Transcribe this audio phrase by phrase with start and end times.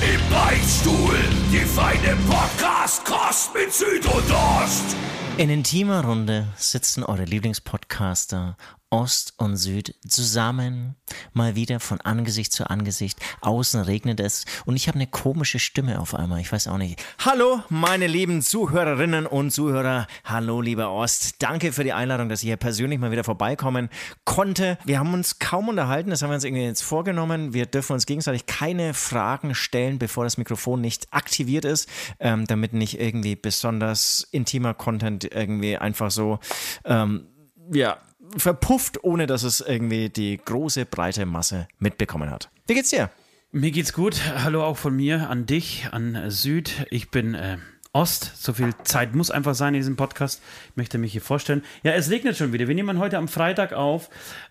[0.00, 1.18] Im Beichtstuhl,
[1.52, 4.96] die feine Podcast-Kost mit Süd und Ost.
[5.36, 8.56] In intimer Runde sitzen eure Lieblingspodcaster
[8.90, 10.96] Ost und Süd zusammen,
[11.32, 13.20] mal wieder von Angesicht zu Angesicht.
[13.40, 16.40] Außen regnet es und ich habe eine komische Stimme auf einmal.
[16.40, 17.00] Ich weiß auch nicht.
[17.24, 20.08] Hallo, meine lieben Zuhörerinnen und Zuhörer.
[20.24, 21.36] Hallo, lieber Ost.
[21.38, 23.90] Danke für die Einladung, dass ich hier persönlich mal wieder vorbeikommen
[24.24, 24.76] konnte.
[24.84, 27.54] Wir haben uns kaum unterhalten, das haben wir uns irgendwie jetzt vorgenommen.
[27.54, 31.88] Wir dürfen uns gegenseitig keine Fragen stellen, bevor das Mikrofon nicht aktiviert ist,
[32.18, 36.40] ähm, damit nicht irgendwie besonders intimer Content irgendwie einfach so,
[36.84, 37.28] ähm,
[37.72, 37.98] ja,
[38.36, 42.50] verpufft, ohne dass es irgendwie die große, breite Masse mitbekommen hat.
[42.66, 43.10] Wie geht's dir?
[43.52, 44.20] Mir geht's gut.
[44.44, 46.86] Hallo auch von mir an dich, an Süd.
[46.90, 47.58] Ich bin äh,
[47.92, 48.32] Ost.
[48.36, 50.40] So viel Zeit muss einfach sein in diesem Podcast.
[50.70, 51.64] Ich möchte mich hier vorstellen.
[51.82, 52.68] Ja, es regnet schon wieder.
[52.68, 54.08] Wir nehmen heute am Freitag auf.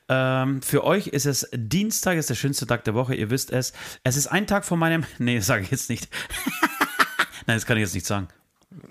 [0.09, 3.16] Ähm, für euch ist es Dienstag, ist der schönste Tag der Woche.
[3.16, 3.72] Ihr wisst es.
[4.03, 5.05] Es ist ein Tag vor meinem.
[5.19, 6.09] Nee, sage ich jetzt nicht.
[7.47, 8.27] Nein, das kann ich jetzt nicht sagen.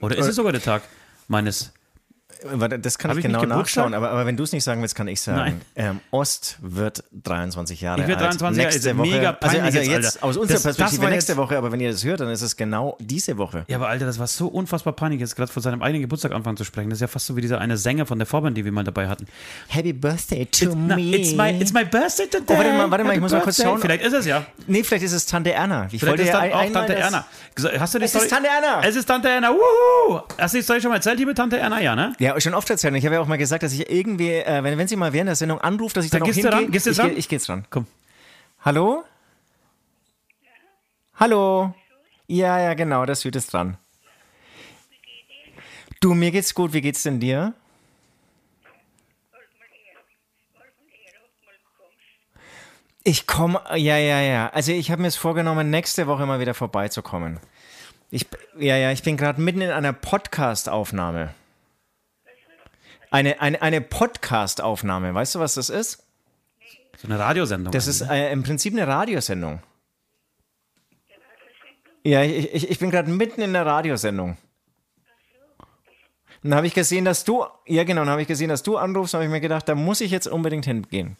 [0.00, 0.82] Oder ist es sogar der Tag
[1.26, 1.72] meines
[2.80, 4.94] Das kann Hab ich ich genau nachschauen, aber, aber wenn du es nicht sagen willst,
[4.94, 5.60] kann ich sagen.
[5.74, 8.40] Ähm, Ost wird 23 Jahre Ich werd alt.
[8.40, 9.08] 23 Jahre, nächste Woche.
[9.08, 11.72] mega also, peinlich also jetzt, jetzt aus unserer Das- das Perspektive war nächste Woche, aber
[11.72, 13.64] wenn ihr das hört, dann ist es genau diese Woche.
[13.68, 16.56] Ja, aber Alter, das war so unfassbar peinlich, jetzt gerade vor seinem eigenen Geburtstag anfangen
[16.56, 16.90] zu sprechen.
[16.90, 18.84] Das ist ja fast so wie dieser eine Sänger von der Vorband, die wir mal
[18.84, 19.26] dabei hatten.
[19.68, 21.16] Happy Birthday to Na, me.
[21.16, 22.44] it's, my, it's my birthday today.
[22.48, 23.80] Oh, warte mal, warte mal, ich Happy muss mal kurz schauen.
[23.80, 24.44] Vielleicht ist es ja.
[24.66, 25.88] nee, vielleicht ist es Tante Erna.
[25.90, 27.24] Ich Vielleicht wollte ist ja auch Tante das- Erna.
[27.80, 28.24] Hast du die Es Story?
[28.26, 28.82] ist Tante Erna.
[28.86, 29.50] Es ist Tante Erna.
[29.50, 30.20] Wuhu!
[30.38, 31.80] Hast du die Story schon mal erzählt, liebe Tante Erna?
[31.80, 32.12] Ja, ne?
[32.20, 32.94] Ja, schon oft erzählt.
[32.96, 35.28] Ich habe ja auch mal gesagt, dass ich irgendwie, äh, wenn, wenn sie mal während
[35.28, 36.64] der Sendung anruft, dass ich dann, Dann auch gehst du hingehe.
[36.66, 36.72] ran?
[36.72, 37.10] Gehst du ich, ran?
[37.10, 37.66] geh- ich gehe jetzt ran.
[37.70, 37.86] Komm.
[38.64, 39.04] Hallo?
[41.14, 41.74] Hallo?
[42.26, 43.76] Ja, ja, genau, der Süd ist dran.
[46.00, 46.72] Du, mir geht's gut.
[46.72, 47.54] Wie geht's denn dir?
[53.04, 54.48] Ich komme, ja, ja, ja.
[54.50, 57.40] Also ich habe mir es vorgenommen, nächste Woche mal wieder vorbeizukommen.
[58.10, 58.26] Ich,
[58.58, 61.34] ja, ja, ich bin gerade mitten in einer Podcast-Aufnahme.
[63.10, 65.14] Eine, eine, eine Podcast-Aufnahme.
[65.14, 66.04] Weißt du, was das ist?
[66.96, 67.72] So eine Radiosendung.
[67.72, 69.62] Das ist äh, im Prinzip eine Radiosendung.
[72.04, 74.36] Ja, ich, ich, ich bin gerade mitten in der Radiosendung.
[76.42, 78.76] Und dann habe ich gesehen, dass du, ja genau, dann habe ich gesehen, dass du
[78.76, 81.16] anrufst, habe ich mir gedacht, da muss ich jetzt unbedingt hingehen.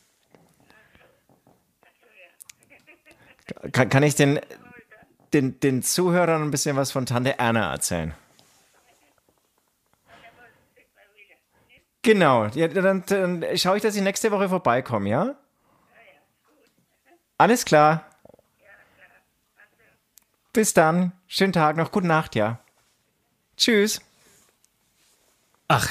[3.73, 4.41] Kann, kann ich den,
[5.33, 8.15] den, den Zuhörern ein bisschen was von Tante Erna erzählen?
[12.03, 15.35] Genau, ja, dann, dann schaue ich, dass ich nächste Woche vorbeikomme, ja?
[17.37, 18.05] Alles klar.
[20.53, 21.13] Bis dann.
[21.27, 21.93] Schönen Tag noch.
[21.93, 22.59] Gute Nacht, ja.
[23.57, 24.01] Tschüss.
[25.71, 25.87] Ach,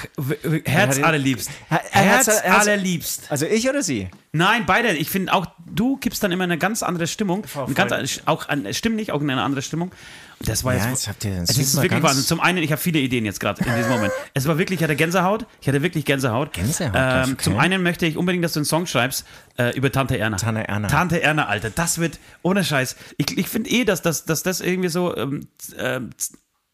[0.66, 1.52] Herz Er allerliebst.
[1.70, 3.24] Er- er hat's- Herz er hat's- allerliebst.
[3.32, 4.10] Also ich oder sie?
[4.32, 4.90] Nein, beide.
[4.94, 7.44] Ich finde auch, du gibst dann immer eine ganz andere Stimmung.
[7.76, 9.92] Ganz, auch an, stimmlich auch eine andere Stimmung.
[10.40, 11.08] Und das war Ja, jetzt.
[11.08, 12.24] habt ihr den es ist wirklich Wahnsinn.
[12.24, 14.12] Zum einen, ich habe viele Ideen jetzt gerade in diesem Moment.
[14.34, 15.46] Es war wirklich, ich hatte Gänsehaut.
[15.62, 16.54] Ich hatte wirklich Gänsehaut.
[16.54, 17.44] Gänsehaut, Ähm, okay.
[17.44, 19.26] Zum einen möchte ich unbedingt, dass du einen Song schreibst
[19.60, 20.38] äh, über Tante Erna.
[20.38, 20.88] Tante Erna.
[20.88, 21.70] Tante Erna, Alter.
[21.70, 22.96] Das wird, ohne Scheiß.
[23.18, 26.10] Ich, ich finde eh, dass, dass, dass das irgendwie so ähm, ähm,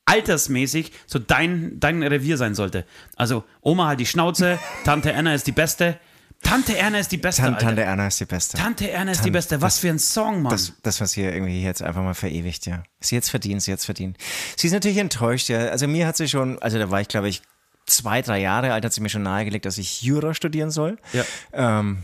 [0.05, 2.85] altersmäßig so dein, dein Revier sein sollte.
[3.15, 5.99] Also Oma halt die Schnauze, Tante Erna ist die Beste.
[6.41, 7.67] Tante Erna ist die Beste, Tan Alter.
[7.67, 8.57] Tante Erna ist die Beste.
[8.57, 9.61] Tante Erna ist Tan- die Beste.
[9.61, 10.51] Was für ein Song, Mann.
[10.51, 12.83] Das, das, was hier irgendwie jetzt einfach mal verewigt, ja.
[12.99, 14.17] Sie jetzt verdient, sie jetzt verdient.
[14.57, 15.67] Sie ist natürlich enttäuscht, ja.
[15.67, 17.41] Also mir hat sie schon, also da war ich, glaube ich,
[17.85, 20.97] zwei, drei Jahre alt, hat sie mir schon nahegelegt, dass ich Jura studieren soll.
[21.13, 21.23] Ja.
[21.53, 21.99] Ähm,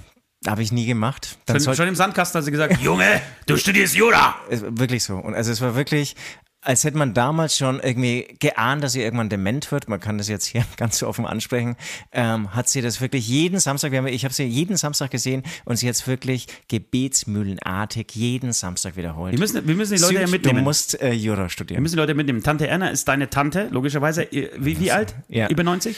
[0.48, 1.38] habe ich nie gemacht.
[1.46, 4.36] Dann schon, schon im Sandkasten hat sie gesagt, Junge, du studierst Jura.
[4.50, 5.18] Wirklich so.
[5.18, 6.16] Und also es war wirklich,
[6.62, 9.88] als hätte man damals schon irgendwie geahnt, dass sie irgendwann dement wird.
[9.88, 11.76] Man kann das jetzt hier ganz so offen ansprechen.
[12.12, 15.44] Ähm, hat sie das wirklich jeden Samstag, wir haben, ich habe sie jeden Samstag gesehen
[15.66, 19.32] und sie hat es wirklich gebetsmühlenartig jeden Samstag wiederholt.
[19.32, 20.60] Wir müssen, wir müssen die Leute ja Süd, mitnehmen.
[20.60, 21.82] Du musst äh, Jura wir studieren.
[21.82, 22.44] müssen die Leute mitnehmen.
[22.44, 24.28] Tante Erna ist deine Tante, logischerweise.
[24.32, 25.16] Wie, wie alt?
[25.30, 25.48] Ja.
[25.48, 25.96] Über 90?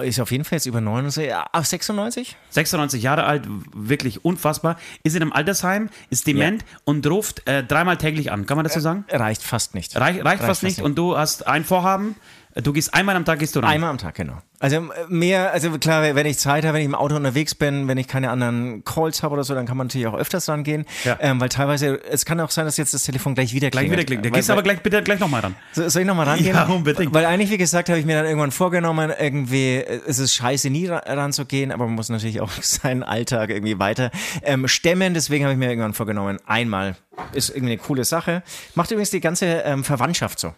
[0.00, 2.36] Ist auf jeden Fall jetzt über 99, ja, auf 96?
[2.50, 3.44] 96 Jahre alt,
[3.74, 4.78] wirklich unfassbar.
[5.02, 8.46] Ist in einem Altersheim, ist dement und ruft äh, dreimal täglich an.
[8.46, 9.04] Kann man das so sagen?
[9.10, 9.94] Reicht fast nicht.
[9.96, 10.80] Reich, reicht, fast nicht.
[10.80, 12.16] Und du hast ein Vorhaben.
[12.54, 13.70] Du gehst einmal am Tag gehst du rein.
[13.70, 14.38] Einmal am Tag, genau.
[14.62, 17.88] Also äh, mehr, also klar, wenn ich Zeit habe, wenn ich im Auto unterwegs bin,
[17.88, 20.86] wenn ich keine anderen Calls habe oder so, dann kann man natürlich auch öfters rangehen.
[21.04, 21.18] Ja.
[21.20, 23.98] Ähm, weil teilweise, es kann auch sein, dass jetzt das Telefon gleich wieder Gleich klingelt.
[23.98, 24.24] wieder klingt.
[24.24, 25.54] Da gehst du aber gleich bitte gleich nochmal ran.
[25.72, 26.54] So- Soll ich nochmal rangehen?
[26.54, 27.12] Ja, unbedingt.
[27.12, 30.70] Weil eigentlich, wie gesagt, habe ich mir dann irgendwann vorgenommen, irgendwie, äh, es ist scheiße,
[30.70, 34.10] nie ra- ranzugehen, aber man muss natürlich auch seinen Alltag irgendwie weiter
[34.42, 35.12] ähm, stemmen.
[35.12, 36.94] Deswegen habe ich mir irgendwann vorgenommen, einmal
[37.32, 38.42] ist irgendwie eine coole Sache.
[38.76, 40.54] Macht übrigens die ganze ähm, Verwandtschaft so.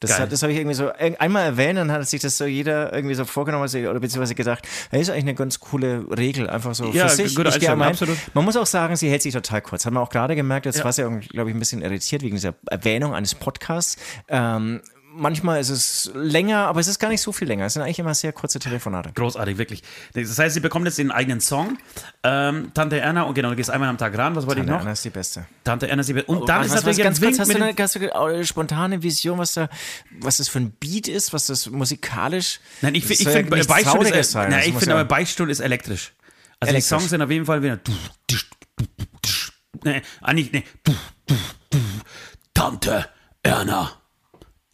[0.00, 0.20] Das, Geil.
[0.20, 2.92] hat, das habe ich irgendwie so ein- einmal erwähnt, dann hat sich das so jeder
[2.92, 6.74] irgendwie so vorgenommen also- oder beziehungsweise gedacht, das ist eigentlich eine ganz coole Regel, einfach
[6.74, 7.34] so Ja, für sich.
[7.34, 8.18] gute Ich gehe absolut.
[8.34, 9.86] Man muss auch sagen, sie hält sich total kurz.
[9.86, 10.84] Hat man auch gerade gemerkt, jetzt Ja.
[10.84, 13.96] war sie, glaube ich, ein bisschen irritiert wegen dieser Erwähnung eines Podcasts.
[14.28, 14.82] Ähm,
[15.16, 17.66] manchmal ist es länger, aber es ist gar nicht so viel länger.
[17.66, 19.12] Es sind eigentlich immer sehr kurze Telefonate.
[19.14, 19.82] Großartig, wirklich.
[20.14, 21.78] Das heißt, sie bekommt jetzt den eigenen Song.
[22.22, 24.36] Ähm, Tante Erna, und genau, du gehst einmal am Tag ran.
[24.36, 24.80] Was wollte ich noch?
[24.80, 25.46] Anna ist die Beste.
[25.64, 27.94] Tante Erna, sie Und dann was, ist natürlich was, ganz kurz, hast du, eine, hast
[27.94, 29.68] du eine spontane Vision, was da,
[30.20, 32.60] was das für ein Beat ist, was das musikalisch?
[32.82, 34.50] Nein, ich, ich ja finde, nichts Beichtstuhl ist, sein.
[34.50, 36.12] nein, ich ja- aber Beichtstuhl ist elektrisch.
[36.60, 36.84] Also Elektrisch.
[36.84, 37.80] die Songs sind auf jeden Fall wieder.
[39.84, 40.64] Nee, eigentlich, nee.
[42.54, 43.06] Tante
[43.42, 43.92] Erna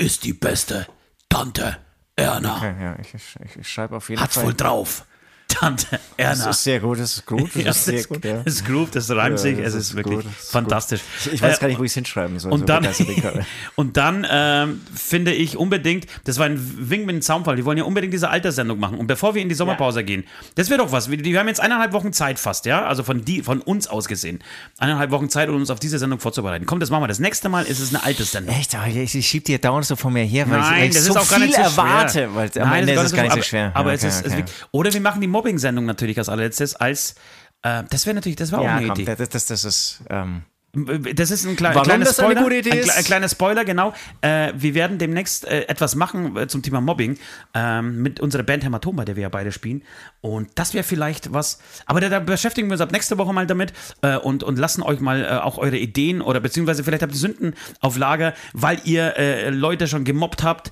[0.03, 0.87] ist die beste.
[1.29, 1.79] Tante
[2.17, 4.45] Erna Ja, ja, ich, ich, ich schreibe auf jeden hat Fall.
[4.45, 5.07] voll drauf.
[5.55, 6.51] Tante Das Erna.
[6.51, 8.43] ist sehr gut, das ist gut, das Ja, ist sehr das, gut, ja.
[8.45, 11.01] das Groove, das reimt sich, das es ist ist wirklich gut, das ist fantastisch.
[11.33, 12.53] Ich weiß Äh, gar nicht, wo ich es hinschreiben soll.
[12.53, 13.23] und so dann, ich
[13.77, 17.79] und dann ähm, finde ich unbedingt, das war ein Wink mit dem Zaunfall, die wollen
[17.79, 18.99] ja unbedingt diese Alterssendung machen.
[18.99, 21.11] Und bevor wir in die Sommerpause gehen, das wäre doch was.
[21.11, 24.09] Wir, wir haben jetzt eineinhalb Wochen Zeit fast, ja, also von, die, von uns aus
[24.09, 24.41] gesehen.
[24.79, 26.67] Eineinhalb Wochen Zeit, um uns auf diese Sendung vorzubereiten.
[26.67, 27.09] Komm, das machen wir.
[27.09, 28.55] Das nächste Mal ist es eine Alterssendung.
[28.55, 30.89] Echt, aber ich, ich schieb dir dauernd so von mir her, weil ich, Nein, weil
[30.89, 32.35] ich das so ist auch gar viel nicht so erwarte.
[32.35, 33.71] Weil am Ende ist es gar nicht so schwer.
[33.75, 34.45] Aber es ist, okay.
[34.47, 37.17] ist oder wir machen die Mobbing-Sendung natürlich als allerletztes als
[37.63, 39.15] äh, das wäre natürlich, das auch ja, eine komm, Idee.
[39.17, 40.43] das, das, das ist, ähm,
[40.75, 42.43] Das ist ein, kle Warum kleiner das eine Spoiler.
[42.45, 42.89] gute Idee ein, ist?
[42.91, 43.93] kle- ein kleiner Spoiler, genau.
[44.23, 47.19] Äh, wir werden demnächst äh, etwas machen äh, zum Thema Mobbing
[47.53, 49.83] ähm, mit unserer Band Hämatom, bei der wir ja beide spielen.
[50.23, 51.59] Und das wäre vielleicht was.
[51.85, 54.83] Aber da, da beschäftigen wir uns ab nächste Woche mal damit äh, und, und lassen
[54.83, 58.81] euch mal äh, auch eure Ideen oder beziehungsweise vielleicht habt ihr Sünden auf Lager, weil
[58.85, 60.71] ihr äh, Leute schon gemobbt habt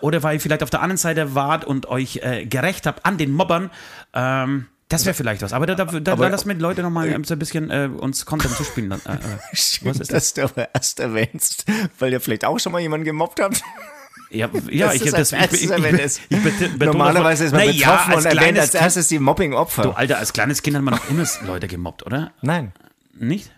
[0.00, 3.32] oder weil ihr vielleicht auf der anderen Seite wart und euch gerecht habt an den
[3.32, 3.70] Mobbern.
[4.14, 5.52] Ähm, das wäre vielleicht was.
[5.54, 7.88] Aber da, da, da, Aber- da lassen wir die Leute nochmal so ein bisschen äh,
[7.96, 8.92] uns Content zuspielen.
[8.92, 9.18] Äh, äh.
[9.54, 11.64] schön, ist dass du aber erst erwähnst,
[11.98, 13.62] weil ihr vielleicht auch schon mal jemanden gemobbt habt.
[14.30, 17.62] Ja, ja Das ich, ist das, ich, ich, ich, ich, bet- betone Normalerweise ist man
[17.64, 19.82] Na ja, betroffen und erwähnt als erstes die Mobbing-Opfer.
[19.82, 22.32] Du, Alter, als kleines Kind hat man noch ohne Leute gemobbt, oder?
[22.42, 22.72] Nein.
[23.18, 23.50] Nicht?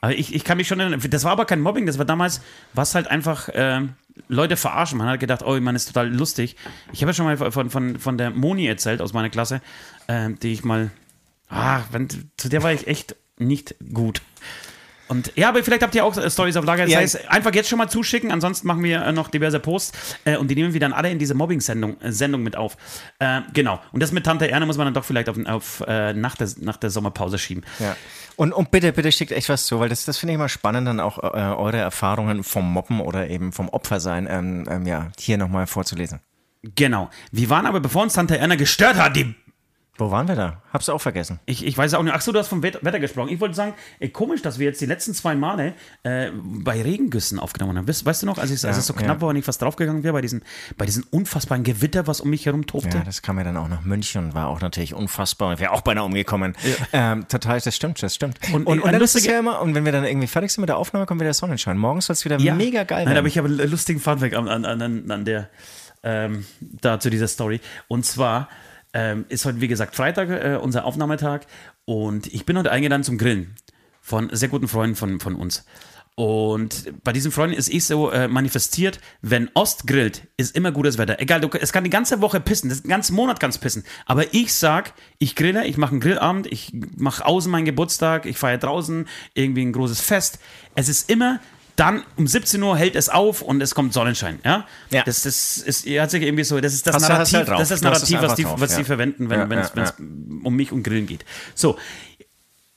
[0.00, 2.40] Aber ich, ich kann mich schon erinnern, das war aber kein Mobbing, das war damals,
[2.72, 3.90] was halt einfach ähm,
[4.28, 4.96] Leute verarschen.
[4.96, 6.56] Man hat gedacht, oh, man ist total lustig.
[6.92, 9.60] Ich habe ja schon mal von, von, von der Moni erzählt aus meiner Klasse,
[10.10, 10.90] ähm, die ich mal,
[11.48, 14.22] ah, wenn, zu der war ich echt nicht gut.
[15.06, 16.84] Und ja, aber vielleicht habt ihr auch äh, Stories auf Lager.
[16.84, 16.98] Das Ja.
[17.00, 18.30] heißt, einfach jetzt schon mal zuschicken.
[18.30, 21.18] Ansonsten machen wir äh, noch diverse Posts äh, und die nehmen wir dann alle in
[21.18, 22.76] diese Mobbing-Sendung äh, Sendung mit auf.
[23.18, 23.80] Äh, genau.
[23.90, 26.76] Und das mit Tante Erne muss man dann doch vielleicht auf, auf nach, der, nach
[26.76, 27.64] der Sommerpause schieben.
[27.80, 27.96] Ja.
[28.36, 30.86] Und, und bitte, bitte schickt echt was zu, weil das, das finde ich immer spannend,
[30.86, 35.66] dann auch eure Erfahrungen vom Mobben oder eben vom Opfersein ähm, ähm, ja, hier nochmal
[35.66, 36.20] vorzulesen.
[36.62, 37.08] Genau.
[37.32, 39.34] Wir waren aber, bevor uns Tante Erna gestört hat, die
[40.00, 40.62] Wo waren wir da?
[40.72, 41.40] Hab's auch vergessen.
[41.44, 42.14] Ich, ich weiß auch nicht.
[42.14, 43.28] Achso, du hast vom Wetter, gesprochen.
[43.28, 45.74] Ich wollte sagen, ey, komisch, dass wir jetzt die letzten zwei Male
[46.04, 47.86] äh, bei Regengüssen aufgenommen haben.
[47.86, 49.20] Weißt, weißt du noch, als, ich, als es so knapp ja.
[49.20, 50.42] war und ich fast draufgegangen wäre, bei diesen,
[50.78, 52.96] bei diesen unfassbaren Gewitter, was um mich herum tobte?
[52.96, 55.52] Ja, das kam ja dann auch nach München und war auch natürlich unfassbar.
[55.52, 56.56] Ich wäre auch beinahe umgekommen.
[56.92, 58.38] Ähm, total, das stimmt, das stimmt.
[58.54, 60.62] Und- Und, und, dann ist es ja immer, und wenn wir dann irgendwie fertig sind
[60.62, 61.76] mit der Aufnahme, kommt wieder der Sonnenschein.
[61.76, 62.54] Morgens soll es wieder Ja.
[62.54, 63.18] mega geil Nein, werden.
[63.18, 65.50] aber ich habe einen lustigen Funfact an, an, an, an der,
[66.02, 67.60] ähm, da zu dieser Story.
[67.88, 68.48] Und zwar
[68.92, 71.42] ähm, ist heute, wie gesagt, Freitag, äh, unser Aufnahmetag.
[71.84, 73.54] Und ich bin heute eingeladen zum Grillen
[74.00, 75.64] von sehr guten Freunden von, von uns.
[76.16, 80.98] Und bei diesen Freunden ist eh so äh, manifestiert, wenn Ost grillt, ist immer gutes
[80.98, 81.18] Wetter.
[81.18, 83.84] Egal, du, es kann die ganze Woche pissen, den ganzen Monat kann es pissen.
[84.04, 88.36] Aber ich sag, ich grille, ich mache einen Grillabend, ich mache außen meinen Geburtstag, ich
[88.36, 90.40] feiere draußen irgendwie ein großes Fest.
[90.74, 91.40] Es ist immer
[91.80, 94.38] dann um 17 Uhr hält es auf und es kommt Sonnenschein.
[94.44, 95.02] Ja, Ja.
[95.04, 97.60] Das, das ist, hat sich irgendwie so, das ist das Hast hast Narrativ, halt das
[97.62, 98.78] ist das Narrativ, was die, drauf, was ja.
[98.78, 99.94] die verwenden, wenn es
[100.44, 101.24] um mich und Grillen geht.
[101.54, 101.78] So.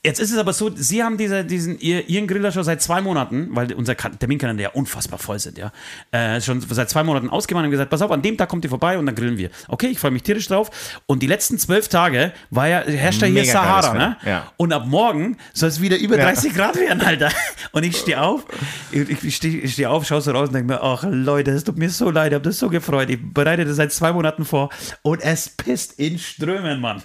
[0.05, 2.99] Jetzt ist es aber so, Sie haben diese, diesen, ihr, Ihren Griller schon seit zwei
[3.01, 5.71] Monaten, weil unser Ka- Terminkalender ja unfassbar voll sind, ja,
[6.11, 8.69] äh, schon seit zwei Monaten ausgemacht und gesagt, pass auf, an dem Tag kommt ihr
[8.69, 9.49] vorbei und dann grillen wir.
[9.69, 11.01] Okay, ich freue mich tierisch drauf.
[11.05, 14.17] Und die letzten zwölf Tage war ja, herrscht ja hier Sahara, ne?
[14.25, 14.51] Ja.
[14.57, 16.25] Und ab morgen soll es wieder über Ja.
[16.25, 17.29] 30 Grad werden, Alter.
[17.71, 18.45] Und ich stehe auf,
[18.91, 21.77] ich, ich stehe steh auf, schaue so raus und denke mir, ach Leute, es tut
[21.77, 23.09] mir so leid, ich habe das so gefreut.
[23.09, 24.69] Ich bereite das seit zwei Monaten vor
[25.01, 27.01] und es pisst in Strömen, Mann.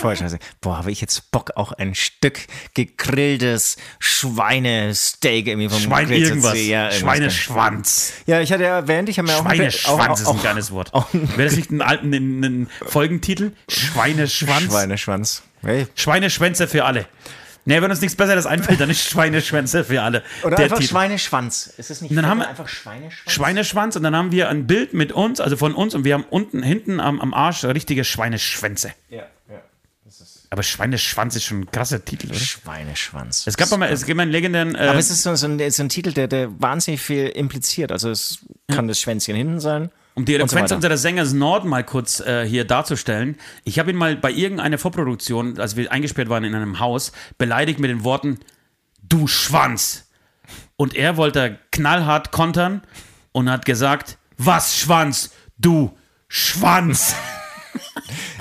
[0.00, 0.38] Voll scheiße.
[0.60, 2.40] Boah, habe ich jetzt Bock, auch ein Stück
[2.74, 6.54] gegrilltes Schweinesteak irgendwie vom Schwein Grill zu irgendwas.
[6.54, 8.12] Ja, irgendwas Schweineschwanz.
[8.26, 10.92] Ja, ich hatte ja erwähnt, ich habe mir auch Schweineschwanz ist ein geiles Wort.
[10.94, 13.52] ein Wäre das nicht ein, alten, ein, ein Folgentitel?
[13.68, 14.64] Schweineschwanz?
[14.64, 15.42] Schweineschwanz.
[15.62, 15.86] Hey.
[15.94, 17.06] Schweineschwänze für alle.
[17.66, 20.22] Nee, wenn uns nichts Besseres einfällt, dann ist Schweineschwänze für alle.
[20.42, 20.90] Oder der einfach Titel.
[20.90, 21.72] Schweineschwanz.
[21.78, 23.32] Ist es nicht dann haben wir- einfach Schweineschwanz?
[23.32, 26.24] Schweineschwanz und dann haben wir ein Bild mit uns, also von uns und wir haben
[26.28, 28.92] unten, hinten am, am Arsch richtige Schweineschwänze.
[29.08, 29.22] ja.
[30.54, 32.36] Aber Schweineschwanz ist schon ein krasser Titel, oder?
[32.36, 33.44] Schweineschwanz.
[33.48, 35.68] Es gab mal, es gibt mal einen legendären, äh, Aber es ist so, so, ein,
[35.68, 37.90] so ein Titel, der, der wahnsinnig viel impliziert.
[37.90, 39.90] Also es kann das Schwänzchen hinten sein.
[40.14, 40.76] um die so Eloquenz weiter.
[40.76, 43.36] unseres Sängers Nord mal kurz äh, hier darzustellen.
[43.64, 47.80] Ich habe ihn mal bei irgendeiner Vorproduktion, als wir eingesperrt waren in einem Haus, beleidigt
[47.80, 48.38] mit den Worten,
[49.02, 50.08] du Schwanz.
[50.76, 52.82] Und er wollte knallhart kontern
[53.32, 57.16] und hat gesagt, was Schwanz, du Schwanz.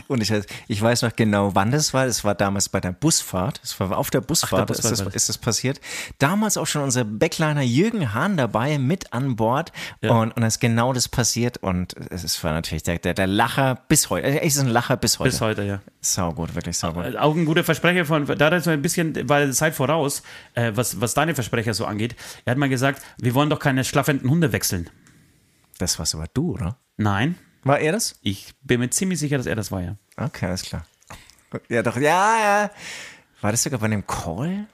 [0.08, 0.32] Und ich,
[0.68, 2.06] ich weiß noch genau, wann das war.
[2.06, 3.60] Das war damals bei der Busfahrt.
[3.62, 5.80] Das war auf der Busfahrt, Busfahrt ist, war das, ist das passiert.
[6.20, 9.72] Damals auch schon unser Backliner Jürgen Hahn dabei mit an Bord.
[10.02, 11.58] Und, und da ist genau das passiert.
[11.58, 14.28] Und es war natürlich der, der, der Lacher bis heute.
[14.42, 15.30] Es ist ein Lacher bis heute.
[15.30, 15.80] Bis heute, ja.
[16.02, 17.16] Saugut, wirklich saugut.
[17.16, 20.72] Auch ein guter Versprecher von, da hat er so ein bisschen, weil Zeit voraus, äh,
[20.76, 22.16] was, was deine Versprecher so angeht.
[22.46, 24.90] Er hat mal gesagt, wir wollen doch keine schlaffenden Hunde wechseln.
[25.80, 26.78] Das warst aber du, oder?
[26.98, 28.16] Nein, War er das?
[28.22, 29.96] ich bin mir ziemlich sicher, dass er das war, ja.
[30.18, 30.86] Okay, alles klar.
[31.70, 32.02] Ja, doch, ja,
[32.64, 32.72] ja.
[33.42, 34.66] War das sogar bei einem Call?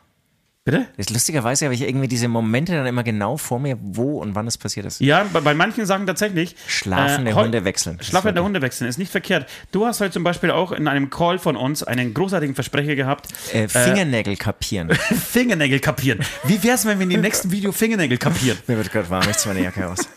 [0.65, 0.87] Bitte?
[0.97, 4.45] Das, lustigerweise habe ich irgendwie diese Momente dann immer genau vor mir, wo und wann
[4.45, 4.99] es passiert ist.
[4.99, 6.55] Ja, bei, bei manchen sagen tatsächlich.
[6.67, 7.97] Schlafende heu- Hunde wechseln.
[7.97, 9.49] Das Schlafende Hunde wechseln ist nicht verkehrt.
[9.71, 13.29] Du hast heute zum Beispiel auch in einem Call von uns einen großartigen Versprecher gehabt.
[13.53, 14.93] Äh, Fingernägel kapieren.
[14.93, 16.19] Fingernägel kapieren.
[16.43, 18.57] Wie wär's, wenn wir in dem nächsten Video Fingernägel kapieren?
[18.67, 20.07] Mir wird gerade warm, ich ziehe meine Jacke aus.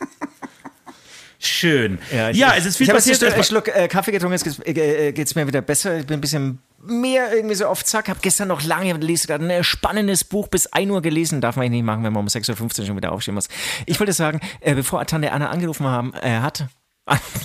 [1.44, 1.98] Schön.
[2.12, 3.20] Ja, ich, es ist viel ich passiert.
[3.20, 5.98] jetzt einen Schluck äh, Kaffee getrunken, jetzt geht's, äh, äh, geht's mir wieder besser.
[5.98, 8.08] Ich bin ein bisschen mehr irgendwie so auf Zack.
[8.08, 11.40] Habe gestern noch lange, lese gerade ein spannendes Buch bis 1 Uhr gelesen.
[11.40, 13.48] Darf man eigentlich nicht machen, wenn man um 6.15 Uhr schon wieder aufstehen muss.
[13.86, 16.66] Ich wollte sagen, äh, bevor Tante Anna angerufen haben, äh, hat,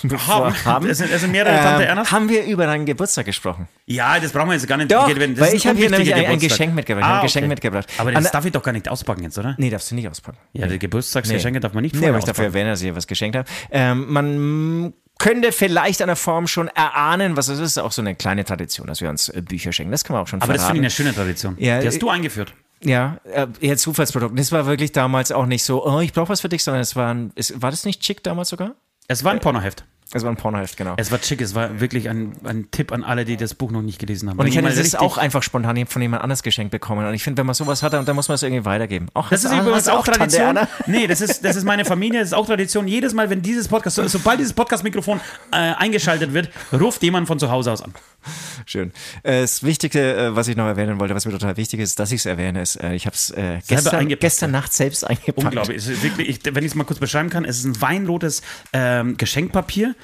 [0.03, 0.87] bevor, Haben.
[0.89, 2.11] Es sind- es sind mehrere Tante Ernas?
[2.11, 3.67] haben wir über deinen Geburtstag gesprochen.
[3.85, 4.91] Ja, das brauchen wir jetzt gar nicht.
[4.91, 6.49] Doch, das weil ist ich habe hier nämlich ein, ein Geburtstag.
[6.49, 7.05] Geschenk mitgebracht.
[7.09, 7.49] Ah, ein Geschenk okay.
[7.49, 7.87] mitgebracht.
[7.97, 9.55] Aber das An- darf ich doch gar nicht auspacken jetzt, oder?
[9.57, 10.37] Nee, darfst du nicht auspacken.
[10.53, 13.07] Ja, die Geburtstagsgeschenke darf man nicht Nee, vorher aber ich dafür erwähnen, dass ich was
[13.07, 13.47] geschenkt habe.
[13.71, 17.79] Ähm, man könnte vielleicht an der Form schon erahnen, was es ist.
[17.79, 19.91] Auch so eine kleine Tradition, dass wir uns äh, Bücher schenken.
[19.91, 21.07] Das kann man auch schon Aber das finde ich verraten.
[21.07, 21.55] eine schöne Tradition.
[21.57, 22.53] Ja, die hast äh, du eingeführt.
[22.83, 24.37] Ja, äh, eher Zufallsprodukt.
[24.37, 26.95] Das war wirklich damals auch nicht so, oh, ich brauche was für dich, sondern es
[26.95, 28.75] war, ein, war das nicht Chick damals sogar?
[29.07, 29.85] Es war ein Pornoheft.
[30.13, 30.93] Es war ein Pornoheft, genau.
[30.95, 33.81] Es war chic, es war wirklich ein, ein Tipp an alle, die das Buch noch
[33.81, 34.39] nicht gelesen haben.
[34.39, 37.05] und ich hätte das richtig- auch einfach spontan von jemand anders geschenkt bekommen.
[37.05, 39.07] Und ich finde, wenn man sowas hat, dann muss man es irgendwie weitergeben.
[39.13, 40.57] Auch, Das ist hast- übrigens auch Tradition.
[40.87, 42.87] Nee, das ist, das ist meine Familie, das ist auch Tradition.
[42.87, 45.19] Jedes Mal, wenn dieses Podcast, so, sobald dieses Podcast-Mikrofon
[45.51, 47.93] äh, eingeschaltet wird, ruft jemand von zu Hause aus an.
[48.65, 48.91] Schön.
[49.23, 52.11] Äh, Das Wichtigste, äh, was ich noch erwähnen wollte, was mir total wichtig ist, dass
[52.11, 55.37] ich es erwähne, ist, äh, ich habe es äh, gestern, gestern Nacht selbst eingepackt.
[55.37, 55.77] Unglaublich.
[55.77, 58.41] Es ist wirklich, ich, wenn ich es mal kurz beschreiben kann, es ist ein weinrotes
[58.73, 59.95] ähm, Geschenkpapier.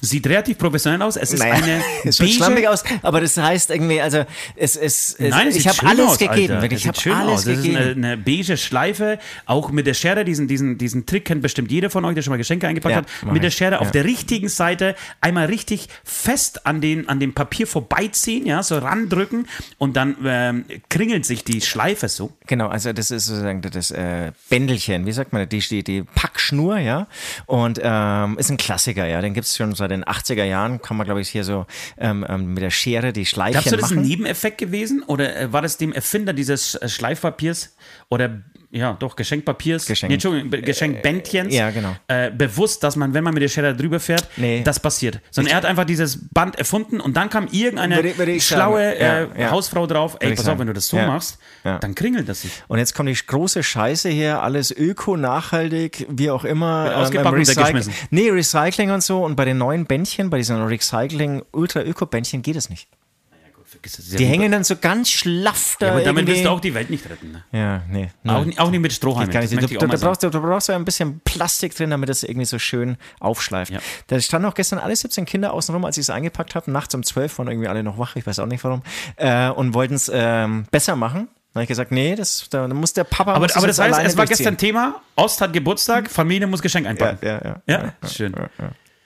[0.00, 1.16] Sieht relativ professionell aus.
[1.16, 4.24] Es ist Naja, eine es schaut beige- schlammig aus, aber das heißt irgendwie, also
[4.54, 6.62] es, es, es Nein, es ich sieht habe alles aus, gegeben, Alter.
[6.62, 7.44] wirklich, Es ich sieht habe alles aus.
[7.44, 7.76] Das gegeben.
[7.76, 11.70] ist eine, eine beige Schleife, auch mit der Schere, diesen, diesen, diesen Trick kennt bestimmt
[11.72, 13.32] jeder von euch, der schon mal Geschenke eingepackt Ja, hat.
[13.32, 13.50] Mit der.
[13.50, 13.90] Schere auf Ja.
[13.92, 19.48] der richtigen Seite einmal richtig fest an, den, an dem Papier vorbeiziehen, ja, so randrücken
[19.78, 22.30] und dann ähm, kringelt sich die Schleife so.
[22.46, 26.78] Genau, also das ist sozusagen das äh, Bändelchen, wie sagt man, die, die, die Packschnur,
[26.78, 27.08] ja.
[27.46, 29.20] Und ähm, ist ein Klassiker, ja.
[29.20, 31.66] Den gibt's schon seit den 80er Jahren, kann man, glaube ich, hier so
[31.98, 34.02] ähm, ähm, mit der Schere die Schleifchen Glaubst du, das ist ein.
[34.02, 35.02] Nebeneffekt gewesen?
[35.06, 37.76] Oder äh, war das dem Erfinder dieses äh, Schleifpapiers
[38.08, 41.96] oder ja, doch, Geschenkpapiers, Geschenk- nee, Entschuldigung, Be- Geschenkbändchens, ja, genau.
[42.06, 44.60] äh, bewusst, dass man, wenn man mit der Schere drüber fährt, Nee.
[44.62, 45.20] das passiert.
[45.30, 48.82] Sondern er hat einfach dieses Band erfunden und dann kam irgendeine Würde- würde ich schlaue
[48.82, 49.50] ja, äh, ja.
[49.50, 52.42] Hausfrau drauf, ey, Würde ich pass auf, wenn du das so machst, dann kringelt das
[52.42, 52.52] sich.
[52.68, 56.84] Und jetzt kommt die große Scheiße hier, alles öko, nachhaltig, wie auch immer.
[56.84, 57.92] Wird ähm, ausgepackt und Recyc- weggeschmissen.
[58.10, 59.24] Nee, Recycling und so.
[59.24, 62.88] Und bei den neuen Bändchen, bei diesen Recycling Ultra-Öko-Bändchen geht es nicht.
[63.30, 65.86] Vergiss das, ist ja Die hängen dann so ganz schlaff da.
[65.86, 66.34] ja, aber damit irgendwie.
[66.34, 67.32] wirst du auch die Welt nicht retten.
[67.32, 67.44] Ne?
[67.52, 68.10] Ja, nee.
[68.26, 69.34] Auch, nicht- auch nicht mit Strohhalmen.
[69.36, 69.52] Nicht.
[69.52, 72.22] Du, du, auch mal du, brauchst, du brauchst ja ein bisschen Plastik drin, damit das
[72.22, 73.72] irgendwie so schön aufschleift.
[73.72, 73.80] Ja.
[74.08, 76.70] Da standen auch gestern alle 17 Kinder außenrum, als ich es eingepackt habe.
[76.70, 78.82] Nachts um 12 waren irgendwie alle noch wach, ich weiß auch nicht warum.
[79.16, 81.28] Äh, und wollten es ähm, besser machen.
[81.54, 83.32] Dann habe ich gesagt, nee, das, da muss der Papa.
[83.34, 86.90] Aber, aber das heißt, es war gestern Thema, Ost hat Geburtstag, Familie muss Geschenk Ja,
[86.90, 87.18] einpacken.
[87.26, 87.92] ja, ja.
[88.02, 88.34] Ja, schön.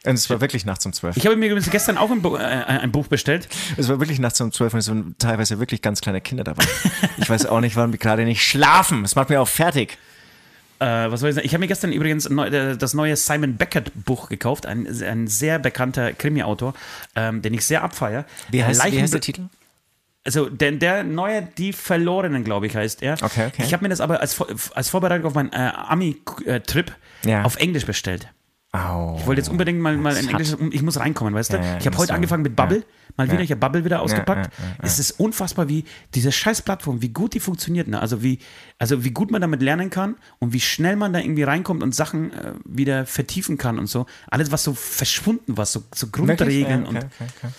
[0.05, 1.17] Und es war wirklich nachts um 12.
[1.17, 3.49] Ich habe mir übrigens gestern auch ein, Bu äh, ein Buch bestellt.
[3.77, 6.65] Es war wirklich nachts um 12 und es waren teilweise wirklich ganz kleine Kinder dabei.
[7.19, 9.03] ich weiß auch nicht, warum die gerade nicht schlafen.
[9.03, 9.99] Das macht mir auch fertig.
[10.81, 11.47] was soll ich sagen?
[11.47, 15.61] Ich habe mir gestern übrigens neu, äh, das neue Simon Beckett-Buch gekauft, ein, ein sehr
[15.61, 16.75] bekannter Krimi-Autor,
[17.15, 18.25] ähm, den ich sehr abfeier.
[18.51, 19.43] Wie heißt, Leichen- wie heißt der Titel?
[20.25, 23.15] Also der, der neue Die Verlorenen, glaube ich, heißt er.
[23.23, 23.63] Okay, okay.
[23.65, 24.41] Ich habe mir das aber als,
[24.75, 26.93] als Vorbereitung auf meinen äh, Ami-Trip
[27.25, 27.43] Ja.
[27.45, 28.27] auf Englisch bestellt.
[28.75, 29.17] Au.
[29.21, 31.57] Ich wollte jetzt unbedingt mal, mal in Englisch, ich muss reinkommen, weißt du?
[31.59, 32.14] Ja, ja, ich habe heute du.
[32.14, 32.85] angefangen mit Bubble, Ja.
[33.19, 34.50] mal wieder, ich habe Bubble wieder ausgepackt.
[34.81, 38.00] Es ist unfassbar, wie diese scheiß Plattform, wie gut die funktioniert, ne?
[38.00, 38.38] Also wie,
[38.79, 41.95] also wie gut man damit lernen kann und wie schnell man da irgendwie reinkommt und
[41.95, 44.07] Sachen äh, wieder vertiefen kann und so.
[44.31, 47.52] Alles, was so verschwunden war, so, so Grundregeln Ja, und okay, okay, okay.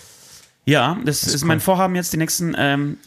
[0.64, 2.98] ja, das, ist, mein Vorhaben jetzt die nächsten, ähm,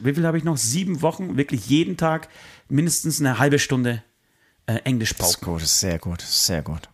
[0.00, 0.56] wie viel habe ich noch?
[0.56, 2.28] Sieben Wochen, wirklich jeden Tag
[2.70, 4.02] mindestens eine halbe Stunde
[4.64, 5.58] äh, Englisch Das ist pauken.
[5.58, 6.88] gut, sehr gut, sehr gut.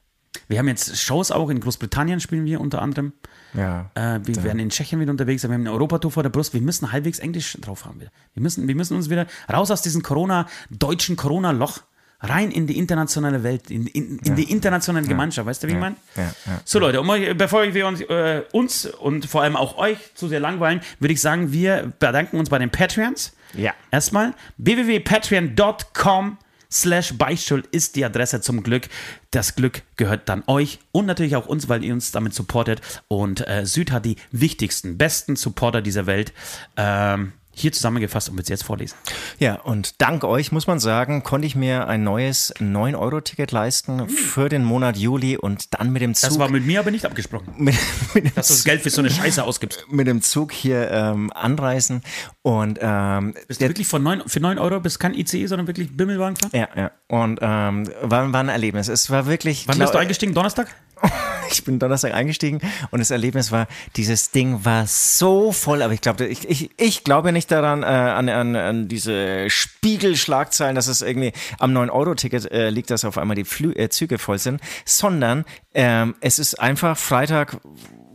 [0.48, 3.12] Wir haben jetzt Shows auch in Großbritannien spielen wir unter anderem.
[3.54, 3.90] Ja.
[3.94, 5.50] Äh, wir werden in Tschechien wieder unterwegs sein.
[5.50, 6.52] Wir haben eine Europatour vor der Brust.
[6.54, 8.00] Wir müssen halbwegs Englisch drauf haben.
[8.00, 8.10] Wieder.
[8.34, 11.80] Wir, müssen, wir müssen uns wieder raus aus diesem Corona, deutschen Corona-Loch,
[12.20, 15.46] rein in die internationale Welt, in, in, in die internationale Gemeinschaft.
[15.46, 15.96] Weißt du, wie ich meine?
[16.16, 16.60] ja, ja.
[16.64, 20.26] So, Leute, um, euch- bevor wir uns, äh, uns und vor allem auch euch zu
[20.28, 23.32] sehr langweilen, würde ich sagen, wir bedanken uns bei den Patreons.
[23.54, 23.72] Ja.
[23.90, 26.38] Erstmal www.patreon.com
[26.80, 28.88] slash Beichtstuhl ist die Adresse zum Glück.
[29.30, 32.80] Das Glück gehört dann euch und natürlich auch uns, weil ihr uns damit supportet.
[33.08, 36.32] Und äh, Süd hat die wichtigsten, besten Supporter dieser Welt
[36.76, 38.96] ähm, hier zusammengefasst und wird sie jetzt vorlesen.
[39.38, 44.50] Ja, und dank euch, muss man sagen, konnte ich mir ein neues 9-Euro-Ticket leisten für
[44.50, 46.28] den Monat Juli und dann mit dem Zug.
[46.28, 47.74] Das war mit mir aber nicht abgesprochen, mit,
[48.14, 49.86] mit, dem dass du das Geld für so eine Scheiße ausgibst.
[49.90, 52.02] mit dem Zug hier ähm, anreisen
[52.42, 55.96] und ähm, Bist du wirklich von neun, für 9 Euro bist kein ICE, sondern wirklich
[55.96, 56.52] Bimmelwagen gefahren?
[56.52, 56.90] ja, ja.
[57.08, 58.88] Und ähm, war, war ein Erlebnis.
[58.88, 59.66] Es war wirklich.
[59.68, 60.34] Wann bist du eingestiegen?
[60.34, 60.68] Donnerstag?
[61.48, 62.60] Ich bin Donnerstag eingestiegen
[62.90, 67.04] und das Erlebnis war, dieses Ding war so voll, aber ich glaube, ich, ich, ich
[67.04, 72.70] glaube nicht daran, äh, an, an, an diese Spiegelschlagzeilen, dass es irgendwie am 9-Euro-Ticket äh,
[72.70, 76.96] liegt, dass auf einmal die Flü äh, Züge voll sind, sondern ähm, es ist einfach
[76.98, 77.58] Freitag.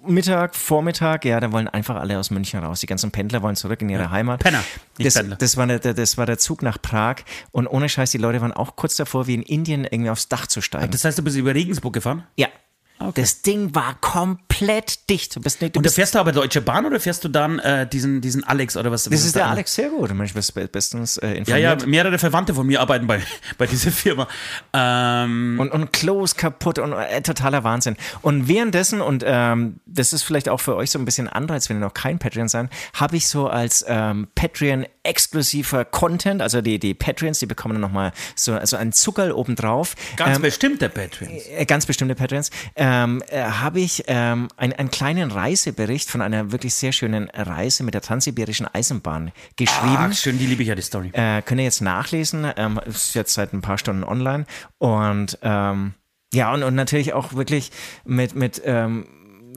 [0.04, 2.80] Mittag, Vormittag, ja, da wollen einfach alle aus München raus.
[2.80, 4.40] Die ganzen Pendler wollen zurück in ihre Heimat.
[4.40, 4.64] Penner,
[4.98, 5.36] das, Pendler.
[5.36, 7.18] das, war der, der- das war der Zug nach Prag
[7.52, 10.48] und ohne Scheiß, die Leute waren auch kurz davor, wie in Indien irgendwie aufs Dach
[10.48, 10.90] zu steigen.
[10.92, 12.24] Das heißt, du bist über Regensburg gefahren?
[12.36, 12.48] Ja.
[13.16, 15.36] Das Ding war komplett dicht.
[15.36, 17.30] Du bist nicht, du Und da bist, fährst du aber Deutsche Bahn oder fährst du
[17.30, 19.04] dann äh, diesen, diesen Alex oder was?
[19.06, 20.14] das ist der Alex sehr gut.
[20.14, 21.88] Mensch, bist be- bestens äh, Ja, ja, informiert.
[21.88, 23.22] mehrere Verwandte von mir arbeiten bei,
[23.58, 24.28] bei dieser Firma.
[24.74, 27.96] Ähm, Und, und Klos kaputt und äh, totaler Wahnsinn.
[28.22, 31.78] Und währenddessen, und ähm, das ist vielleicht auch für euch so ein bisschen Anreiz, wenn
[31.78, 36.78] ihr noch kein Patreon seid, habe ich so als ähm, Patreon exklusiver Content, also die,
[36.80, 39.96] die Patreons, die bekommen dann nochmal so also einen Zuckerl obendrauf.
[40.16, 41.32] ganz ähm, bestimmte Patreons.
[41.50, 42.52] äh, ganz bestimmte Patreons,
[42.92, 47.84] ähm, äh, habe ich ähm, ein, einen kleinen Reisebericht von einer wirklich sehr schönen Reise
[47.84, 49.96] mit der Transsibirischen Eisenbahn geschrieben.
[49.98, 51.10] Ach, schön, die liebe ich ja, die Story.
[51.14, 54.46] Äh, könnt ihr jetzt nachlesen, ähm, ist jetzt seit ein paar Stunden online
[54.78, 55.94] und ähm,
[56.34, 57.72] ja, und, und natürlich auch wirklich
[58.06, 59.06] mit, mit ähm,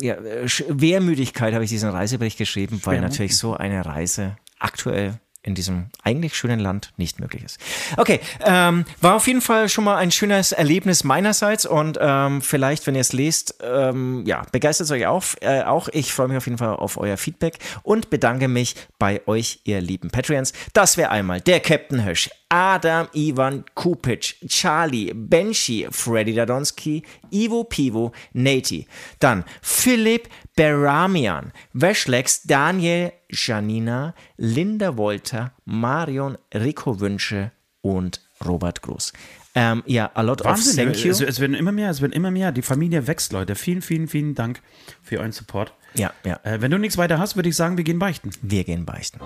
[0.00, 5.54] ja, äh, Schwermüdigkeit habe ich diesen Reisebericht geschrieben, weil natürlich so eine Reise aktuell in
[5.54, 7.60] diesem eigentlich schönen Land nicht möglich ist.
[7.96, 12.86] Okay, ähm, war auf jeden Fall schon mal ein schönes Erlebnis meinerseits und ähm, vielleicht,
[12.86, 15.24] wenn ihr es lest, ähm, ja, begeistert euch auch.
[15.40, 19.20] Äh, auch ich freue mich auf jeden Fall auf euer Feedback und bedanke mich bei
[19.26, 20.54] euch, ihr lieben Patreons.
[20.72, 28.12] Das wäre einmal der Captain Hirsch, Adam Ivan Kupic, Charlie, Benshi, Freddy Dadonski, Ivo Pivo,
[28.32, 28.86] Nati.
[29.18, 37.50] Dann Philipp Beramian, Weschlex, Daniel, Janina, Linda Wolter, Marion, Rico Wünsche
[37.82, 39.12] und Robert Groß.
[39.56, 41.10] Ähm, ja, a lot of Wahnsinn, thank you.
[41.10, 42.52] es, es werden immer mehr, es werden immer mehr.
[42.52, 43.56] Die Familie wächst, Leute.
[43.56, 44.62] Vielen, vielen, vielen Dank
[45.02, 45.72] für euren Support.
[45.96, 48.30] Ja, ja, Äh, wenn du nichts weiter hast, würde ich sagen, wir gehen beichten.
[48.42, 49.18] wir gehen beichten.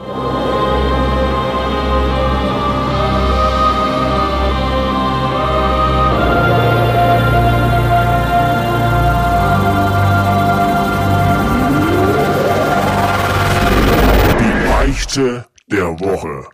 [15.18, 16.46] Die Beichte der Woche.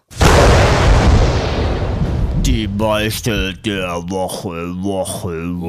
[2.40, 5.60] Die Beichte der Woche, Woche,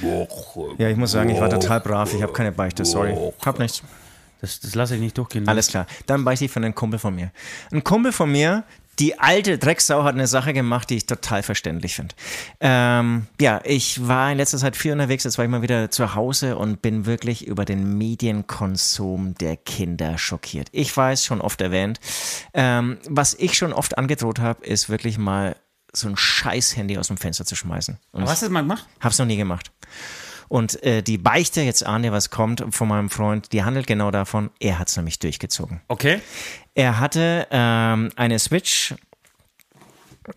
[0.00, 0.74] Woche.
[0.78, 2.14] Ja, ich muss sagen, ich war total brav.
[2.14, 3.16] Ich habe keine Beichte, sorry.
[3.44, 3.82] Hab nichts.
[4.40, 5.48] Das, das lasse ich nicht durchgehen.
[5.48, 5.86] Alles klar.
[6.06, 7.32] Dann beichte ich von einem Kumpel von mir.
[7.72, 8.62] Ein Kumpel von mir,
[9.00, 12.14] die alte Drecksau hat eine Sache gemacht, die ich total verständlich finde.
[12.60, 16.14] Ähm, ja, ich war in letzter Zeit viel unterwegs, jetzt war ich mal wieder zu
[16.14, 20.68] Hause und bin wirklich über den Medienkonsum der Kinder schockiert.
[20.72, 21.98] Ich weiß, schon oft erwähnt.
[22.52, 25.56] Ähm, was ich schon oft angedroht habe, ist wirklich mal
[25.92, 27.98] so ein scheiß Handy aus dem Fenster zu schmeißen.
[28.12, 28.86] Und Aber hast du das mal gemacht?
[29.00, 29.72] Hab's noch nie gemacht.
[30.50, 34.10] Und äh, die Beichte, jetzt ahnt ihr, was kommt, von meinem Freund, die handelt genau
[34.10, 35.80] davon, er hat's nämlich durchgezogen.
[35.86, 36.20] Okay.
[36.74, 38.96] Er hatte ähm, eine Switch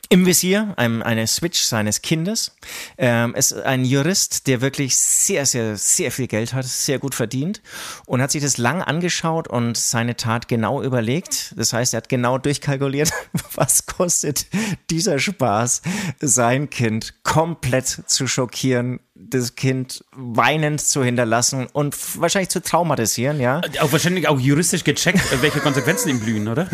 [0.09, 2.55] im Visier, einem, eine Switch seines Kindes.
[2.97, 7.63] Ähm, ist ein Jurist, der wirklich sehr, sehr, sehr viel Geld hat, sehr gut verdient
[8.05, 11.53] und hat sich das lang angeschaut und seine Tat genau überlegt.
[11.57, 13.11] Das heißt, er hat genau durchkalkuliert,
[13.55, 14.45] was kostet
[14.91, 15.81] dieser Spaß,
[16.19, 18.99] sein Kind komplett zu schockieren
[19.29, 23.61] das Kind weinend zu hinterlassen und wahrscheinlich zu traumatisieren, ja.
[23.81, 26.67] Auch wahrscheinlich auch juristisch gecheckt, welche Konsequenzen ihm blühen, oder?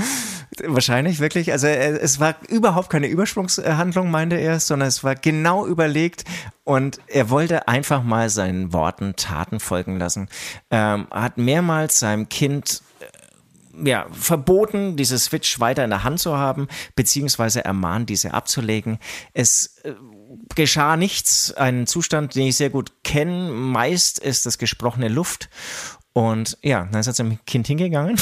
[0.64, 1.52] Wahrscheinlich, wirklich.
[1.52, 6.24] Also äh, es war überhaupt keine Übersprungshandlung, meinte er, sondern es war genau überlegt
[6.64, 10.28] und er wollte einfach mal seinen Worten Taten folgen lassen.
[10.72, 16.38] Ähm, hat mehrmals seinem Kind äh, ja, verboten, diese Switch weiter in der Hand zu
[16.38, 18.98] haben, beziehungsweise ermahnt, diese abzulegen.
[19.34, 19.94] Es äh,
[20.56, 23.52] geschah nichts, ein Zustand, den ich sehr gut kenne.
[23.52, 25.50] Meist ist das gesprochene Luft.
[26.14, 28.20] Und ja, dann ist er zum Kind hingegangen,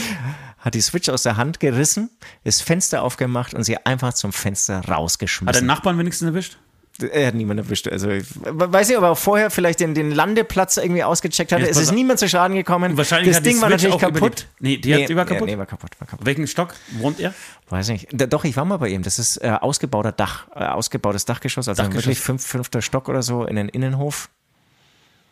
[0.58, 2.10] hat die Switch aus der Hand gerissen,
[2.44, 5.48] das Fenster aufgemacht und sie einfach zum Fenster rausgeschmissen.
[5.48, 6.58] Hat der Nachbarn wenigstens erwischt?
[7.02, 7.88] Er hat niemanden erwischt.
[7.88, 11.68] Also, ich weiß nicht, ob er auch vorher vielleicht den, den Landeplatz irgendwie ausgecheckt hatte.
[11.68, 12.96] Es ist niemand zu Schaden gekommen.
[12.96, 14.16] Wahrscheinlich das hat die Ding war natürlich kaputt.
[14.18, 14.46] überlebt.
[14.60, 15.46] Nee, die hat- die war kaputt?
[15.48, 16.26] Nee, war kaputt, war kaputt.
[16.26, 17.32] Welchen Stock wohnt er?
[17.68, 18.08] Weiß nicht.
[18.12, 19.02] Da, doch, ich war mal bei ihm.
[19.02, 22.04] Das ist äh, ausgebauter Dach, äh, ausgebautes Dachgeschoss, also Dachgeschoss.
[22.06, 24.28] wirklich fünf, fünfter Stock oder so in den Innenhof.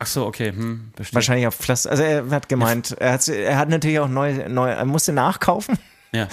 [0.01, 0.51] Ach so, okay.
[0.51, 0.91] Hm.
[1.11, 1.91] Wahrscheinlich auf Pflaster.
[1.91, 5.77] Also er hat gemeint, er hat, er hat natürlich auch neu, neu, er musste nachkaufen,
[6.13, 6.27] Ja.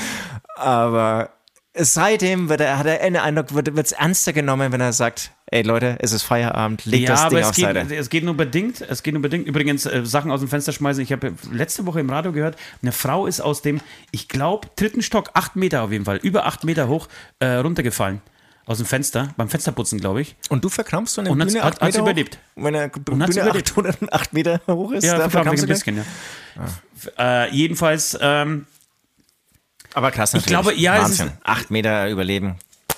[0.54, 1.30] aber
[1.78, 5.62] seitdem wird er, hat er einen Eindruck, wird es ernster genommen, wenn er sagt, ey
[5.62, 7.96] Leute, es ist Feierabend, legt ja, das aber Ding es auf geht, Seite.
[7.96, 8.80] es geht nur bedingt.
[8.80, 9.46] Es geht nur bedingt.
[9.46, 11.02] Übrigens, äh, Sachen aus dem Fenster schmeißen.
[11.02, 15.02] Ich habe letzte Woche im Radio gehört, eine Frau ist aus dem, ich glaube, dritten
[15.02, 17.08] Stock, acht Meter auf jeden Fall, über acht Meter hoch,
[17.40, 18.20] äh, runtergefallen.
[18.68, 20.34] Aus dem Fenster, beim Fensterputzen, glaube ich.
[20.48, 22.34] Und du verkrampfst so eine Und Bühne hat- Meter überlebt.
[22.56, 22.64] Hoch?
[22.64, 23.70] Wenn eine Bühne überlebt.
[23.78, 25.96] 808 Meter hoch ist, Ja, da verkrampfst ein du bisschen,
[27.16, 27.44] ja.
[27.44, 28.66] Äh, jedenfalls, ähm,
[29.96, 30.48] Aber krass natürlich.
[30.50, 31.28] glaube, ja, Wahnsinn.
[31.28, 32.56] ist- Acht Meter überleben.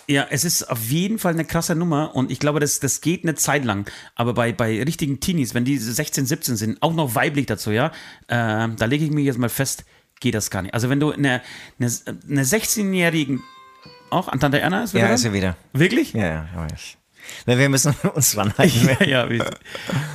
[0.09, 3.23] Ja, es ist auf jeden Fall eine krasse Nummer und ich glaube, das, das geht
[3.25, 3.89] eine Zeit lang.
[4.15, 7.89] Aber bei, bei richtigen Teenies, wenn die 16, 17 sind, auch noch weiblich dazu, ja,
[8.27, 9.85] äh, da lege ich mich jetzt mal fest,
[10.21, 10.75] geht das gar nicht.
[10.75, 11.41] Also wenn du eine,
[11.79, 11.93] eine,
[12.29, 13.43] eine 16-jährigen,
[14.11, 15.15] auch an Tante Erna ist wieder Ja, dran?
[15.15, 15.57] ist er wieder.
[15.73, 16.13] Wirklich?
[16.15, 16.97] Ja, ja, ich.
[16.97, 16.98] Na,
[17.47, 18.89] Wir müssen uns ranhalten.
[19.01, 19.31] Ja, ja.
[19.31, 19.43] wie-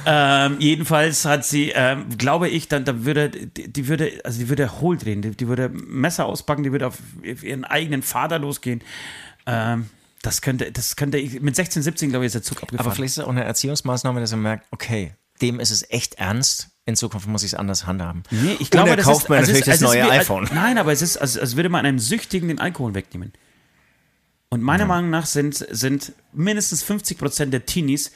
[0.06, 4.50] ähm, jedenfalls hat sie, ähm, glaube ich, dann, dann würde, die, die würde, also die
[4.50, 8.82] würde hohl drehen, die, die würde Messer auspacken, die würde auf ihren eigenen Vater losgehen.
[9.46, 9.90] Ähm,
[10.22, 12.86] das könnte, das könnte ich, mit 16, 17, glaube ich, ist der Zug abgefahren.
[12.88, 16.16] Aber vielleicht ist es auch eine Erziehungsmaßnahme, dass er merkt, okay, dem ist es echt
[16.16, 16.70] ernst.
[16.86, 18.24] In Zukunft muss ich es anders handhaben.
[18.30, 20.12] Nee, ich glaube, Und er kauft ist, mir also natürlich ist, das ist neue wie,
[20.12, 20.50] iPhone.
[20.54, 23.32] Nein, aber es ist, als, als würde man einem Süchtigen den Alkohol wegnehmen.
[24.54, 28.12] Und meiner Meinung nach sind, sind mindestens 50 Prozent der Teenies,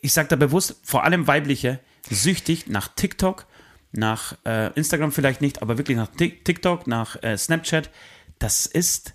[0.00, 1.78] ich sage da bewusst, vor allem weibliche,
[2.08, 3.44] süchtig nach TikTok,
[3.92, 7.90] nach äh, Instagram vielleicht nicht, aber wirklich nach Tik- TikTok, nach äh, Snapchat.
[8.38, 9.12] Das ist,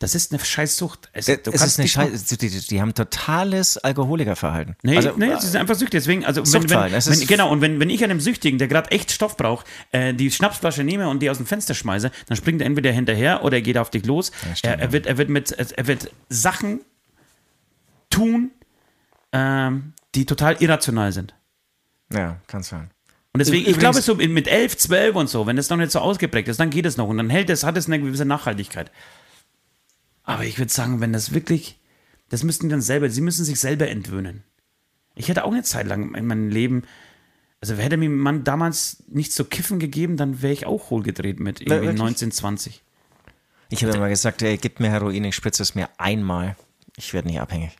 [0.00, 1.10] das ist eine Scheißsucht.
[1.12, 2.38] Es, du es ist eine Scheiße.
[2.38, 4.74] Die, die, haben totales Alkoholikerverhalten.
[4.82, 6.00] Nee, also, nee, sie sind einfach süchtig.
[6.00, 9.12] Deswegen, also wenn, wenn, wenn, genau, und wenn, wenn ich einem Süchtigen, der gerade echt
[9.12, 12.66] Stoff braucht, äh, die Schnapsflasche nehme und die aus dem Fenster schmeiße, dann springt er
[12.66, 14.32] entweder hinterher oder er geht auf dich los.
[14.54, 16.80] stimmt, er, er, wird, er, wird mit, er wird Sachen
[18.08, 18.52] tun,
[19.32, 21.34] ähm, die total irrational sind.
[22.10, 22.90] ja, kann sein.
[23.34, 25.98] Und deswegen, ich glaube, so mit 11, 12 und so, wenn das noch nicht so
[25.98, 28.90] ausgeprägt ist, dann geht es noch und dann hält es, hat es eine gewisse Nachhaltigkeit.
[30.30, 31.80] Aber ich würde sagen, wenn das wirklich,
[32.28, 34.44] das müssten die dann selber, sie müssen sich selber entwöhnen.
[35.16, 36.84] Ich hätte auch eine Zeit lang in meinem Leben,
[37.60, 41.60] also hätte mir man damals nicht zu kiffen gegeben, dann wäre ich auch hohlgedreht mit
[41.60, 41.98] irgendwie wirklich?
[41.98, 42.82] 19, 20.
[43.70, 46.56] Ich habe immer gesagt, ey, gib mir Heroin, ich spritze es mir einmal.
[46.96, 47.72] Ich werde nicht abhängig.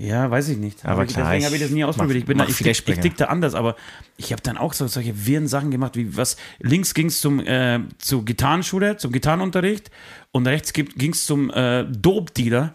[0.00, 0.84] Ja, weiß ich nicht.
[0.86, 2.18] Aber ich- klar, deswegen habe ich das nie ich ausprobiert.
[2.18, 3.00] Ich, bin da, ich, ich Sprünge.
[3.00, 3.74] tick da anders, aber
[4.16, 7.40] ich habe dann auch so solche wirren Sachen gemacht, wie was links ging es zum
[7.40, 9.90] äh, zur Gitarrenschule, zum Gitarrenunterricht
[10.30, 12.74] und rechts ging es zum äh, Dope-Dealer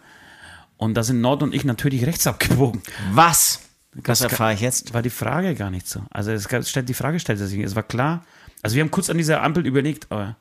[0.76, 2.82] und da sind Nord und ich natürlich rechts abgebogen.
[3.12, 3.62] Was?
[3.94, 4.92] Das Das erfahre ich jetzt.
[4.92, 6.02] War die Frage gar nicht so.
[6.10, 7.58] Also es gab- stellt die Frage stellte sich.
[7.60, 8.24] Es war klar.
[8.60, 10.36] Also wir haben kurz an dieser Ampel überlegt, aber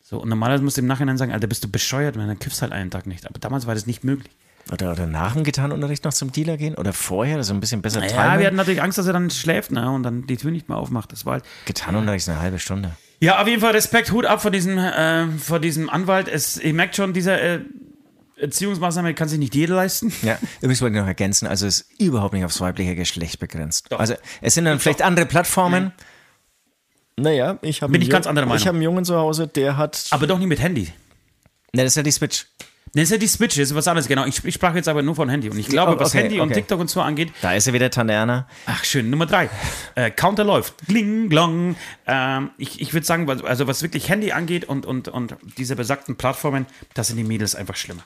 [0.00, 2.60] so und normalerweise musst du im Nachhinein sagen, Alter, bist du bescheuert, wenn dann kiffst
[2.60, 3.26] halt einen Tag nicht.
[3.26, 4.32] Aber damals war das nicht möglich.
[4.72, 6.74] Oder, oder nach dem Gitarrenunterricht noch zum Dealer gehen?
[6.74, 8.38] Oder vorher, dass er ein bisschen besser Ja, timen?
[8.40, 10.78] wir hatten natürlich Angst, dass er dann schläft ne, und dann die Tür nicht mehr
[10.78, 11.12] aufmacht.
[11.12, 12.92] Das war halt Gitarrenunterricht ist eine halbe Stunde.
[13.20, 16.28] ja, auf jeden Fall Respekt, Hut ab vor diesem, äh, vor diesem Anwalt.
[16.28, 17.60] Es, ihr merkt schon, diese äh,
[18.36, 20.12] Erziehungsmaßnahme kann sich nicht jeder leisten.
[20.22, 23.92] Ja, übrigens wollte ich noch ergänzen, also es ist überhaupt nicht aufs weibliche Geschlecht begrenzt.
[23.92, 25.92] Also es sind dann vielleicht andere Plattformen.
[27.16, 28.60] Naja, ich habe Bin ich ganz anderer Meinung.
[28.60, 30.06] Ich habe einen Jungen zu Hause, der hat.
[30.10, 30.92] Aber doch nicht mit Handy.
[31.72, 32.46] Ne, das ist ja die Switch.
[32.92, 34.24] Ne, ist ja die Switch, das ist was anderes, genau.
[34.24, 35.48] Ich, ich sprach jetzt aber nur von Handy.
[35.50, 36.60] Und ich glaube, Oh, was okay, Handy und okay.
[36.60, 38.46] TikTok und so angeht, Da ist er wieder, Tante Erna.
[38.66, 39.48] ach schön, Nummer drei.
[39.96, 40.74] Äh, Counter läuft.
[40.86, 41.74] Gling, glong.
[42.06, 45.74] Ähm, ich ich würde sagen, was- also was wirklich Handy angeht und, und, und diese
[45.74, 48.04] besagten Plattformen, da sind die Mädels einfach schlimmer.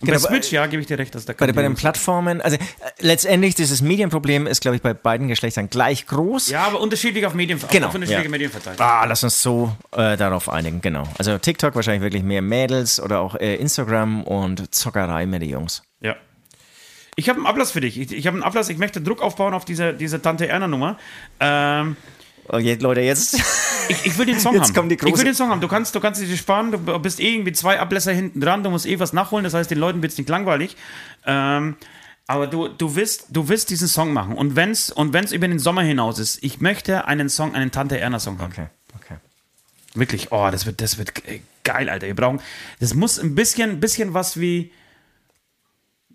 [0.00, 2.56] Genau, bei Switch, ja, gebe ich dir recht, dass da Bei, bei den Plattformen, also
[2.56, 2.60] äh,
[3.00, 6.48] letztendlich, dieses Medienproblem ist, glaube ich, bei beiden Geschlechtern gleich groß.
[6.48, 8.30] Ja, aber unterschiedlich auf Medien, Genau, auf unterschiedliche ja.
[8.30, 8.80] Medien verteilt.
[8.80, 11.04] Ah, lass uns so äh, darauf einigen, genau.
[11.18, 15.82] Also TikTok wahrscheinlich wirklich mehr Mädels oder auch äh, Instagram und Zockerei mehr die Jungs.
[16.00, 16.16] Ja.
[17.16, 17.98] Ich habe einen Ablass für dich.
[17.98, 20.96] Ich, ich habe einen Ablass, ich möchte Druck aufbauen auf diese, diese Tante Erna-Nummer.
[21.40, 21.96] Ähm,
[22.58, 23.34] jetzt, Leute, jetzt.
[23.88, 24.74] ich, ich will den Song Jetzt haben.
[24.74, 25.60] kommt die ich will den Song haben.
[25.60, 28.70] Du kannst, du kannst dich sparen, du bist eh irgendwie zwei Ablässer hinten dran, du
[28.70, 30.76] musst eh was nachholen, das heißt, den Leuten wird es nicht langweilig.
[31.26, 31.76] Ähm,
[32.26, 34.34] aber du, du, wirst, du wirst diesen Song machen.
[34.36, 37.72] Und wenn es und wenn's über den Sommer hinaus ist, ich möchte einen Song, einen
[37.72, 38.52] Tante Erna-Song haben.
[38.52, 39.16] Okay, okay.
[39.94, 41.12] Wirklich, oh, das wird, das wird
[41.64, 42.06] geil, Alter.
[42.06, 42.40] Wir brauchen,
[42.78, 44.72] das muss ein bisschen, bisschen was wie,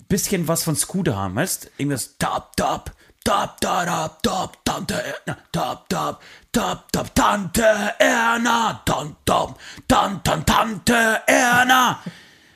[0.08, 1.72] bisschen was von Scooter haben, weißt?
[1.78, 2.96] Irgendwas, tap, tap,
[3.26, 9.56] tap, tap, tap, Tante Erna, tap, tap, tap, tap, Tante Erna, tan, tan,
[9.88, 12.00] tan, tan, Tante Erna.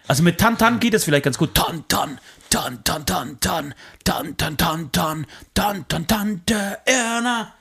[0.08, 1.54] Also mit Tan Tan geht es vielleicht ganz gut.
[1.54, 7.54] Tan Tan, Tan Tan Tan Tan, Tan Tan Tan Tan, Tan Tan Tante Erna.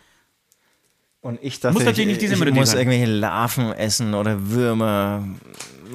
[1.29, 2.79] Und ich dachte, Muss natürlich ich, nicht diese ich Melodie muss sein.
[2.79, 5.29] irgendwelche Larven essen oder Würmer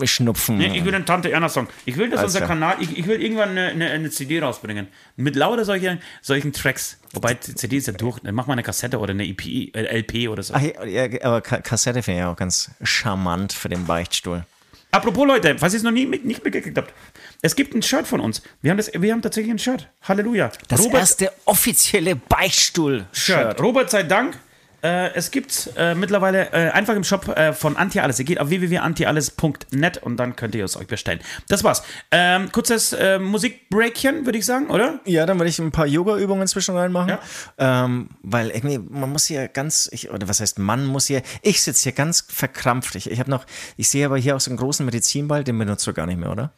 [0.03, 0.59] schnupfen.
[0.59, 1.67] Nee, ich will einen Tante Erna Song.
[1.85, 2.49] Ich will, dass Alles unser klar.
[2.49, 4.89] Kanal, ich, ich will irgendwann eine, eine, eine CD rausbringen.
[5.15, 6.99] Mit lauter solchen, solchen Tracks.
[7.13, 8.19] Wobei die CD ist ja durch.
[8.19, 9.43] Dann mach mal eine Kassette oder eine EP,
[9.75, 10.53] äh, LP oder so.
[10.53, 14.45] Ach, ja, aber Ka Kassette finde ich auch ganz charmant für den Beichtstuhl.
[14.91, 16.93] Apropos Leute, falls ihr es noch nie mit, nicht mitgekriegt habt.
[17.41, 18.43] Es gibt ein Shirt von uns.
[18.61, 19.89] Wir haben, das, wir haben tatsächlich ein Shirt.
[20.03, 20.51] Halleluja.
[20.67, 23.13] Das Robert, erste offizielle Beichtstuhl-Shirt.
[23.13, 23.61] Shirt.
[23.61, 24.37] Robert sei Dank.
[24.83, 28.19] Äh, es gibt äh, mittlerweile äh, einfach im Shop äh, von Antialles.
[28.19, 31.21] Ihr geht auf www.antialles.net und dann könnt ihr es euch bestellen.
[31.47, 31.83] Das war's.
[32.11, 34.99] Ähm, kurzes äh, Musikbreakchen, würde ich sagen, oder?
[35.05, 37.17] Ja, dann würde ich ein paar Yoga-Übungen zwischen reinmachen.
[37.57, 37.85] Ja.
[37.85, 41.61] Ähm, weil irgendwie, man muss hier ganz, ich, oder was heißt, man muss hier, ich
[41.61, 42.95] sitze hier ganz verkrampft.
[42.95, 43.45] Ich, ich habe noch,
[43.77, 46.31] ich sehe aber hier auch so einen großen Medizinball, den benutzt du gar nicht mehr,
[46.31, 46.51] oder?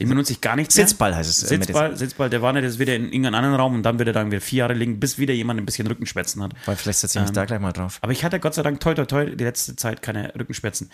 [0.00, 0.86] Den benutze ich gar nicht mehr.
[0.86, 3.74] Sitzball heißt es, Sitzball, Sitzball, der war nicht, das ist wieder in irgendeinem anderen Raum
[3.74, 6.42] und dann wird er dann wieder vier Jahre liegen, bis wieder jemand ein bisschen Rückenschmerzen
[6.42, 6.52] hat.
[6.64, 7.98] Weil vielleicht setze ich mich da gleich mal drauf.
[8.00, 10.90] Aber ich hatte Gott sei Dank toi toi toi die letzte Zeit keine Rückenschmerzen.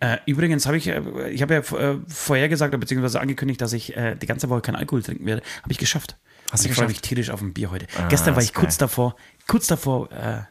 [0.00, 3.96] Äh, übrigens habe ich, äh, ich habe ja äh, vorher gesagt, beziehungsweise angekündigt, dass ich
[3.96, 5.42] äh, die ganze Woche keinen Alkohol trinken werde.
[5.62, 6.16] Habe ich geschafft.
[6.50, 7.86] Hast du ich freue mich tierisch auf ein Bier heute.
[8.08, 8.88] Gestern war ich kurz geil.
[8.88, 9.16] davor,
[9.46, 10.42] kurz davor äh,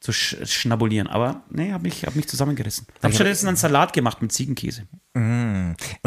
[0.00, 2.86] zu sch schnabulieren, aber nee, habe mich, hab mich zusammengerissen.
[3.02, 4.86] Habe stattdessen einen Salat gemacht mit Ziegenkäse.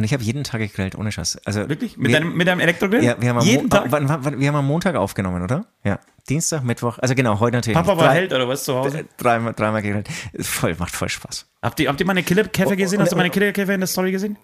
[0.01, 1.37] Und ich habe jeden Tag gegrillt, ohne Scheiß.
[1.45, 1.95] Also, Wirklich?
[1.95, 3.03] Mit, wir, deinem, mit deinem Elektrogrill?
[3.03, 3.91] ja, wir haben, am Jeden Tag?
[3.91, 5.65] Wir haben am Montag aufgenommen, oder?
[5.83, 5.99] Ja.
[6.27, 7.75] Dienstag, Mittwoch, also genau, heute natürlich.
[7.77, 9.05] Papa war Drei- Held oder was zu Hause?
[9.17, 10.09] Dreimal, dreimal gegrillt.
[10.39, 11.45] Voll, macht voll Spaß.
[11.61, 12.99] Habt ihr, habt ihr meine Killerkäfer gesehen?
[12.99, 14.39] Hast du und- meine Killerkäfer in der Story gesehen?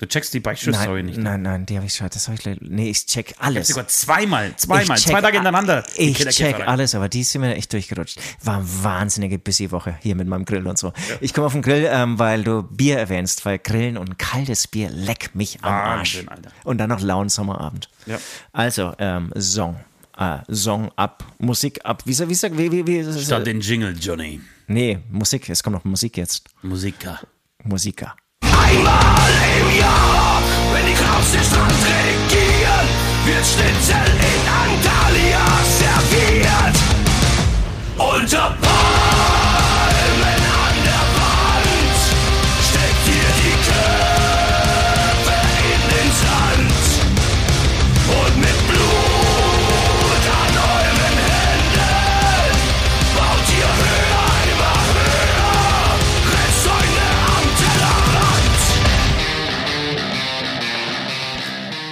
[0.00, 1.18] Du checkst die Nein, nicht.
[1.18, 1.24] ne?
[1.24, 2.08] nein, nein, die habe ich schon.
[2.08, 2.60] Das habe ich.
[2.62, 3.68] Nee, ich check Ich alles.
[3.68, 5.84] sogar zweimal, zweimal, Ich zwei Tage hintereinander.
[5.94, 8.18] Ich check alles, aber die sind mir echt durchgerutscht.
[8.42, 10.94] War eine wahnsinnige Busy-Woche hier mit meinem Grill und so.
[11.20, 14.88] Ich komme auf den Grill, ähm, weil du Bier erwähnst, weil Grillen und kaltes Bier
[14.88, 16.38] leck mich am Wahnsinn, Arsch.
[16.38, 16.50] Alter.
[16.64, 17.90] Und dann noch lauen Sommerabend.
[18.06, 18.18] Ja.
[18.54, 19.80] Also, ähm, Song.
[20.16, 22.04] Äh, Song ab, Musik ab.
[22.06, 24.40] Wie, wie, wie, wie, wie, wie Statt den Jingle, Johnny.
[24.66, 26.44] Nee, Musik, es kommt noch Musik jetzt.
[26.62, 27.20] Musiker.
[27.64, 28.16] Musiker.
[28.42, 32.86] Einmal im Jahr, wenn die Kraus den Strand regieren,
[33.24, 35.44] wird Schnitzel in Antalya
[35.78, 36.76] serviert.
[37.98, 38.56] Unter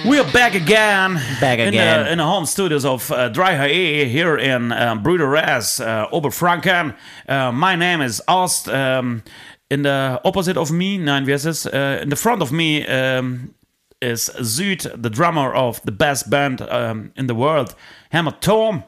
[0.05, 1.15] We're back again.
[1.41, 2.05] Back In again.
[2.05, 6.95] the, in the home studios of uh, Dry HE here in uh, Brüderes, uh, Oberfranken.
[7.27, 8.69] Uh, my name is Ost.
[8.69, 9.23] Um,
[9.69, 11.65] in the opposite of me, nein, wie heißt es?
[11.65, 13.53] Uh, in the front of me um,
[14.01, 17.75] is Süd, the drummer of the best band um, in the world,
[18.11, 18.83] Hammer Tom.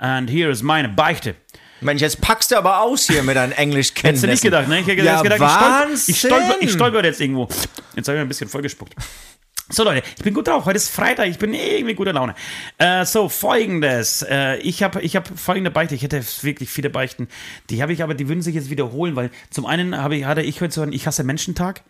[0.00, 1.36] And here is meine Beichte.
[1.80, 4.28] Mensch, jetzt packst du aber aus hier mit deinen Englischkenntnissen.
[4.28, 4.80] Hättest du nicht gedacht, ne?
[4.80, 7.48] Ich hätte ja, gedacht, ich stolper, ich, stolper, ich stolper jetzt irgendwo.
[7.94, 8.94] Jetzt habe ich ein bisschen vollgespuckt.
[9.70, 10.64] So Leute, ich bin gut drauf.
[10.64, 12.34] Heute ist Freitag, ich bin irgendwie guter Laune.
[12.78, 14.22] Äh, so, folgendes.
[14.22, 15.94] Äh, ich habe ich hab folgende Beichte.
[15.94, 17.28] Ich hätte wirklich viele Beichten.
[17.68, 20.40] Die habe ich aber, die würden sich jetzt wiederholen, weil zum einen habe ich, hatte
[20.40, 21.82] ich heute so einen Ich hasse Menschentag.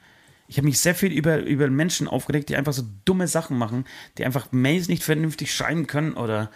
[0.48, 3.84] Ich habe mich sehr viel über, über Menschen aufgeregt, die einfach so dumme Sachen machen,
[4.16, 6.50] die einfach Mails nicht vernünftig schreiben können oder,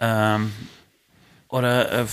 [0.00, 0.52] ähm,
[1.48, 2.06] oder, äh,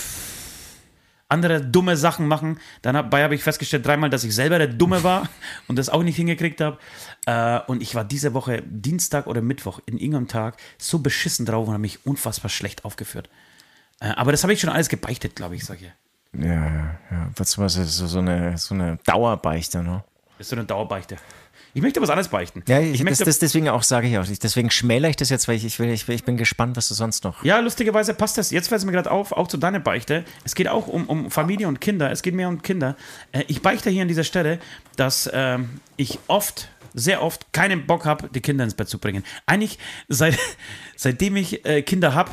[1.28, 2.60] andere dumme Sachen machen.
[2.82, 5.28] Dabei habe ich festgestellt dreimal, dass ich selber der Dumme war
[5.68, 6.78] und das auch nicht hingekriegt habe.
[7.26, 11.66] Äh, und ich war diese Woche Dienstag oder Mittwoch in irgendeinem Tag so beschissen drauf
[11.66, 13.28] und habe mich unfassbar schlecht aufgeführt.
[14.00, 15.92] Äh, aber das habe ich schon alles gebeichtet, glaube ich, solche.
[16.32, 17.30] Ja, ja.
[17.36, 20.04] Was, was ist so, so eine, so eine Dauerbeichte, ne?
[20.38, 21.16] Das ist so eine Dauerbeichte.
[21.76, 22.62] Ich möchte was anderes beichten.
[22.68, 24.24] Ja, ich, ich das, möchte, das, deswegen auch sage ich auch.
[24.26, 26.94] Deswegen schmälere ich das jetzt, weil ich, ich, will, ich, ich bin gespannt, was du
[26.94, 27.44] sonst noch.
[27.44, 28.50] Ja, lustigerweise passt das.
[28.50, 30.24] Jetzt fällt es mir gerade auf, auch zu deiner Beichte.
[30.42, 32.10] Es geht auch um, um Familie und Kinder.
[32.10, 32.96] Es geht mehr um Kinder.
[33.32, 34.58] Äh, ich beichte hier an dieser Stelle,
[34.96, 39.22] dass ähm, ich oft, sehr oft keinen Bock habe, die Kinder ins Bett zu bringen.
[39.46, 39.78] Eigentlich,
[40.08, 40.36] seit,
[40.96, 42.32] seitdem ich äh, Kinder habe,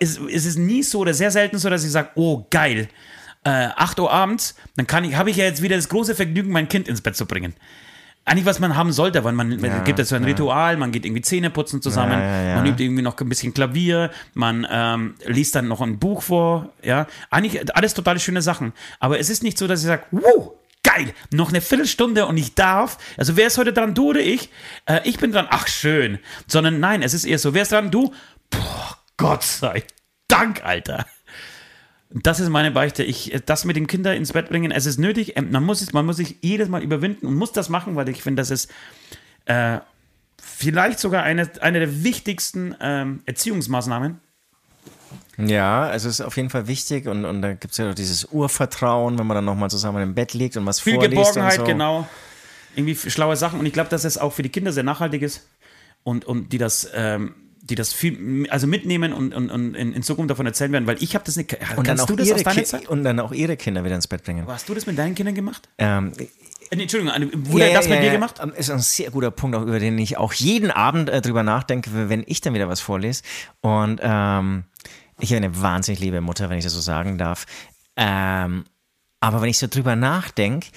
[0.00, 2.88] ist, ist es nie so oder sehr selten so, dass ich sage, oh geil,
[3.44, 6.50] äh, 8 Uhr abends, dann kann ich, habe ich ja jetzt wieder das große Vergnügen,
[6.50, 7.54] mein Kind ins Bett zu bringen
[8.26, 10.28] eigentlich was man haben sollte, weil man ja, gibt es so ein ja.
[10.28, 14.10] Ritual, man geht irgendwie Zähne putzen zusammen, ja, man übt irgendwie noch ein bisschen Klavier,
[14.34, 19.20] man ähm, liest dann noch ein Buch vor, ja, eigentlich alles total schöne Sachen, aber
[19.20, 20.52] es ist nicht so, dass ich sage, wow,
[20.86, 24.50] geil, noch eine Viertelstunde und ich darf, also wer ist heute dran, du oder ich?
[24.86, 27.90] Äh, ich bin dran, ach schön, sondern nein, es ist eher so, wer ist dran,
[27.90, 28.14] du?
[28.50, 29.84] Boah, Gott sei
[30.28, 31.06] Dank, Alter.
[32.10, 33.02] Das ist meine Beichte.
[33.02, 35.36] Ich, das mit den Kindern ins Bett bringen, es ist nötig.
[35.36, 38.08] Ähm, man muss, es, man muss sich jedes Mal überwinden und muss das machen, weil
[38.08, 38.70] ich finde, das ist
[39.46, 39.80] äh,
[40.40, 44.20] vielleicht sogar eine, eine der wichtigsten ähm, Erziehungsmaßnahmen.
[45.38, 47.94] Ja, also es ist auf jeden Fall wichtig und, und da gibt es ja auch
[47.94, 51.16] dieses Urvertrauen, wenn man dann nochmal zusammen im Bett liegt und was Viel vorliest.
[51.16, 51.72] Geborgenheit, und so.
[51.72, 52.08] genau.
[52.74, 55.46] Irgendwie schlaue Sachen und ich glaube, dass es auch für die Kinder sehr nachhaltig ist
[56.04, 57.34] und, und die das ähm,
[57.68, 61.02] die das viel, also mitnehmen und, und, und in, in Zukunft davon erzählen werden, weil
[61.02, 61.56] ich habe das nicht.
[61.76, 62.88] Und dann, auch du das ihre aus deiner Zeit?
[62.88, 64.46] und dann auch ihre Kinder wieder ins Bett bringen.
[64.46, 65.68] Hast du das mit deinen Kindern gemacht?
[65.78, 66.26] Ähm, äh,
[66.70, 67.14] Entschuldigung,
[67.50, 68.40] wurde ja, das mit ja, dir gemacht?
[68.56, 71.90] Ist ein sehr guter Punkt, auch über den ich auch jeden Abend äh, drüber nachdenke,
[71.92, 73.22] wenn ich dann wieder was vorlese.
[73.60, 74.64] Und ähm,
[75.18, 77.46] ich habe eine wahnsinnig liebe Mutter, wenn ich das so sagen darf.
[77.96, 78.64] Ähm,
[79.20, 80.68] aber wenn ich so drüber nachdenke,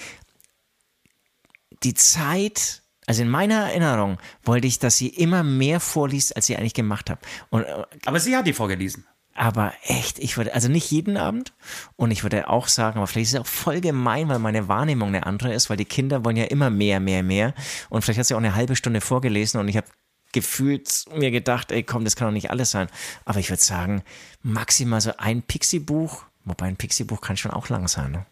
[1.82, 6.56] die Zeit also in meiner Erinnerung wollte ich, dass sie immer mehr vorliest, als sie
[6.56, 7.18] eigentlich gemacht hat.
[7.48, 9.04] Und, äh, aber sie hat die vorgelesen.
[9.34, 11.52] Aber echt, ich würde, also nicht jeden Abend.
[11.96, 15.08] Und ich würde auch sagen, aber vielleicht ist es auch voll gemein, weil meine Wahrnehmung
[15.08, 17.52] eine andere ist, weil die Kinder wollen ja immer mehr, mehr, mehr.
[17.88, 19.88] Und vielleicht hat sie auch eine halbe Stunde vorgelesen und ich habe
[20.32, 22.88] gefühlt mir gedacht, ey komm, das kann doch nicht alles sein.
[23.24, 24.02] Aber ich würde sagen,
[24.42, 28.12] maximal so ein Pixie-Buch, wobei ein Pixie-Buch kann schon auch lang sein.
[28.12, 28.26] Ne?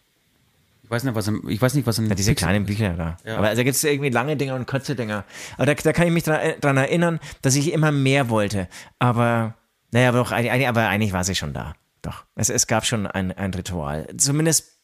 [0.89, 2.95] Ich weiß nicht, was im, ich weiß nicht, was in ja, diese Pixel kleinen Bücher
[2.95, 3.17] da.
[3.23, 3.37] Ja.
[3.37, 5.23] Aber also da gibt es irgendwie lange Dinger und kurze Dinger.
[5.55, 8.67] Aber da, da kann ich mich dran, äh, dran, erinnern, dass ich immer mehr wollte.
[8.97, 9.53] Aber,
[9.91, 11.75] naja, aber, doch, aber eigentlich war sie schon da.
[12.01, 12.25] Doch.
[12.33, 14.07] Es, es gab schon ein, ein Ritual.
[14.17, 14.79] Zumindest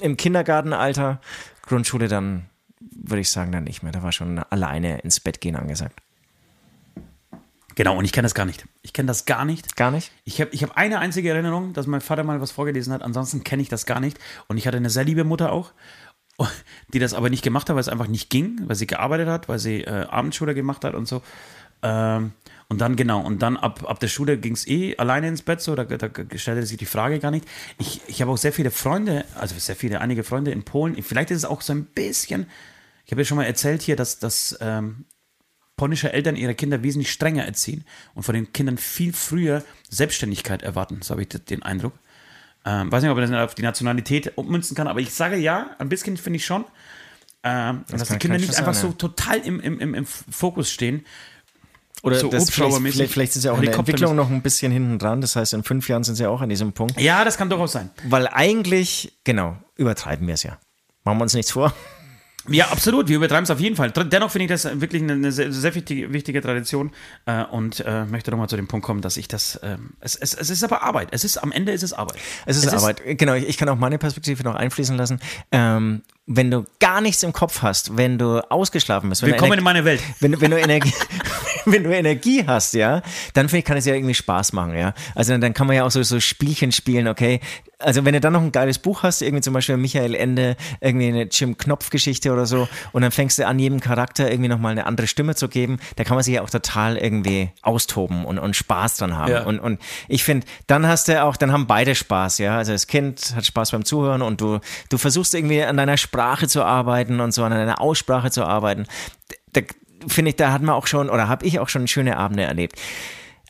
[0.00, 1.20] im Kindergartenalter,
[1.62, 2.46] Grundschule dann,
[2.80, 3.92] würde ich sagen, dann nicht mehr.
[3.92, 6.00] Da war schon alleine ins Bett gehen angesagt.
[7.74, 8.64] Genau, und ich kenne das gar nicht.
[8.82, 9.76] Ich kenne das gar nicht.
[9.76, 10.12] Gar nicht?
[10.24, 13.02] Ich habe ich hab eine einzige Erinnerung, dass mein Vater mal was vorgelesen hat.
[13.02, 14.18] Ansonsten kenne ich das gar nicht.
[14.48, 15.72] Und ich hatte eine sehr liebe Mutter auch,
[16.92, 19.48] die das aber nicht gemacht hat, weil es einfach nicht ging, weil sie gearbeitet hat,
[19.48, 21.22] weil sie äh, Abendschule gemacht hat und so.
[21.82, 22.32] Ähm,
[22.68, 25.60] und dann, genau, und dann ab, ab der Schule ging es eh alleine ins Bett,
[25.60, 27.46] so, da, da stellte sich die Frage gar nicht.
[27.78, 31.00] Ich, ich habe auch sehr viele Freunde, also sehr viele, einige Freunde in Polen.
[31.02, 32.46] Vielleicht ist es auch so ein bisschen,
[33.04, 35.04] ich habe ja schon mal erzählt hier, dass, dass ähm,
[35.76, 37.84] polnische Eltern ihre Kinder wesentlich strenger erziehen
[38.14, 41.00] und von den Kindern viel früher Selbstständigkeit erwarten.
[41.02, 41.94] So habe ich den Eindruck.
[42.64, 45.70] Ähm, weiß nicht, ob man das auf die Nationalität ummünzen kann, aber ich sage ja,
[45.78, 46.64] ein bisschen finde ich schon,
[47.42, 48.94] ähm, das dass die Kinder nicht einfach sein, so ja.
[48.94, 51.04] total im, im, im, im Fokus stehen.
[52.02, 54.70] Oder so das vielleicht, vielleicht, vielleicht sind sie auch in der Entwicklung noch ein bisschen
[54.70, 55.22] hinten dran.
[55.22, 57.00] Das heißt, in fünf Jahren sind sie auch an diesem Punkt.
[57.00, 57.90] Ja, das kann durchaus sein.
[58.04, 60.58] Weil eigentlich, genau, übertreiben wir es ja.
[61.04, 61.72] Machen wir uns nichts vor.
[62.48, 63.08] Ja, absolut.
[63.08, 63.90] Wir übertreiben es auf jeden Fall.
[63.90, 66.90] Dennoch finde ich das wirklich eine, sehr, sehr wichtige, wichtige Tradition
[67.24, 69.56] äh, und äh, möchte nochmal zu dem Punkt kommen, dass ich das.
[69.56, 71.08] Äh, es, es, es ist aber Arbeit.
[71.12, 72.18] Es ist am Ende ist es Arbeit.
[72.44, 73.00] Es ist es Arbeit.
[73.00, 73.34] Ist, genau.
[73.34, 75.20] Ich, ich, kann auch meine Perspektive noch einfließen lassen.
[75.52, 79.84] Ähm, wenn du gar nichts im Kopf hast, wenn du ausgeschlafen bist, willkommen in meine
[79.84, 80.02] Welt.
[80.20, 80.92] Wenn, wenn du Energie,
[81.72, 83.02] wenn du Energie hast, ja,
[83.34, 84.94] dann finde ich, kann es ja irgendwie Spaß machen, ja.
[85.14, 87.40] Also dann, dann kann man ja auch so, so Spielchen spielen, okay.
[87.78, 91.08] Also wenn du dann noch ein geiles Buch hast, irgendwie zum Beispiel Michael Ende, irgendwie
[91.08, 94.86] eine Jim Knopf-Geschichte oder so, und dann fängst du an, jedem Charakter irgendwie nochmal eine
[94.86, 98.56] andere Stimme zu geben, da kann man sich ja auch total irgendwie austoben und, und
[98.56, 99.32] Spaß dran haben.
[99.32, 99.44] Ja.
[99.44, 102.56] Und, und ich finde, dann hast du auch, dann haben beide Spaß, ja.
[102.56, 106.48] Also das Kind hat Spaß beim Zuhören und du, du versuchst irgendwie an deiner Sprache
[106.48, 108.86] zu arbeiten und so an deiner Aussprache zu arbeiten.
[109.52, 109.60] Da,
[110.08, 112.80] finde ich, da hat man auch schon oder habe ich auch schon schöne Abende erlebt.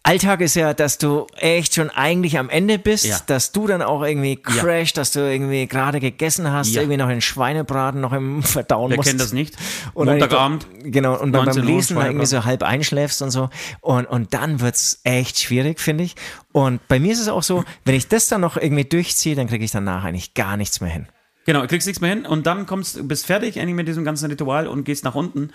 [0.07, 3.17] Alltag ist ja, dass du echt schon eigentlich am Ende bist, Ja.
[3.27, 6.83] dass du dann auch irgendwie crasht, dass du irgendwie gerade gegessen hast, Ja.
[6.83, 9.09] irgendwie noch den Schweinebraten noch im Verdauen Wer musst.
[9.09, 9.55] kennt das nicht?
[9.95, 10.67] Und dann- Montagabend.
[10.83, 13.49] Genau, und dann 19 beim Lesen dann irgendwie so halb einschläfst und so.
[13.81, 16.17] Und, und dann wird's echt schwierig, finde ich.
[16.53, 19.47] Und bei mir ist es auch so, wenn ich das dann noch irgendwie durchziehe, dann
[19.47, 21.07] kriege ich danach eigentlich gar nichts mehr hin.
[21.47, 24.03] Genau, du kriegst nichts mehr hin und dann kommst, du bist fertig eigentlich mit diesem
[24.05, 25.51] ganzen Ritual und gehst nach unten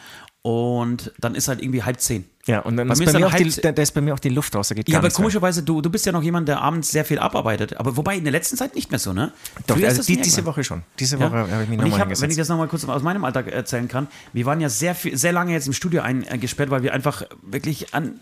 [0.49, 2.25] und dann ist halt irgendwie halb zehn.
[2.47, 3.91] Ja, und dann Bei ist mir bei ist mir dann auch die, da, da ist
[3.91, 6.11] bei mir auch die Luft raus, da geht Ja, aber komischerweise, du, du bist ja
[6.11, 7.77] noch jemand, der abends sehr viel abarbeitet.
[7.77, 9.31] Aber wobei in der letzten Zeit nicht mehr so, ne?
[9.67, 10.45] Doch, Früher ist also die, diese.
[10.45, 10.81] Woche schon.
[10.99, 11.29] Diese Ja.
[11.29, 13.87] Woche habe ich mich nochmal hab, wenn ich das nochmal kurz aus meinem Alltag erzählen
[13.87, 17.23] kann, wir waren ja sehr, viel, sehr lange jetzt im Studio eingesperrt, weil wir einfach
[17.43, 18.19] wirklich an,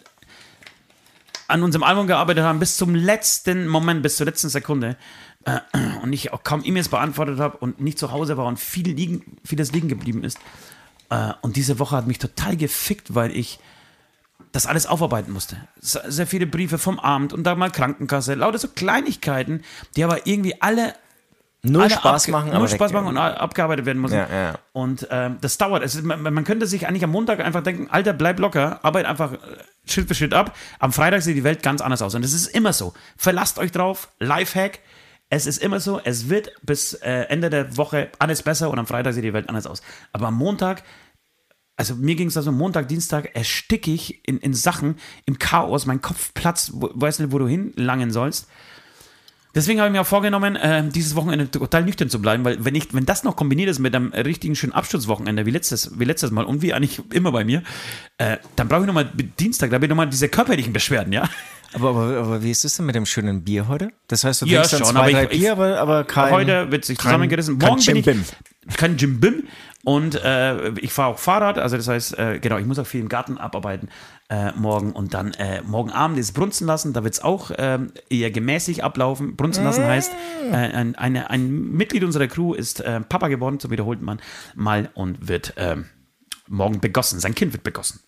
[1.48, 4.98] an unserem Album gearbeitet haben, bis zum letzten Moment, bis zur letzten Sekunde.
[5.46, 5.60] Äh,
[6.04, 9.38] Und ich auch kaum E-Mails beantwortet habe und nicht zu Hause war und viel liegen,
[9.46, 10.38] vieles liegen geblieben ist.
[11.10, 13.60] Äh, Und diese Woche hat mich total gefickt, weil ich
[14.51, 15.58] das alles aufarbeiten musste.
[15.80, 19.64] Sehr viele Briefe vom Amt und da mal Krankenkasse, lauter so Kleinigkeiten,
[19.95, 20.93] die aber irgendwie alle
[21.64, 24.16] Nur alle Spaß machen, nur Spaß machen und abgearbeitet werden müssen.
[24.16, 24.55] Ja, ja.
[24.74, 25.84] Und ähm, das dauert.
[25.84, 29.05] Es ist, man, man könnte sich eigentlich am Montag einfach denken, Alter, bleib locker, arbeit
[29.05, 29.38] einfach äh,
[29.86, 30.55] Schritt für Schritt ab.
[30.80, 32.16] Am Freitag sieht die Welt ganz anders aus.
[32.16, 32.93] Und es ist immer so.
[33.18, 34.80] Verlasst euch drauf, Lifehack.
[35.30, 38.88] Es ist immer so, es wird bis äh, Ende der Woche alles besser und am
[38.88, 39.82] Freitag sieht die Welt anders aus.
[40.14, 40.84] Aber am Montag,
[41.76, 46.02] also mir ging es also Montag, Dienstag, ersticke ich in, in Sachen, im Chaos, mein
[46.02, 48.48] Kopf platzt, weißt du, wo du hinlangen sollst.
[49.58, 52.76] Deswegen habe ich mir auch vorgenommen, äh, dieses Wochenende total nüchtern zu bleiben, weil wenn
[52.76, 56.32] ich, wenn das noch kombiniert ist mit einem richtigen schönen Absturzwochenende, wie letztes, wie letztes
[56.32, 57.64] Mal und wie eigentlich immer bei mir,
[58.18, 61.28] äh, dann brauche ich nochmal Dienstag, da habe ich nochmal diese körperlichen Beschwerden, ja.
[61.74, 63.89] Aber, aber, aber wie ist es denn mit dem schönen Bier heute?
[64.07, 66.32] Das heißt, du Ja, trinkst dann schon, zwei, aber drei ich- Bier, aber, aber kein...
[66.34, 67.59] Heute wird sich kein- zusammengerissen.
[67.59, 68.26] kein Morgen bin
[68.70, 69.43] ich kein Jim Bim
[69.86, 72.99] und äh, ich fahre auch Fahrrad, also das heißt, äh, genau, ich muss auch viel
[72.99, 73.88] im Garten abarbeiten
[74.30, 77.91] äh, morgen und dann äh, morgen Abend ist Brunzen lassen, da wird es auch ähm,
[78.09, 79.38] eher gemäßig ablaufen.
[79.38, 80.11] Brunzen lassen heißt,
[80.51, 84.18] äh, ein, eine, ein Mitglied unserer Crew ist äh, Papa geworden, zum wiederholten Mal,
[84.55, 85.86] mal und wird ähm,
[86.49, 88.01] morgen begossen, sein Kind wird begossen.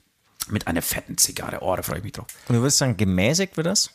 [0.50, 1.60] Mit einer fetten Zigarre.
[1.62, 2.28] Oh, da freue ich mich drauf.
[2.48, 3.92] Und du würdest sagen, gemäßigt wird das?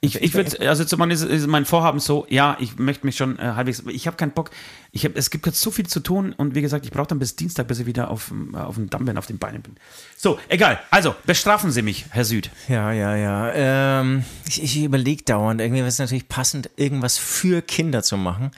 [0.00, 3.38] Ich, ich würde, also zum ist, ist mein Vorhaben so, ja, ich möchte mich schon
[3.38, 4.50] äh, halbwegs, ich habe keinen Bock,
[4.96, 7.18] ich hab, es gibt jetzt so viel zu tun und wie gesagt, ich brauche dann
[7.18, 9.76] bis Dienstag, bis ich wieder auf, dem- auf dem Damm bin, auf den Beinen bin.
[10.16, 12.50] So, egal, also, bestrafen Sie mich, Herr Süd.
[12.68, 13.52] Ja, ja, ja.
[14.00, 18.50] Ähm, ich ich überlege dauernd, irgendwie wäre es natürlich passend, irgendwas für Kinder zu machen.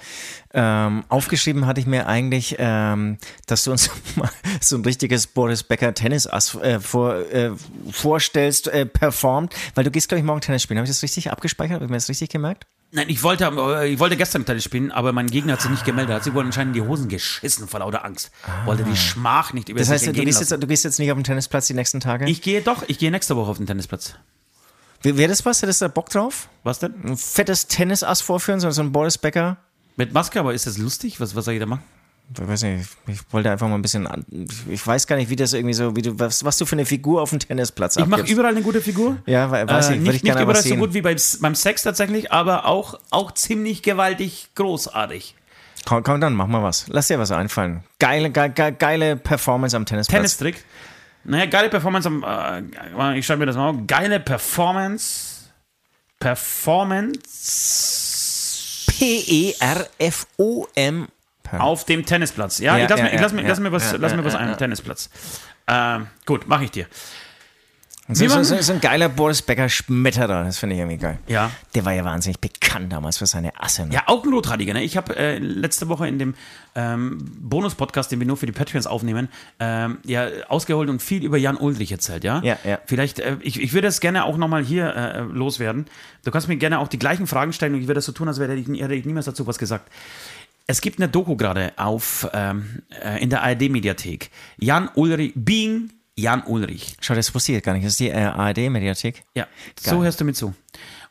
[0.55, 4.31] Ähm, aufgeschrieben hatte ich mir eigentlich, ähm, dass du uns mal
[4.61, 7.51] so ein richtiges Boris Becker Tennisass äh, vor, äh,
[7.91, 10.79] vorstellst, äh, performt, weil du gehst, glaube ich, morgen Tennis spielen.
[10.79, 11.75] Habe ich das richtig abgespeichert?
[11.75, 12.67] Habe ich mir das richtig gemerkt?
[12.91, 15.85] Nein, ich wollte, äh, ich wollte gestern Tennis spielen, aber mein Gegner hat sich nicht
[15.85, 18.31] gemeldet, hat sich wohl anscheinend in die Hosen geschissen vor lauter Angst.
[18.65, 20.99] Wollte die Schmach nicht über Das sich heißt, du ergehen gehst, jetzt, du gehst jetzt
[20.99, 22.27] nicht auf den Tennisplatz die nächsten Tage?
[22.29, 24.15] Ich gehe doch, ich gehe nächste Woche auf den Tennisplatz.
[25.03, 25.61] Wäre das was?
[25.63, 26.49] Hättest du da Bock drauf?
[26.65, 26.95] Was denn?
[27.05, 29.59] Ein fettes Tennisass vorführen, so so ein Boris Becker?
[29.97, 31.21] Mit Maske, aber ist das lustig?
[31.21, 31.85] Was, was soll ich da machen?
[32.31, 34.07] Ich weiß nicht, ich wollte einfach mal ein bisschen,
[34.69, 36.85] ich weiß gar nicht, wie das irgendwie so, wie du, was, was du für eine
[36.85, 39.17] Figur auf dem Tennisplatz Ich mache überall eine gute Figur.
[39.25, 41.55] Ja, we- weiß äh, ich, nicht, ich gerne nicht überall so gut wie beim, beim
[41.55, 45.37] Sex tatsächlich, aber auch, auch ziemlich gewaltig großartig.
[45.87, 46.85] Komm, komm, dann mach mal was.
[46.89, 47.83] Lass dir was einfallen.
[47.99, 50.15] Geile, ge, ge, geile Performance am Tennisplatz.
[50.17, 50.63] Tennistrick.
[51.25, 53.77] Naja, geile Performance am, äh, ich schreibe mir das mal auf.
[53.87, 55.47] Geile Performance.
[56.21, 57.17] Performance
[59.01, 59.55] E
[61.51, 61.61] P-E-R-F-O-M.
[61.61, 62.59] auf dem Tennisplatz.
[62.59, 64.25] Ja, Ja, ich lass, ja, mir, ich lass, ja, mir, lass mir was, lass mir
[64.25, 64.57] was ein.
[64.57, 65.11] Tennisplatz.
[65.67, 66.87] Ähm, gut, mache ich dir.
[68.11, 71.19] So, so, so, so ein geiler Boris Becker Schmetterer, das finde ich irgendwie geil.
[71.27, 71.51] Ja.
[71.75, 73.85] Der war ja wahnsinnig bekannt damals für seine Asse.
[73.85, 73.93] Ne?
[73.93, 74.73] Ja, auch ein Rothaariger.
[74.73, 74.83] Ne?
[74.83, 76.35] Ich habe äh, letzte Woche in dem
[76.75, 79.29] ähm, Bonus-Podcast, den wir nur für die Patreons aufnehmen,
[79.61, 82.41] ähm, ja, ausgeholt und viel über Jan Ulrich erzählt, ja?
[82.43, 82.79] Ja, ja.
[82.87, 85.85] Vielleicht, äh, ich, ich würde das gerne auch nochmal hier äh, loswerden.
[86.25, 88.27] Du kannst mir gerne auch die gleichen Fragen stellen und ich würde das so tun,
[88.27, 89.93] als wäre ich, hätte ich niemals dazu was gesagt.
[90.71, 94.31] Es gibt eine Doku gerade auf ähm, äh, in der ARD-Mediathek.
[94.59, 96.95] Jan Ulrich, Being Jan Ulrich.
[97.01, 97.87] Schau, das wusste ich gar nicht.
[97.87, 99.25] Das ist die äh, ARD-Mediathek.
[99.35, 99.95] Ja, Geil.
[99.95, 100.55] so hörst du mir zu.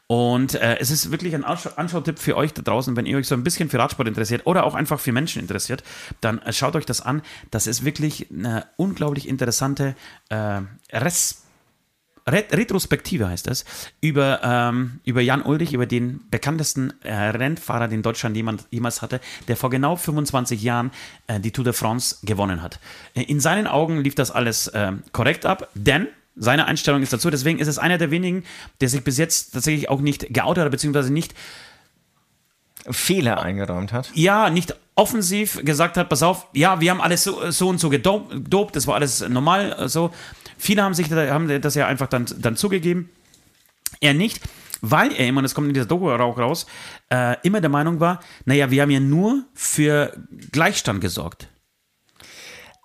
[0.05, 3.27] Und äh, es ist wirklich ein Anschau Anschautipp für euch da draußen, wenn ihr euch
[3.27, 5.83] so ein bisschen für Radsport interessiert oder auch einfach für Menschen interessiert,
[6.21, 7.23] dann äh, schaut euch das an.
[7.49, 9.95] Das ist wirklich eine unglaublich interessante
[10.29, 10.61] äh,
[10.93, 11.46] Res Ret
[12.27, 13.63] Retrospektive heißt das,
[14.01, 19.21] über, ähm, über Jan Ulrich, über den bekanntesten äh, Rennfahrer, den Deutschland jemand, jemals hatte,
[19.47, 20.91] der vor genau 25 Jahren
[21.27, 22.79] äh, die Tour de France gewonnen hat.
[23.15, 27.29] Äh, In seinen Augen lief das alles äh, korrekt ab, denn seine Einstellung ist dazu,
[27.29, 28.43] deswegen ist es einer der wenigen,
[28.81, 31.33] der sich bis jetzt tatsächlich auch nicht geoutet hat, beziehungsweise nicht
[32.89, 34.11] Fehler eingeräumt hat.
[34.13, 37.89] ja, nicht offensiv gesagt hat, pass auf, ja, wir haben alles so, so und so
[37.89, 40.11] gedopt, das war alles normal äh, so.
[40.57, 43.09] Viele haben sich haben das ja einfach dann, dann zugegeben.
[43.99, 44.41] Er nicht,
[44.81, 46.65] weil er immer, und das kommt in dieser Doku auch raus,
[47.09, 50.13] äh, immer der Meinung war, naja, wir haben ja nur für
[50.51, 51.47] Gleichstand gesorgt.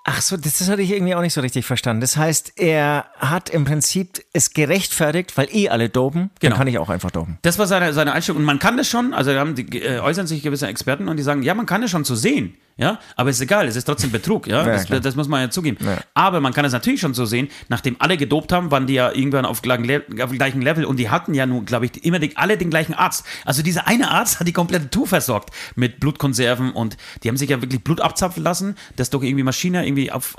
[0.04, 2.00] Ach so, das, das hatte ich irgendwie auch nicht so richtig verstanden.
[2.00, 6.50] Das heißt, er hat im Prinzip es gerechtfertigt, weil eh alle dopen, Genau.
[6.50, 7.38] dann kann ich auch einfach dopen.
[7.42, 8.40] Das war seine, seine Einstellung.
[8.40, 11.18] Und man kann das schon, also da haben die, äh, äußern sich gewisse Experten und
[11.18, 12.56] die sagen, ja, man kann das schon so sehen.
[12.76, 15.50] Ja, aber ist egal, es ist trotzdem Betrug, ja, Ja, das, das muss man ja
[15.50, 15.76] zugeben.
[15.84, 15.98] Ja.
[16.14, 19.12] Aber man kann es natürlich schon so sehen, nachdem alle gedopt haben, waren die ja
[19.12, 22.36] irgendwann auf, auf dem gleichen Level und die hatten ja nun, glaube ich, immer die,
[22.36, 23.26] alle den gleichen Arzt.
[23.44, 27.50] Also dieser eine Arzt hat die komplette Tour versorgt mit Blutkonserven und die haben sich
[27.50, 30.36] ja wirklich Blut abzapfen lassen, das doch irgendwie Maschine irgendwie auf,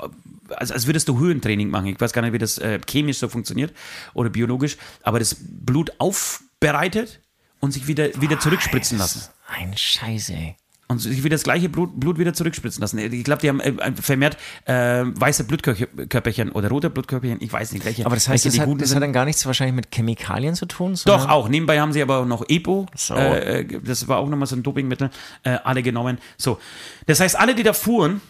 [0.48, 1.86] als, als würdest du Höhentraining machen.
[1.86, 3.72] Ich weiß gar nicht, wie das äh, chemisch so funktioniert
[4.12, 7.20] oder biologisch, aber das Blut aufbereitet
[7.60, 9.22] und sich wieder, wieder zurückspritzen lassen.
[9.48, 10.56] Ein Scheiße, ey.
[10.86, 12.98] Und sich wieder das gleiche Blut, Blut wieder zurückspritzen lassen.
[12.98, 17.38] Ich glaube, die haben äh, vermehrt äh, weiße Blutkörperchen oder rote Blutkörperchen.
[17.40, 18.04] Ich weiß nicht, welche.
[18.04, 20.54] Aber das heißt, welche das die hat, das hat dann gar nichts wahrscheinlich mit Chemikalien
[20.54, 20.98] zu tun?
[21.06, 21.48] Doch, auch.
[21.48, 22.86] Nebenbei haben sie aber auch noch EPO.
[22.94, 23.14] So.
[23.14, 25.10] Äh, das war auch nochmal so ein Dopingmittel.
[25.42, 26.18] Äh, alle genommen.
[26.36, 26.58] So.
[27.06, 28.20] Das heißt, alle, die da fuhren,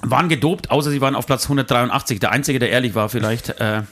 [0.00, 2.18] waren gedopt, außer sie waren auf Platz 183.
[2.18, 3.50] Der Einzige, der ehrlich war, vielleicht.
[3.60, 3.82] Äh,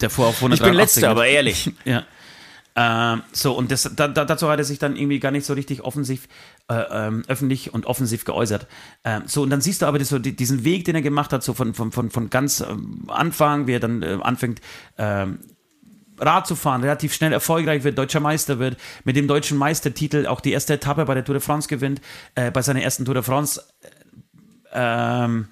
[0.00, 0.52] der fuhr auf 183.
[0.54, 1.70] Ich bin letzter, aber ehrlich.
[1.84, 2.02] Ja.
[2.76, 5.54] Ähm, so, und das, da, da, dazu hat er sich dann irgendwie gar nicht so
[5.54, 6.28] richtig offensiv,
[6.68, 8.66] äh, ähm, öffentlich und offensiv geäußert.
[9.04, 11.42] Ähm, so, und dann siehst du aber so die, diesen Weg, den er gemacht hat,
[11.42, 14.60] so von, von, von, von ganz ähm, Anfang, wie er dann äh, anfängt,
[16.18, 20.40] Rad zu fahren, relativ schnell erfolgreich wird, deutscher Meister wird, mit dem deutschen Meistertitel auch
[20.40, 22.00] die erste Etappe bei der Tour de France gewinnt,
[22.34, 23.88] äh, bei seiner ersten Tour de France äh,
[24.72, 25.48] ähm,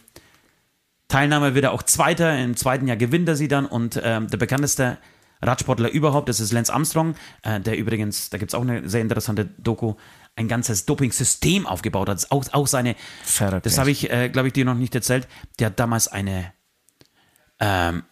[1.09, 4.39] Teilnahme wird er auch Zweiter, im zweiten Jahr gewinnt er sie dann und ähm, der
[4.39, 4.99] bekannteste
[5.47, 9.01] Radsportler überhaupt, das ist Lance Armstrong, äh, der übrigens, da gibt es auch eine sehr
[9.01, 9.95] interessante Doku,
[10.37, 12.27] ein ganzes Doping-System aufgebaut hat.
[12.31, 15.29] Auch, auch seine, Verrückt, das habe ich, äh, glaube ich, dir noch nicht erzählt,
[15.59, 16.53] der hat damals eine,
[17.61, 18.03] ähm,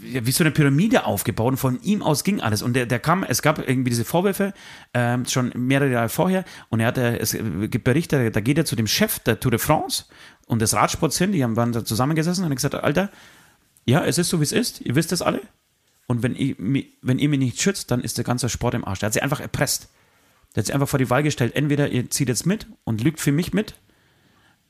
[0.00, 2.62] wie so eine Pyramide aufgebaut und von ihm aus ging alles.
[2.62, 4.52] Und der, der kam, es gab irgendwie diese Vorwürfe
[4.92, 8.74] ähm, schon mehrere Jahre vorher und er hatte, es gibt Berichte, da geht er zu
[8.74, 10.06] dem Chef der Tour de France
[10.46, 13.10] und des Radsports hin, die haben, waren da zusammengesessen und haben gesagt, Alter,
[13.84, 15.42] ja, es ist so, wie es ist, ihr wisst das alle
[16.06, 18.84] und wenn ihr, mi- wenn ihr mich nicht schützt, dann ist der ganze Sport im
[18.84, 19.00] Arsch.
[19.00, 19.88] Der hat sie einfach erpresst.
[20.54, 23.20] Der hat sie einfach vor die Wahl gestellt, entweder ihr zieht jetzt mit und lügt
[23.20, 23.74] für mich mit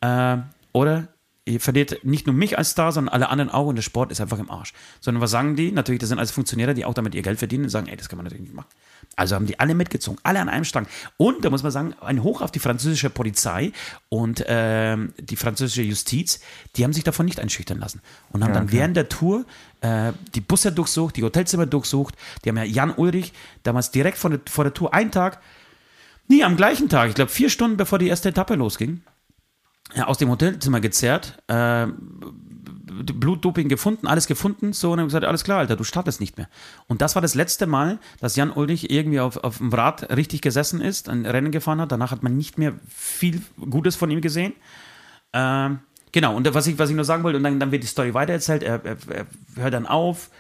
[0.01, 0.39] äh,
[0.72, 1.09] oder
[1.45, 4.20] ihr verliert nicht nur mich als Star, sondern alle anderen auch und der Sport ist
[4.20, 4.72] einfach im Arsch.
[5.01, 5.70] Sondern was sagen die?
[5.70, 8.09] Natürlich, das sind alles Funktionäre, die auch damit ihr Geld verdienen und sagen, ey, das
[8.09, 8.68] kann man natürlich nicht machen.
[9.17, 10.87] Also haben die alle mitgezogen, alle an einem Strang.
[11.17, 13.73] Und da muss man sagen, ein Hoch auf die französische Polizei
[14.11, 16.41] und ähm, die französische Justiz,
[16.77, 19.47] die haben sich davon nicht einschüchtern lassen und haben dann während der Tour
[19.81, 22.14] äh, die Busse durchsucht, die Hotelzimmer durchsucht.
[22.45, 25.41] Die haben ja Jan Ulrich damals direkt vor der, vor der Tour einen Tag,
[26.29, 29.01] nie am gleichen Tag, ich glaube vier Stunden bevor die erste Etappe losging,
[29.95, 31.87] ja, aus dem Hotelzimmer gezerrt, äh,
[32.97, 36.49] Blutdoping gefunden, alles gefunden, so und dann gesagt, alles klar, Alter, du startest nicht mehr.
[36.86, 40.42] Und das war das letzte Mal, dass Jan Ulrich irgendwie auf, auf dem Rad richtig
[40.42, 41.92] gesessen ist, ein Rennen gefahren hat.
[41.92, 44.55] Danach hat man nicht mehr viel Gutes von ihm gesehen.
[45.32, 45.80] Ähm,
[46.12, 48.14] genau, und was ich, was ich nur sagen wollte, und dann, dann wird die Story
[48.14, 49.26] weitererzählt, er, er, er
[49.57, 50.30] hört dann auf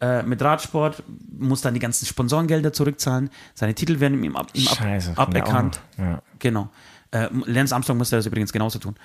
[0.00, 1.02] äh, mit Radsport,
[1.38, 5.80] muss dann die ganzen Sponsorengelder zurückzahlen, seine Titel werden ihm, ab, ihm ab, Scheiße, aberkannt.
[5.96, 6.22] noch, ja.
[6.38, 6.68] Genau.
[7.10, 8.96] Äh, Lance Armstrong musste das übrigens genauso tun.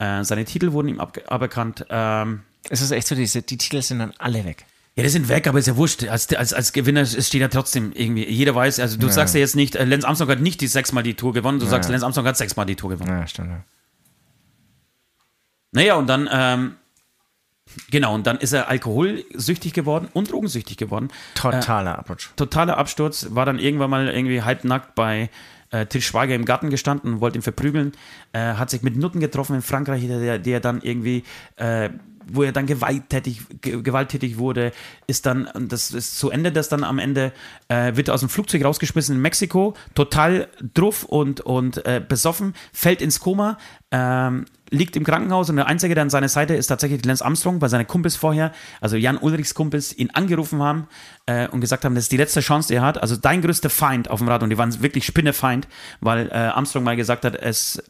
[0.00, 1.84] Äh, seine Titel wurden ihm aberkannt.
[1.90, 4.64] Ähm, Es ist echt so, diese, die Titel sind dann alle weg.
[4.96, 6.02] ja, die sind weg, aber ist ja wurscht.
[6.08, 9.56] Als, als, als Gewinner steht ja trotzdem irgendwie, jeder weiß, also du sagst ja jetzt
[9.56, 11.92] nicht, äh, Lance Armstrong hat nicht die sechsmal die Tour gewonnen, du sagst, Ja.
[11.92, 13.10] Lance Armstrong hat sechsmal die Tour gewonnen.
[13.10, 13.50] Ja, stimmt.
[13.50, 13.64] Ja.
[15.72, 16.74] Naja, und dann, ähm,
[17.90, 21.08] genau, und dann ist er alkoholsüchtig geworden und drogensüchtig geworden.
[21.34, 22.30] Totaler Abrutsch.
[22.36, 25.30] Totaler Absturz, war dann irgendwann mal irgendwie halbnackt bei
[25.70, 27.92] äh, Til Schweiger im Garten gestanden und wollte ihn verprügeln,
[28.32, 31.24] äh, hat sich mit Nutten getroffen in Frankreich, der, der dann irgendwie,
[31.56, 31.90] äh,
[32.26, 34.72] wo er dann gewalttätig, ge gewalttätig wurde,
[35.06, 37.32] ist dann, das ist, so endet das dann am Ende,
[37.68, 43.02] äh, wird aus dem Flugzeug rausgeschmissen in Mexiko, total druff und, und äh, besoffen, fällt
[43.02, 43.58] ins Koma,
[43.90, 47.60] ähm, liegt im Krankenhaus und der Einzige, der an seiner Seite ist tatsächlich Lance Armstrong,
[47.60, 50.86] weil seine Kumpels vorher, also Jan Ulrichs Kumpels, ihn angerufen haben
[51.26, 53.02] äh, und gesagt haben, das ist die letzte Chance, die er hat.
[53.02, 55.66] Also dein größter Feind auf dem Rad und die waren wirklich Spinnefeind,
[56.00, 57.82] weil äh, Armstrong mal gesagt hat, es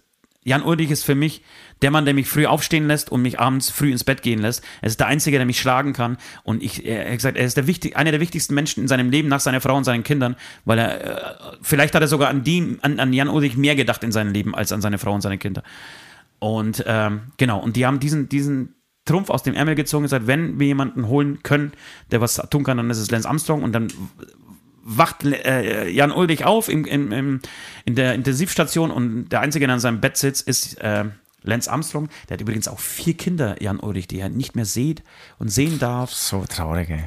[0.43, 1.43] Jan Ulrich ist für mich
[1.83, 4.65] der Mann, der mich früh aufstehen lässt und mich abends früh ins Bett gehen lässt.
[4.81, 6.17] Er ist der Einzige, der mich schlagen kann.
[6.45, 9.29] Und ich, er gesagt, er ist der wichtig, einer der wichtigsten Menschen in seinem Leben
[9.29, 12.79] nach seiner Frau und seinen Kindern, weil er, äh, vielleicht hat er sogar an, die,
[12.81, 15.37] an, an Jan Ulrich mehr gedacht in seinem Leben als an seine Frau und seine
[15.37, 15.63] Kinder.
[16.39, 20.27] Und ähm, genau, und die haben diesen, diesen Trumpf aus dem Ärmel gezogen und gesagt,
[20.27, 21.73] wenn wir jemanden holen können,
[22.11, 23.89] der was tun kann, dann ist es Lance Armstrong und dann
[24.97, 27.41] wacht äh, Jan Ulrich auf im, im, im,
[27.85, 31.05] in der Intensivstation und der Einzige, der an seinem Bett sitzt, ist äh,
[31.43, 32.09] Lance Armstrong.
[32.29, 35.03] Der hat übrigens auch vier Kinder, Jan Ulrich, die er nicht mehr sieht
[35.39, 36.13] und sehen darf.
[36.13, 37.05] So traurig, ey.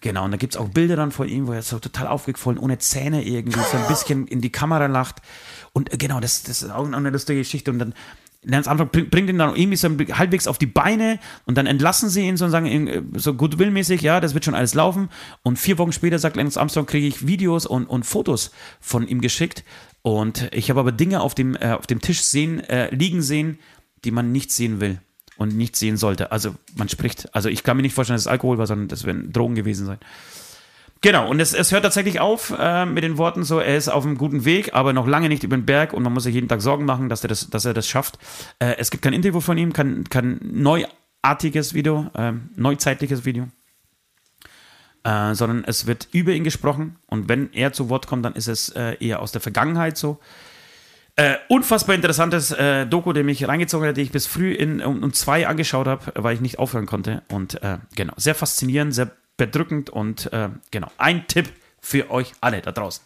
[0.00, 2.58] Genau, und da gibt es auch Bilder dann von ihm, wo er so total aufgequollen,
[2.58, 5.22] ohne Zähne irgendwie, so ein bisschen in die Kamera lacht.
[5.72, 7.70] Und äh, genau, das, das ist auch eine lustige Geschichte.
[7.70, 7.94] Und dann
[8.44, 12.26] Lance Armstrong bringt, ihn dann irgendwie so halbwegs auf die Beine und dann entlassen sie
[12.26, 15.08] ihn so und sagen, äh, so goodwillmäßig, ja, das wird schon alles laufen.
[15.42, 19.20] Und vier Wochen später sagt Lance Armstrong, kriege ich Videos und, und Fotos von ihm
[19.20, 19.64] geschickt.
[20.02, 23.58] Und ich habe aber Dinge auf dem, äh, auf dem Tisch sehen, äh, liegen sehen,
[24.04, 25.00] die man nicht sehen will
[25.36, 26.30] und nicht sehen sollte.
[26.30, 29.04] Also man spricht, also ich kann mir nicht vorstellen, dass es Alkohol war, sondern das
[29.04, 29.98] werden Drogen gewesen sein.
[31.04, 34.06] Genau, und es, es hört tatsächlich auf äh, mit den Worten so, er ist auf
[34.06, 36.48] einem guten Weg, aber noch lange nicht über den Berg und man muss sich jeden
[36.48, 38.18] Tag Sorgen machen, dass er das, dass er das schafft.
[38.58, 43.48] Äh, es gibt kein Interview von ihm, kein, kein neuartiges Video, äh, neuzeitliches Video,
[45.02, 48.48] äh, sondern es wird über ihn gesprochen und wenn er zu Wort kommt, dann ist
[48.48, 50.20] es äh, eher aus der Vergangenheit so.
[51.16, 55.02] Äh, unfassbar interessantes äh, Doku, den mich reingezogen hat, die ich bis früh in, um,
[55.02, 57.22] um zwei angeschaut habe, weil ich nicht aufhören konnte.
[57.28, 62.60] Und äh, genau, sehr faszinierend, sehr bedrückend und äh, genau, ein Tipp für euch alle
[62.62, 63.04] da draußen.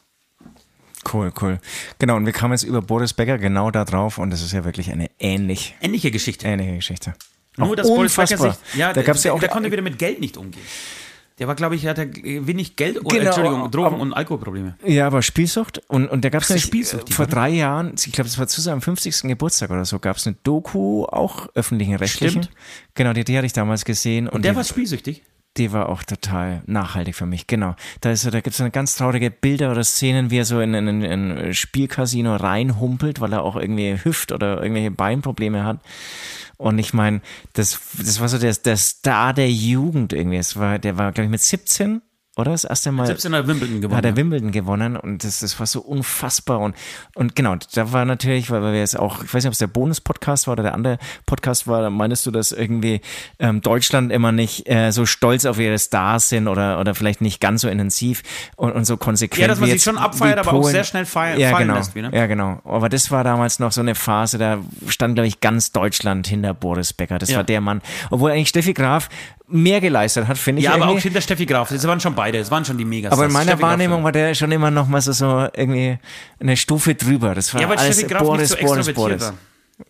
[1.13, 1.59] Cool, cool.
[1.99, 4.65] Genau, und wir kamen jetzt über Boris Becker genau da drauf und das ist ja
[4.65, 6.47] wirklich eine ähnlich, Ähnliche Geschichte.
[6.47, 7.15] ähnliche Geschichte.
[7.57, 8.53] Nur, dass Boris Becker unfassbar.
[8.71, 10.63] sich, ja, da gab's ja auch der konnte wieder mit Geld nicht umgehen.
[11.39, 14.77] Der war, glaube ich, hatte wenig Geld, oder, Genau, Entschuldigung, Drogen- aber- und Alkoholprobleme.
[14.85, 18.29] Ja, aber Spielsucht und, und da gab es ist spielsüchtig, vor drei Jahren, ich glaube,
[18.29, 19.23] das war zu seinem 50.
[19.29, 22.43] Geburtstag oder so, gab es eine Doku, auch öffentlichen rechtlichen.
[22.43, 22.57] Stimmt.
[22.95, 24.27] Genau, die, die hatte ich damals gesehen.
[24.27, 25.23] Und, Und der die, war spielsüchtig.
[25.59, 27.75] Die war auch total nachhaltig für mich, genau.
[28.01, 30.45] Da, ist so, da gibt es so eine ganz traurige Bilder oder Szenen, wie er
[30.45, 35.65] so in, in, in ein Spielcasino reinhumpelt, weil er auch irgendwie Hüft- oder irgendwelche Beinprobleme
[35.65, 35.81] hat.
[36.57, 37.21] Und ich meine,
[37.53, 40.39] das, das war so der, der Star der Jugend irgendwie.
[40.39, 42.03] Es war, der war, glaube ich, mit 17
[42.39, 43.97] oder das erste Mal 17 hat Wimbledon gewonnen.
[43.99, 46.75] hat er Wimbledon gewonnen und das, das war so unfassbar und,
[47.15, 49.67] und genau, da war natürlich, weil wir jetzt auch, ich weiß nicht, ob es der
[49.67, 53.01] Bonus-Podcast war oder der andere Podcast war, da meinst du, dass irgendwie
[53.41, 57.41] ähm, Deutschland immer nicht äh, so stolz auf ihre Stars sind oder, oder vielleicht nicht
[57.41, 58.23] ganz so intensiv
[58.57, 59.43] und, und so konsequent.
[59.43, 61.75] Ja, dass man wie sich schon abfeiert, wie aber auch sehr schnell feiern- ja, genau,
[61.75, 62.15] lässt wieder.
[62.15, 62.61] Ja, genau.
[62.65, 66.55] Aber das war damals noch so eine Phase, da stand, glaube ich, ganz Deutschland hinter
[66.55, 67.19] Boris Becker.
[67.19, 67.39] Das Ja.
[67.39, 67.83] war der Mann.
[68.11, 69.09] Obwohl eigentlich Steffi Graf
[69.49, 70.67] mehr geleistet hat, finde ich.
[70.67, 71.69] Ja, aber auch hinter Steffi Graf.
[71.71, 72.39] Das waren schon beide.
[72.39, 73.19] Das waren schon die Megastars.
[73.19, 74.05] Aber in meiner Steffi Graf Wahrnehmung schon.
[74.05, 75.99] war der schon immer noch mal so, so irgendwie
[76.41, 77.35] eine Stufe drüber.
[77.35, 79.23] Das war Ja, weil alles Steffi Graf Boris, nicht so Boris, Boris.
[79.23, 79.35] war.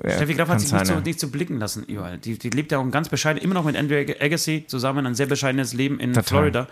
[0.04, 2.18] Ja, Steffi Graf hat sich nicht, so, nicht so blicken lassen überall.
[2.18, 5.26] Die, die lebt ja auch ganz bescheiden, immer noch mit Andrew Agassi zusammen, ein sehr
[5.26, 6.24] bescheidenes Leben in Total.
[6.24, 6.68] Florida.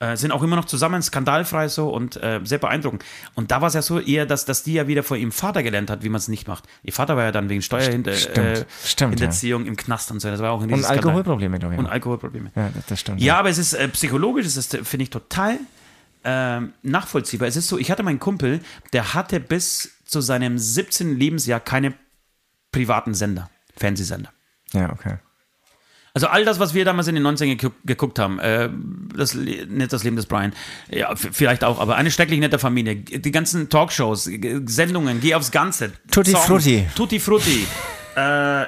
[0.00, 3.04] Äh, sind auch immer noch zusammen, skandalfrei so und äh, sehr beeindruckend.
[3.34, 5.62] Und da war es ja so eher, dass, dass die ja wieder von ihrem Vater
[5.62, 6.64] gelernt hat, wie man es nicht macht.
[6.82, 8.64] Ihr Vater war ja dann wegen Steuerhinter Stimmt, äh,
[8.98, 10.28] Hinterziehung im Knast und so.
[10.28, 10.84] Das war auch ein Und.
[10.84, 11.78] Alkoholprobleme, glaube ich.
[11.78, 11.92] Und noch.
[11.92, 12.50] Alkoholprobleme.
[12.56, 13.20] ja, das, das stimmt.
[13.20, 15.58] Ja, aber es ist äh, psychologisch, ist, äh, finde ich, total
[16.24, 17.46] ähm, nachvollziehbar.
[17.46, 18.60] Es ist so, ich hatte meinen Kumpel,
[18.92, 21.16] der hatte bis zu seinem 17.
[21.16, 21.94] Lebensjahr keine
[22.72, 24.32] privaten Sender, Fernsehsender.
[24.72, 25.18] Ja, okay.
[26.16, 28.70] Also all das, was wir damals in den 90ern geguckt, geguckt haben, äh,
[29.16, 30.52] das, nicht das Leben des Brian,
[30.88, 34.30] ja, vielleicht auch, aber eine schrecklich nette Familie, die ganzen Talkshows,
[34.66, 35.90] Sendungen, geh aufs Ganze.
[36.12, 36.86] Tutti Songs, Frutti.
[36.94, 37.66] Tutti Frutti.
[38.14, 38.64] äh,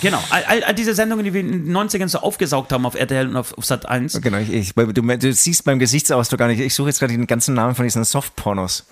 [0.00, 2.96] genau, all, all, all diese Sendungen, die wir in den 90ern so aufgesaugt haben auf
[2.96, 4.20] RTL und auf, auf Sat 1.
[4.20, 6.58] Genau, ich, ich, du, du siehst beim Gesichtsausdruck gar nicht.
[6.58, 8.88] Ich suche jetzt gerade den ganzen Namen von diesen Softpornos.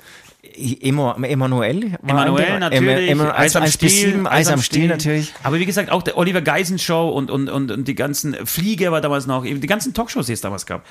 [0.57, 1.93] Emo, Emanuel?
[1.93, 5.33] war Emanuel natürlich, Ema- Eis am 1 bis Stiel, 7, Eis am Stiel natürlich.
[5.43, 8.93] Aber wie gesagt, auch der Oliver Geisen Show und, und, und, und die ganzen Flieger
[8.93, 10.85] war damals noch, die ganzen Talkshows, die es damals gab.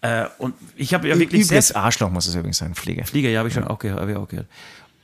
[0.00, 3.04] Äh, und ich habe ja wirklich Übles Arschloch muss es übrigens sein, Flieger.
[3.04, 4.46] Flieger, ja, habe ich schon auch gehört, hab ich auch gehört.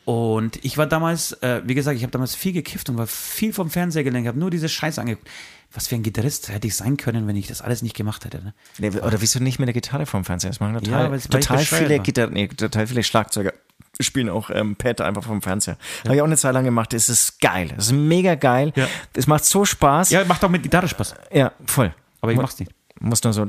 [0.05, 3.53] Und ich war damals, äh, wie gesagt, ich habe damals viel gekifft und war viel
[3.55, 5.28] vom Fernseher gelenkt, habe nur diese Scheiße angeguckt.
[5.72, 8.45] Was für ein Gitarrist hätte ich sein können, wenn ich das alles nicht gemacht hätte.
[8.45, 8.55] Ne?
[8.78, 10.51] Nee, oder wieso nicht mit der Gitarre vom Fernseher?
[10.51, 12.05] Das machen Ja, total, ich total bescheuert viele war.
[12.05, 13.55] Gitarre, nee, total viele Schlagzeuger
[14.01, 15.76] spielen auch ähm, Pad einfach vom Fernseher.
[16.05, 16.92] Habe ich auch eine Zeit lang gemacht.
[16.95, 17.72] Es ist geil.
[17.76, 18.72] Es ist mega geil.
[18.76, 18.86] Ja.
[19.14, 20.11] Es macht so Spaß.
[20.11, 21.14] Ja, macht auch mit Gitarre Spaß.
[21.32, 21.95] Ja, voll.
[22.20, 22.72] Aber ich mach's nicht.
[23.01, 23.45] Muss nur so.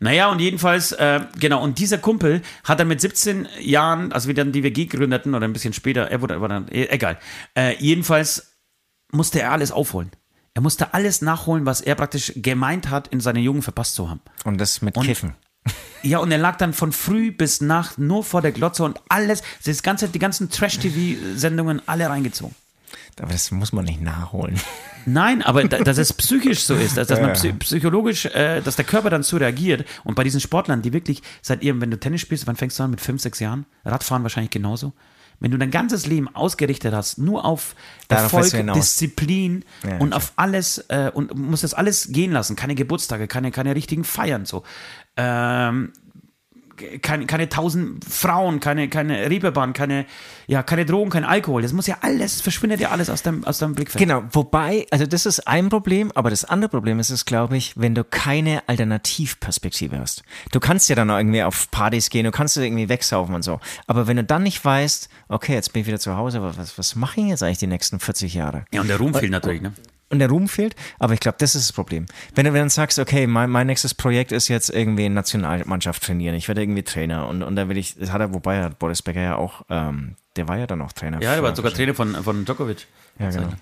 [0.00, 4.34] Naja, und jedenfalls, äh, genau, und dieser Kumpel hat dann mit 17 Jahren, also wir
[4.34, 7.18] dann die WG gründeten oder ein bisschen später, er wurde, war dann, eh, egal.
[7.56, 8.54] Äh, jedenfalls
[9.10, 10.10] musste er alles aufholen.
[10.54, 14.20] Er musste alles nachholen, was er praktisch gemeint hat, in seiner Jugend verpasst zu haben.
[14.44, 15.34] Und das mit Und- Kiffen.
[16.02, 19.42] Ja, und er lag dann von früh bis Nacht nur vor der Glotze und alles,
[19.64, 22.54] das ganze, die ganzen Trash-TV-Sendungen alle reingezogen.
[23.20, 24.60] Aber das muss man nicht nachholen.
[25.06, 28.84] Nein, aber da, dass es psychisch so ist, dass, dass man psychologisch, äh, dass der
[28.84, 29.86] Körper dann so reagiert.
[30.04, 32.84] Und bei diesen Sportlern, die wirklich seit ihrem, wenn du Tennis spielst, wann fängst du
[32.84, 32.90] an?
[32.90, 33.66] Mit fünf, sechs Jahren?
[33.84, 34.92] Radfahren wahrscheinlich genauso.
[35.40, 37.76] Wenn du dein ganzes Leben ausgerichtet hast, nur auf
[38.08, 38.74] Darauf Erfolg.
[38.74, 43.52] Disziplin Ja, und auf alles äh, und musst das alles gehen lassen, keine Geburtstage, keine,
[43.52, 44.64] keine richtigen Feiern so.
[45.18, 45.92] Ähm,
[47.02, 50.06] keine, keine tausend Frauen, keine, keine Reeperbahn, keine,
[50.46, 51.62] ja, keine Drogen, kein Alkohol.
[51.62, 54.00] Das muss ja alles, verschwindet ja alles aus deinem, aus deinem Blickfeld.
[54.00, 57.74] Genau, wobei, also das ist ein Problem, aber das andere Problem ist es, glaube ich,
[57.76, 60.22] wenn du keine Alternativperspektive hast.
[60.52, 63.60] Du kannst ja dann irgendwie auf Partys gehen, du kannst irgendwie wegsaufen und so.
[63.86, 66.78] Aber wenn du dann nicht weißt, okay, jetzt bin ich wieder zu Hause, aber was,
[66.78, 68.64] was mache ich jetzt eigentlich die nächsten 40 Jahre?
[68.72, 69.72] Ja, und der Ruhm fehlt natürlich, ne?
[70.10, 72.06] Und der Ruhm fehlt, aber ich glaube, das ist das Problem.
[72.34, 76.02] Wenn du, wenn du sagst, okay, mein, mein nächstes Projekt ist jetzt irgendwie in Nationalmannschaft
[76.02, 78.78] trainieren, ich werde irgendwie Trainer und, und da will ich, das hat er, wobei hat
[78.78, 81.20] Boris Becker ja auch, ähm, der war ja dann auch Trainer.
[81.20, 82.86] Ja, der war sogar Trainer von, von Djokovic.
[83.18, 83.52] Ja, genau.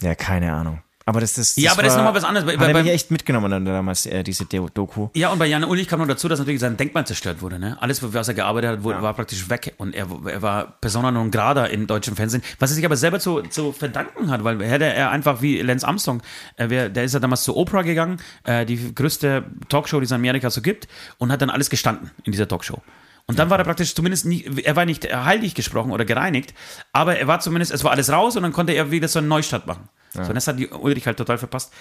[0.00, 0.80] Ja, keine Ahnung.
[1.08, 2.44] Aber das, das, Ja, aber das ist war- noch mal was anderes.
[2.46, 5.08] Bei- Hat bei- mich echt mitgenommen dann damals, äh, diese Do- Doku.
[5.14, 7.60] Ja, und bei Jan Ulrich kam noch dazu, dass natürlich sein Denkmal zerstört wurde.
[7.60, 7.76] Ne?
[7.80, 9.74] Alles, was er gearbeitet hat, wurde, war praktisch weg.
[9.78, 12.42] Und er, er war Persona non grata im deutschen Fernsehen.
[12.58, 15.86] Was er sich aber selber zu, zu verdanken hat, weil hätte er einfach wie Lance
[15.86, 16.22] Armstrong,
[16.56, 20.10] äh, wär, der ist ja damals zu Oprah gegangen, äh, die größte Talkshow, die es
[20.10, 20.88] in Amerika so gibt,
[21.18, 22.82] und hat dann alles gestanden in dieser Talkshow.
[23.28, 26.54] Und dann war er praktisch zumindest nie, er war nicht heilig gesprochen oder gereinigt,
[26.92, 29.28] aber er war zumindest, es war alles raus und dann konnte er wieder so einen
[29.28, 29.88] Neustart machen.
[30.12, 31.72] So, und das hat die Ulrich halt total verpasst.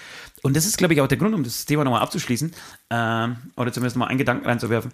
[0.42, 2.54] Und das ist, glaube ich, auch der Grund, um das Thema nochmal abzuschließen,
[2.90, 4.92] ähm, oder zumindest mal einen Gedanken reinzuwerfen,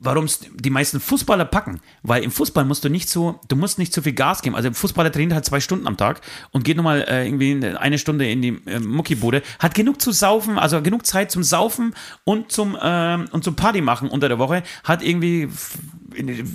[0.00, 1.80] warum es die meisten Fußballer packen.
[2.02, 4.56] Weil im Fußball musst du nicht so, du musst nicht zu viel Gas geben.
[4.56, 7.98] Also ein Fußballer trainiert halt zwei Stunden am Tag und geht nochmal äh, irgendwie eine
[7.98, 11.94] Stunde in die äh, Muckibude, hat genug zu saufen, also genug Zeit zum Saufen
[12.24, 15.48] und zum, ähm, und zum Party machen unter der Woche, hat irgendwie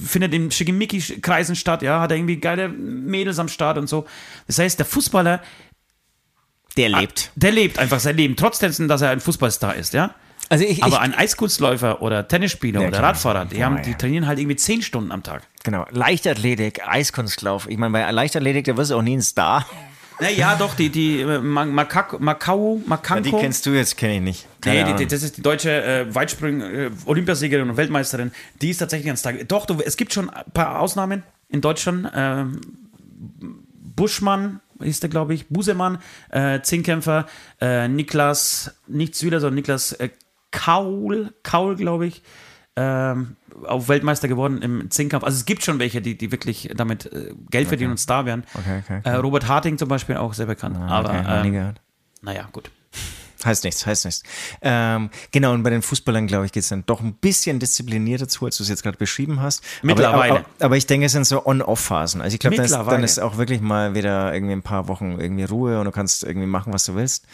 [0.06, 4.06] findet in Schickimicki-Kreisen statt, ja, hat er irgendwie geile Mädels am Start und so.
[4.48, 5.42] Das heißt, der Fußballer,
[6.76, 7.32] Der lebt.
[7.36, 10.14] der lebt einfach sein Leben, trotz dessen, dass er ein Fußballstar ist, ja.
[10.50, 13.10] Also ich, Aber ich ein Eiskunstläufer oder Tennisspieler Ja, oder klar.
[13.12, 13.84] Radfahrer, die, Ja, haben, ja.
[13.84, 15.44] die trainieren halt irgendwie zehn Stunden am Tag.
[15.64, 17.68] genau, Leichtathletik, Eiskunstlauf.
[17.70, 19.66] Ich meine, bei Leichtathletik, da wirst du auch nie ein Star.
[20.18, 23.38] Naja, doch, die, die äh, Ma- Makak- Makau, Makanko.
[23.66, 24.48] du jetzt, kenne ich nicht.
[24.64, 28.32] Nee, die, die, das ist die deutsche äh, Weitspring äh, Olympiasiegerin und Weltmeisterin.
[28.62, 29.46] Die ist tatsächlich ans Tag.
[29.50, 32.10] Doch, du, es gibt schon ein paar Ausnahmen in Deutschland.
[32.16, 32.62] Ähm,
[33.96, 35.98] Buschmann hieß der, glaube ich, Busemann,
[36.32, 37.26] äh, Zehnkämpfer,
[37.62, 40.10] äh, Niklas, nicht Süder, sondern Niklas äh,
[40.56, 42.24] Kaul, Kaul, glaube ich,
[42.76, 43.36] ähm,
[43.68, 45.24] auch Weltmeister geworden im Zehnkampf.
[45.24, 48.44] Also es gibt schon welche, die, die wirklich damit äh, Geld verdienen und Star werden.
[48.54, 50.78] Okay, okay, Äh, Robert Harting zum Beispiel auch sehr bekannt.
[50.78, 51.74] Aber okay, noch nie ähm,
[52.22, 52.72] naja, gut.
[53.46, 54.24] Heißt nichts, heißt nichts.
[54.62, 58.28] Ähm, genau, und bei den Fußballern, glaube ich, geht es dann doch ein bisschen disziplinierter
[58.28, 59.64] zu, als du es jetzt gerade beschrieben hast.
[59.84, 60.32] Mittlerweile.
[60.34, 62.22] Aber, aber, aber ich denke, es sind so On-Off-Phasen.
[62.22, 65.20] Also ich glaube, dann, ist- dann ist auch wirklich mal wieder irgendwie ein paar Wochen
[65.20, 67.26] irgendwie Ruhe und du kannst irgendwie machen, was du willst.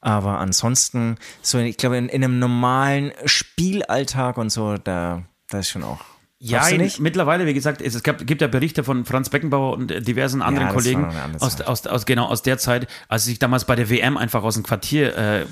[0.00, 5.68] Aber ansonsten, so, ich glaube, in, in einem normalen Spielalltag und so, da, da ist
[5.70, 6.00] schon auch.
[6.38, 7.00] Ja, nicht?
[7.00, 10.42] mittlerweile, wie gesagt, es, es gab, gibt ja Berichte von Franz Beckenbauer und äh, diversen
[10.42, 11.06] anderen war Kollegen
[11.40, 14.42] aus, aus, aus, genau, aus der Zeit, als sie sich damals bei der WM einfach
[14.42, 15.46] aus dem Quartier äh,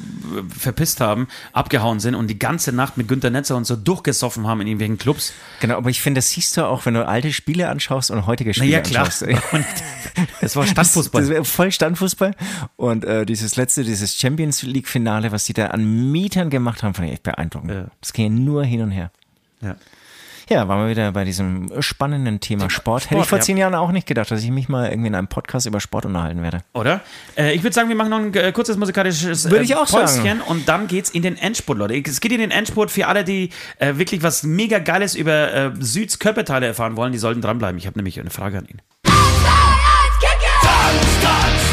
[0.49, 4.61] verpisst haben, abgehauen sind und die ganze Nacht mit Günter Netzer und so durchgesoffen haben
[4.61, 5.33] in irgendwelchen Clubs.
[5.61, 8.53] Genau, aber ich finde, das siehst du auch, wenn du alte Spiele anschaust und heutige
[8.53, 9.07] Spiele ja, klar.
[9.07, 9.27] anschaust.
[10.41, 11.23] Das war Standfußball.
[11.27, 12.37] Das, das voll Standfußball.
[12.77, 17.09] Und äh, dieses letzte, dieses Champions League-Finale, was die da an Mietern gemacht haben, fand
[17.09, 17.73] ich echt beeindruckend.
[17.73, 17.87] Ja.
[18.01, 19.11] Das ging ja nur hin und her.
[19.61, 19.77] ja.
[20.49, 23.05] Ja, waren wir wieder bei diesem spannenden Thema Sport.
[23.05, 23.45] Hätte ich Sport, vor ja.
[23.45, 26.05] zehn Jahren auch nicht gedacht, dass ich mich mal irgendwie in einem Podcast über Sport
[26.05, 26.59] unterhalten werde.
[26.75, 27.01] Oder?
[27.37, 29.87] Äh, ich würde sagen, wir machen noch ein äh, kurzes musikalisches äh, Würde ich auch
[29.87, 30.41] Päuschen sagen.
[30.47, 31.95] und dann geht's in den Endspurt, Leute.
[32.07, 35.71] Es geht in den Endspurt für alle, die äh, wirklich was mega Geiles über äh,
[35.81, 37.13] Süds Körperteile erfahren wollen.
[37.13, 37.79] Die sollten dranbleiben.
[37.79, 38.83] Ich habe nämlich eine Frage an ihn.
[39.05, 41.64] Tanz, Tanz, Tanz,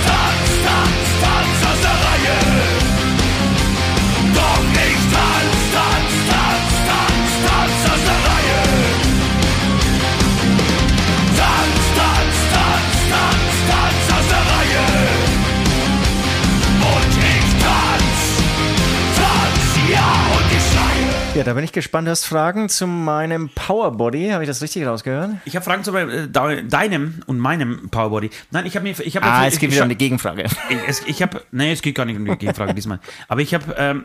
[21.34, 22.08] Ja, da bin ich gespannt.
[22.08, 24.30] Du hast Fragen zu meinem Powerbody.
[24.32, 25.32] Habe ich das richtig rausgehört?
[25.46, 28.30] Ich habe Fragen zu äh, de- deinem und meinem Powerbody.
[28.52, 30.44] Nein, ich habe mir, ich habe Ah, es geht ich, wieder um die Gegenfrage.
[30.70, 33.00] Ich, ich habe, nee, es geht gar nicht um die Gegenfrage diesmal.
[33.30, 34.04] Aber ich habe ähm,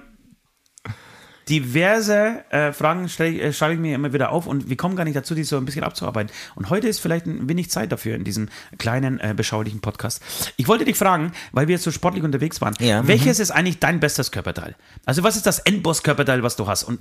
[1.49, 5.05] diverse äh, Fragen, stelle äh, schreibe ich mir immer wieder auf und wir kommen gar
[5.05, 6.33] nicht dazu, die so ein bisschen abzuarbeiten.
[6.57, 10.23] Und heute ist vielleicht ein wenig Zeit dafür in diesem kleinen, äh, beschaulichen Podcast.
[10.57, 13.09] Ich wollte dich fragen, weil wir jetzt so sportlich unterwegs waren, Ja, mhm.
[13.09, 14.75] welches ist eigentlich dein bestes Körperteil?
[15.05, 16.85] Also was ist das Endboss-Körperteil, was du hast?
[16.85, 17.01] Und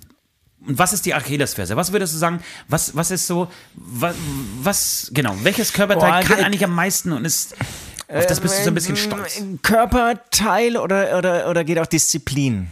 [0.67, 1.75] und was ist die Achillesferse?
[1.75, 2.39] Was würdest du sagen?
[2.67, 4.15] Was, was ist so, was,
[4.63, 7.55] was genau, welches Körperteil Boah, kann äh, eigentlich am meisten und ist,
[8.07, 9.39] auf das bist du so ein bisschen stolz?
[9.39, 12.69] Ähm, Körperteil oder, oder, oder geht auch Disziplin?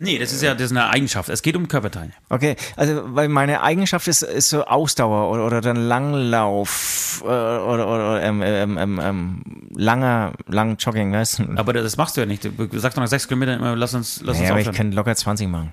[0.00, 1.28] Nee, das ist ja das ist eine Eigenschaft.
[1.28, 2.10] Es geht um Körperteile.
[2.28, 7.86] Okay, also weil meine Eigenschaft ist, ist so Ausdauer oder, oder dann Langlauf äh, oder,
[7.88, 9.42] oder, ähm, ähm, ähm, ähm,
[9.76, 11.44] langer, lang Jogging, weißt du?
[11.56, 12.44] Aber das machst du ja nicht.
[12.44, 14.90] Du sagst doch nach sechs Kilometern immer, lass uns, lass Ja, uns aber ich kann
[14.90, 15.72] locker 20 machen.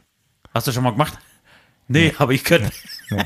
[0.54, 1.18] Hast du schon mal gemacht?
[1.88, 2.72] Nee, aber ich könnte.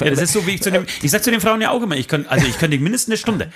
[0.00, 1.82] Ja, das ist so, wie ich zu den, ich sag zu den Frauen ja auch
[1.82, 3.50] immer, ich kann, also ich könnte mindestens eine Stunde.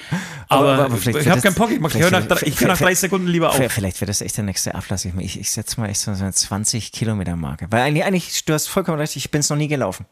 [0.49, 2.79] Aber, Aber- aber ich habe keinen Bock, ich, mach- ich höre nach, ich höre nach
[2.79, 3.61] 30 Sekunden lieber auf.
[3.69, 5.05] Vielleicht wird das echt der nächste Ablass.
[5.05, 7.67] Ich, ich, ich setze mal echt so eine 20 Kilometer Marke.
[7.71, 10.05] Weil eigentlich, eigentlich, du hast vollkommen recht, ich bin es noch nie gelaufen.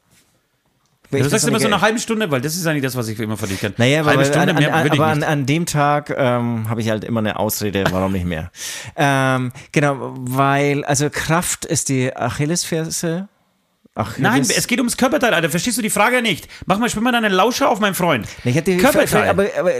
[1.11, 3.19] Ich Du sagst immer so eine halbe Stunde, weil das ist eigentlich das, was ich
[3.19, 3.75] immer von dir kenne.
[3.79, 5.01] Naja, halbe Stunde an, mehr an, aber nicht.
[5.01, 8.53] an, an dem Tag ähm, habe ich halt immer eine Ausrede, warum nicht mehr.
[8.97, 13.27] ähm, genau, weil, also Kraft ist die Achillesferse.
[13.95, 15.51] Achilles Nein, es geht ums Körperteil, Alter.
[15.51, 16.49] Verstehst du die Frage nicht?
[16.67, 18.27] Mach mal, spiel mal deine Lauscher auf, mein Freund.
[18.45, 19.29] Ich hätte Körperteil.
[19.29, 19.73] Aber, aber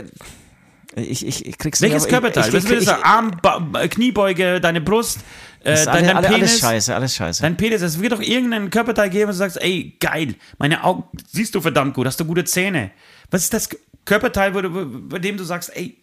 [0.95, 2.13] ich, ich, ich krieg's Welches nicht.
[2.13, 2.49] aber Körperteil?
[2.49, 3.03] Ich, ich, ich, du sagen?
[3.03, 5.19] Arm, ba Kniebeuge, deine Brust,
[5.63, 6.41] äh, dein, alle, dein alle, Penis.
[6.41, 7.41] alles scheiße, alles scheiße.
[7.43, 11.05] Dein Penis, es wird doch irgendeinen Körperteil geben, wo du sagst, ey, geil, meine Augen,
[11.31, 12.91] siehst du verdammt gut, hast du gute Zähne.
[13.29, 13.69] Was ist das
[14.03, 15.97] Körperteil, wo du, bei dem du sagst, ey,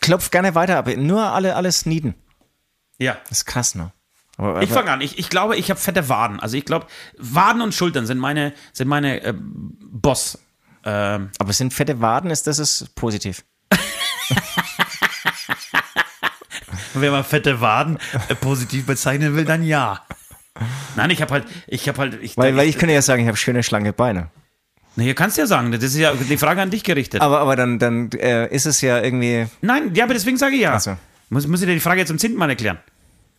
[0.00, 0.88] Klopf gerne weiter ab.
[0.96, 2.14] Nur alle, alles nieden.
[2.98, 3.16] ja.
[3.28, 3.92] Das ist krass, ne?
[4.38, 5.00] Aber, Ich fange an.
[5.00, 6.40] Ich, ich glaube, ich habe fette Waden.
[6.40, 6.86] Also ich glaube,
[7.18, 10.38] Waden und Schultern sind meine, sind meine äh, Boss.
[10.84, 13.44] Ähm, Aber sind fette Waden, ist das ist positiv.
[16.94, 20.06] wenn man fette Waden äh, positiv bezeichnen will, dann ja.
[20.96, 23.28] Nein, ich habe halt, ich habe halt, ich, Weil, weil ich könnte ja sagen, ich
[23.28, 24.30] habe schöne, schlanke Beine.
[24.96, 27.20] Na, hier kannst du ja sagen, das ist ja die Frage an dich gerichtet.
[27.20, 29.46] Aber, aber dann, dann äh, ist es ja irgendwie.
[29.60, 30.78] Nein, ja, aber deswegen sage ich ja.
[30.78, 30.96] So.
[31.28, 32.78] Muss, muss ich dir die Frage jetzt zum zehnten Mal erklären?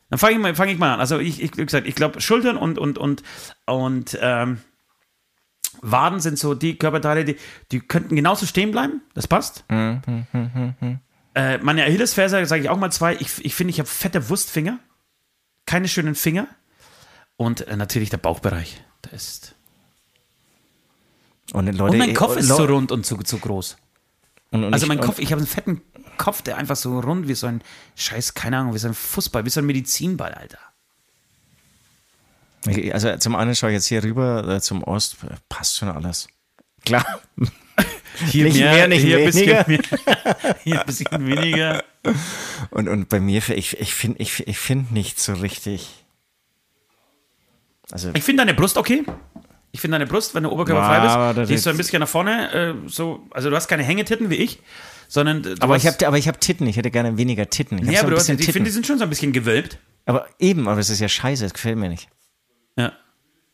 [0.10, 1.00] Dann fange ich, mal- fang ich mal an.
[1.00, 3.24] Also ich, ich wie gesagt, ich glaube, Schultern und, und, und,
[3.66, 4.60] und ähm,
[5.82, 7.38] Waden sind so die Körperteile, die,
[7.72, 9.02] die könnten genauso stehen bleiben.
[9.14, 9.64] Das passt.
[11.36, 13.16] Äh, meine Achillesferse, sage ich auch mal zwei.
[13.16, 14.80] Ich, ich finde, ich habe fette Wurstfinger.
[15.66, 16.48] Keine schönen Finger.
[17.38, 18.84] Und äh, natürlich der Bauchbereich.
[19.06, 19.56] Der ist.
[21.54, 23.78] Und, Leute, Und mein Kopf äh, ist Leu- zu rund und zu, zu groß.
[24.52, 25.82] Und, und Also ich, mein und- Kopf, ich habe einen fetten
[26.18, 27.62] Kopf, der einfach so rund wie so ein
[27.96, 30.60] Scheiß, keine Ahnung, wie so ein Fußball, wie so ein Medizinball, Alter.
[32.68, 35.90] Ich- Also zum einen schaue ich jetzt hier rüber äh, zum Ost, äh, passt schon
[35.90, 36.28] alles.
[36.86, 37.06] Klar.
[38.32, 39.66] Hier Nicht mehr, nicht hier ein bisschen weniger.
[39.70, 41.84] mehr, hier ein bisschen weniger.
[42.70, 46.04] Und, und bei mir, ich, ich finde ich, ich find nicht so richtig.
[47.92, 49.06] Also, Ich finde deine Brust okay.
[49.72, 52.08] Ich finde deine Brust, wenn du oberkörperfrei Ja, bist, die ist so ein bisschen nach
[52.08, 54.60] vorne, äh, so, also du hast keine Hängetitten wie ich,
[55.08, 57.78] sondern aber ich habe aber ich hab Titten, ich hätte gerne weniger Titten.
[57.84, 59.78] Ich ja, aber du hast, ich finde, die sind schon so ein bisschen gewölbt.
[60.06, 62.10] Aber eben, aber das ist ja scheiße, das gefällt mir nicht.
[62.78, 62.94] Ja.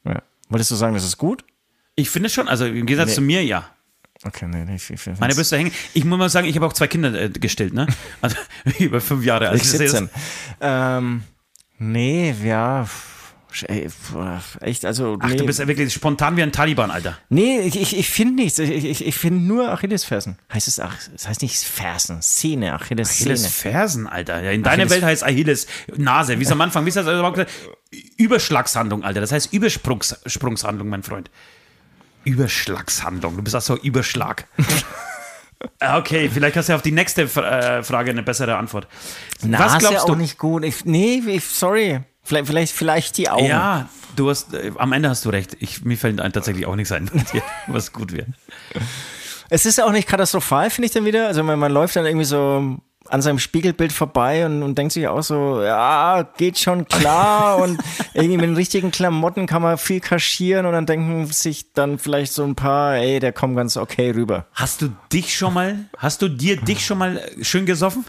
[0.06, 0.22] Ja.
[0.50, 1.44] Wolltest du sagen, das ist gut?
[1.96, 3.16] Ich finde schon, also im Gegensatz Nee.
[3.16, 3.70] zu mir, ja.
[4.24, 5.72] Okay, nee, nee, ich, ich, ich, Meine Brüste hängen.
[5.94, 7.88] Ich muss mal sagen, ich habe auch zwei Kinder äh, gestillt, ne?
[8.22, 8.38] Also
[8.80, 9.62] über fünf Jahre alt.
[9.62, 10.10] Ich 17.
[10.62, 11.24] Ähm,
[11.78, 12.82] nee, ja.
[12.84, 12.90] boah,
[13.64, 15.18] Echt, also.
[15.20, 15.36] Ach, nee.
[15.36, 17.18] du bist ja wirklich spontan wie ein Taliban, Alter.
[17.30, 18.60] Nee, ich, ich, finde nichts.
[18.60, 20.38] Ich, ich, ich finde nur Achillesfersen.
[20.54, 22.74] Heißt es, ach, das heißt nicht Fersen, Szene.
[22.74, 24.42] Achilles Fersen, Alter.
[24.42, 26.40] Ja, in deiner Achilles- Welt heißt Achilles Nase.
[26.40, 27.08] Wie es am Anfang, wie ist das?
[27.08, 27.52] Also, gesagt?
[28.18, 29.22] Überschlagshandlung, Alter.
[29.22, 31.30] Das heißt Übersprungshandlung, mein Freund.
[32.26, 33.38] Überschlagshandlung.
[33.38, 34.48] Du bist auch so Überschlag.
[35.80, 38.88] Ah, okay, vielleicht hast du auf die nächste äh, Frage eine bessere Antwort.
[39.42, 40.16] Nase Was glaubst auch du?
[40.16, 40.64] nicht gut.
[40.64, 42.02] Ich, nee, ich, sorry.
[42.26, 43.46] Vielleicht, vielleicht, vielleicht die Augen.
[43.46, 45.56] Ja, du hast, äh, am Ende hast du recht.
[45.60, 47.10] Ich, mir fällt tatsächlich auch nichts ein,
[47.68, 48.28] was gut wäre.
[49.50, 51.28] Es ist auch nicht katastrophal, finde ich dann wieder.
[51.28, 55.08] Also man, man läuft dann irgendwie so an seinem Spiegelbild vorbei und, und denkt sich
[55.08, 57.80] auch so, ja, geht schon klar und
[58.14, 62.34] irgendwie mit den richtigen Klamotten kann man viel kaschieren und dann denken sich dann vielleicht
[62.34, 64.48] so ein paar, ey, der kommt ganz okay rüber.
[64.54, 68.06] Hast du dich schon mal, hast du dir dich schon mal äh, schön gesoffen?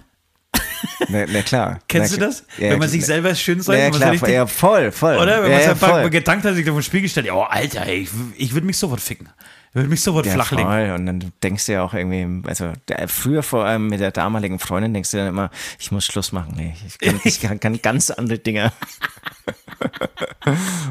[1.09, 1.81] Na, na klar.
[1.89, 2.45] Kennst na, du das?
[2.59, 5.17] Ja, Wenn man sich selber schön sagt, Ja, klar, richtig- ja, voll, voll.
[5.17, 5.43] Oder?
[5.43, 6.03] Wenn ja, man ja, einfach voll.
[6.03, 8.79] mal getankt hat, sich vor den Spiegel stellt, oh Alter, ey, ich, ich würde mich
[8.79, 9.29] sofort ficken.
[9.71, 10.65] Ich würde mich sofort Ja, flachlegen.
[10.67, 10.91] voll.
[10.95, 12.73] Und dann denkst du ja auch irgendwie, also
[13.09, 16.55] früher vor allem mit der damaligen Freundin denkst du dann immer, ich muss Schluss machen.
[16.57, 18.73] Nee, ich kann, ich kann, kann ganz andere Dinge.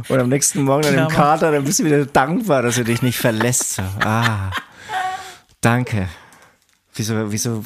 [0.10, 1.08] Und am nächsten Morgen dann im.
[1.08, 3.76] Kater, dann bist du wieder dankbar, dass er dich nicht verlässt.
[3.76, 4.52] So, ah,
[5.62, 6.08] danke.
[6.96, 7.66] Wieso, wieso,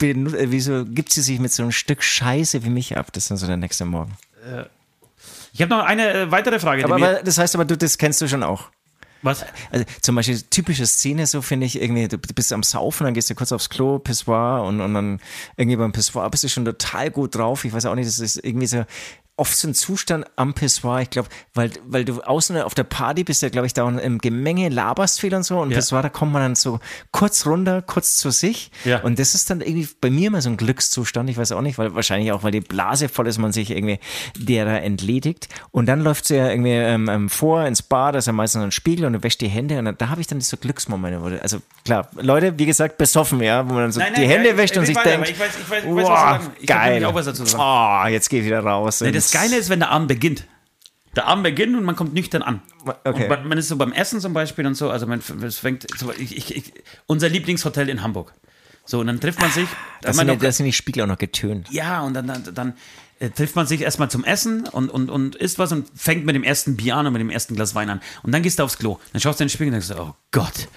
[0.00, 3.12] äh, wieso gibt sie sich mit so einem Stück Scheiße wie mich ab?
[3.12, 4.16] Das ist dann so der nächste Morgen.
[5.52, 6.84] Ich habe noch eine äh, weitere Frage.
[6.84, 8.70] Aber, aber das heißt aber, du, das kennst du schon auch.
[9.22, 9.44] was?
[9.70, 13.28] Also zum Beispiel typische Szene, so finde ich irgendwie, du bist am Saufen, dann gehst
[13.28, 15.20] du kurz aufs Klo, Pissoir und, und dann
[15.56, 17.64] irgendwie beim Pissoir bist du schon total gut drauf.
[17.64, 18.84] Ich weiß auch nicht, das ist irgendwie so
[19.40, 21.00] oft so ein Zustand am Pissoir.
[21.00, 24.18] Ich glaube, weil, weil du außen auf der Party bist, ja, glaube ich, da im
[24.18, 25.76] Gemenge laberst viel und so und Ja.
[25.78, 26.78] Pissoir, da kommt man dann so
[27.10, 29.00] kurz runter, kurz zu sich Ja.
[29.00, 31.28] und das ist dann irgendwie bei mir immer so ein Glückszustand.
[31.30, 33.98] Ich weiß auch nicht, weil wahrscheinlich auch, weil die Blase voll ist, man sich irgendwie
[34.36, 35.48] derer entledigt.
[35.70, 38.62] Und dann läuft sie ja irgendwie ähm, ähm, vor ins Bad, da ist ja meistens
[38.62, 41.22] ein Spiegel und du wäschst die Hände und dann, da habe ich dann so Glücksmomente.
[41.22, 44.20] Wo du, also klar, Leute, wie gesagt, besoffen, ja, wo man dann so Nein, die
[44.20, 45.78] nein, Hände ja, ich- wäscht und ich sich denkt, ich weiß- ich weiß- ich weiß,
[45.78, 46.90] was du "Boah, sagen- ich hab geil.
[46.92, 48.04] nämlich auch was dazu zu sagen.
[48.06, 49.00] Oh, jetzt geh ich wieder raus.
[49.00, 50.46] Nee, das Geile ist, wenn der Abend beginnt.
[51.16, 52.62] Der Abend beginnt und man kommt nüchtern an.
[53.04, 53.24] Okay.
[53.24, 55.86] Und man, man ist so beim Essen zum Beispiel und so, also man es fängt,
[56.18, 56.72] ich, ich,
[57.06, 58.32] unser Lieblingshotel in Hamburg.
[58.84, 59.68] So, und dann trifft man sich.
[60.02, 61.70] Das sind, ja, das sind die Spiegel auch noch getönt.
[61.70, 62.74] ja, und dann, dann, dann
[63.28, 66.42] trifft man sich erstmal zum Essen und, und, und isst was und fängt mit dem
[66.42, 68.00] ersten Bier an und mit dem ersten Glas Wein an.
[68.22, 68.98] Und dann gehst du aufs Klo.
[69.12, 70.68] Dann schaust du in den Spiegel und denkst, oh Gott,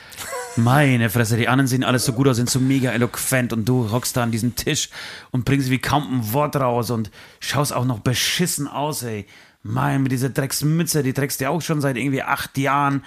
[0.58, 3.92] meine Fresse, die anderen sehen alles so gut aus, sind so mega eloquent und du
[3.92, 4.90] hockst da an diesem Tisch
[5.32, 9.26] und bringst wie kaum ein Wort raus und schaust auch noch beschissen aus, ey.
[9.66, 13.04] Mein, mit dieser Drecksmütze, die trägst du auch schon seit irgendwie acht Jahren.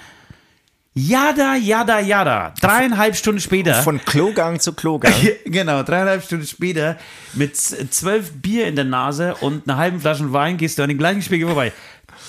[0.99, 2.55] Jada, jada, jada.
[2.59, 3.83] Dreieinhalb Stunden später.
[3.83, 5.13] Von Klogang zu Klogang.
[5.45, 6.97] Genau, dreieinhalb Stunden später
[7.35, 10.97] mit zwölf Bier in der Nase und einer halben Flasche Wein gehst du an den
[10.97, 11.75] gleichen Spiegel vorbei.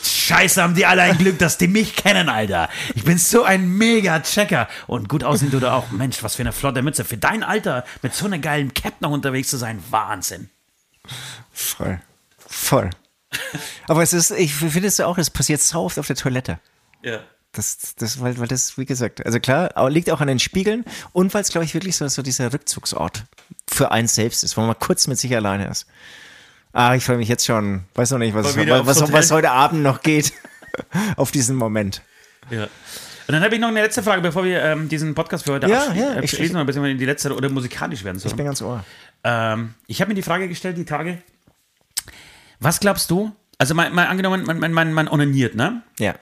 [0.04, 2.68] Scheiße, haben die alle ein Glück, dass die mich kennen, Alter.
[2.94, 4.68] Ich bin so ein mega Checker.
[4.86, 5.90] Und gut aussehen du da auch.
[5.92, 7.06] Mensch, was für eine flotte Mütze.
[7.06, 10.50] Für dein Alter mit so einer geilen Cap noch unterwegs zu sein, Wahnsinn.
[11.54, 12.02] Voll.
[12.38, 12.90] Voll.
[13.88, 16.60] Aber es ist, ich finde es auch, es passiert so oft auf der Toilette.
[17.02, 17.22] Ja.
[17.58, 20.86] Das, das, weil, weil das, wie gesagt, also klar, aber liegt auch an den Spiegeln
[21.12, 23.24] und weil es, glaube ich, wirklich so, so dieser Rückzugsort
[23.68, 25.88] für einen selbst ist, wo man kurz mit sich alleine ist.
[26.72, 27.86] Ah, ich freue mich jetzt schon.
[27.96, 30.34] Weiß noch nicht, was, was, was, heute Abend noch geht.
[31.16, 32.04] auf diesen Moment.
[32.52, 32.64] Ja.
[32.66, 35.68] Und dann habe ich noch eine letzte Frage, bevor wir ähm, diesen Podcast für heute
[35.68, 38.32] Ja, abschli- ja, äh, ich- schließen, oder beziehungsweise die letzte oder musikalisch werden sollen.
[38.32, 38.86] Ich bin ganz ohr.
[39.24, 41.18] Ähm, ich habe mir die Frage gestellt, die Tage.
[42.60, 43.32] Was glaubst du?
[43.58, 45.82] Also mal, mal angenommen, man, man, man, man onaniert, ne?
[45.98, 46.14] Ja.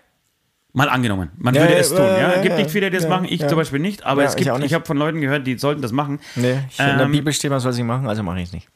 [0.75, 1.31] Mal angenommen.
[1.37, 2.41] Man Ja, würde ja, es tun, ja, ja.
[2.41, 3.25] Gibt nicht viele, die das machen.
[3.29, 4.03] Ich zum Beispiel nicht.
[4.05, 4.73] Aber es ich gibt, ich, nicht.
[4.73, 6.19] habe von Leuten gehört, die sollten das machen.
[6.35, 8.53] Nee, ich, in der Ähm, Bibel steht, man soll sie machen, also mache ich es
[8.53, 8.67] nicht.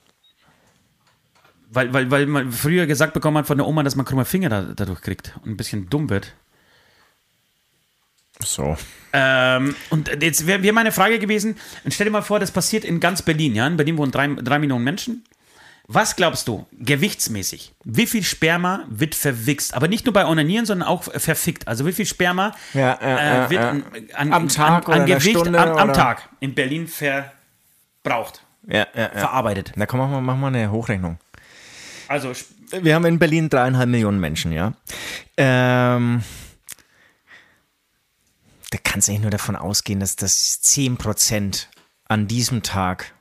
[1.72, 4.50] Weil, weil, weil man früher gesagt bekommen hat von der Oma, dass man krumme Finger
[4.50, 6.34] da, dadurch kriegt und ein bisschen dumm wird.
[8.42, 8.78] So.
[9.12, 11.58] Ähm, und jetzt wäre wär meine Frage gewesen,
[11.90, 13.68] stell dir mal vor, das passiert in ganz Berlin, ja?
[13.68, 15.26] In Berlin wohnen drei, drei Millionen Menschen.
[15.92, 19.74] Was glaubst du, gewichtsmäßig, wie viel Sperma wird verwichst?
[19.74, 21.68] Aber nicht nur bei Onanieren, sondern auch verfickt.
[21.68, 23.84] Also wie viel Sperma Ja, ja, äh, wird an,
[24.14, 29.10] an, Am Tag an, an Gewicht Stunde am, am Tag in Berlin verbraucht, Ja, ja,
[29.10, 29.72] verarbeitet.
[29.78, 31.18] Na komm, mach mal, mach mal eine Hochrechnung.
[32.08, 32.34] Also
[32.70, 34.74] Wir haben in Berlin dreieinhalb Millionen Menschen, ja.
[35.38, 36.22] Ähm,
[38.70, 41.66] da kannst du eigentlich nur davon ausgehen, dass das 10%
[42.08, 43.12] an diesem Tag.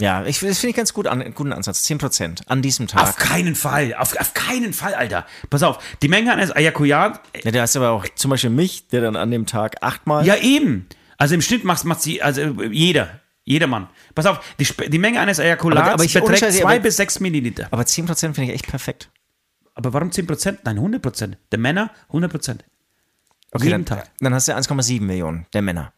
[0.00, 1.84] Ja, ich, das finde ich ganz gut an, guten Ansatz.
[1.86, 3.02] 10% an diesem Tag.
[3.02, 5.24] auf keinen Fall, auf, auf keinen Fall, Alter.
[5.50, 8.88] Pass auf, die Menge eines Ejakulat, Ja, da hast du aber auch zum Beispiel mich,
[8.88, 10.26] der dann an dem Tag achtmal.
[10.26, 10.88] Ja, eben.
[11.16, 13.20] Also im Schnitt macht, sie, also äh, jeder.
[13.44, 13.88] Jedermann.
[14.14, 16.96] Pass auf, die, die Menge eines Ejakulats Aber- aber ich- beträgt Scheiß, 2 aber- bis
[16.96, 17.68] 6 Milliliter.
[17.70, 19.10] Aber 10% finde ich echt perfekt.
[19.74, 20.60] Aber warum 10 Prozent?
[20.64, 21.36] Nein, 100 Prozent.
[21.52, 22.64] Der Männer 100 Prozent.
[23.52, 24.10] Okay, Jeden dann, Tag.
[24.18, 25.92] dann hast du 1,7 Millionen der Männer.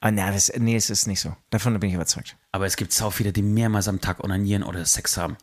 [0.00, 1.34] Ah, na, das, nee, es ist nicht so.
[1.50, 2.36] Davon bin ich überzeugt.
[2.52, 5.36] Aber es gibt sau viele, die mehrmals am Tag onanieren oder Sex haben.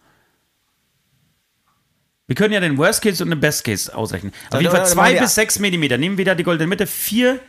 [2.28, 4.32] Wir können ja den Worst Case und den Best Case ausrechnen.
[4.50, 5.98] Auf jeden Fall dann 2 machen wir- bis 6 Millimeter.
[5.98, 6.88] Nehmen wir da die goldene Mitte.
[6.88, 7.40] 4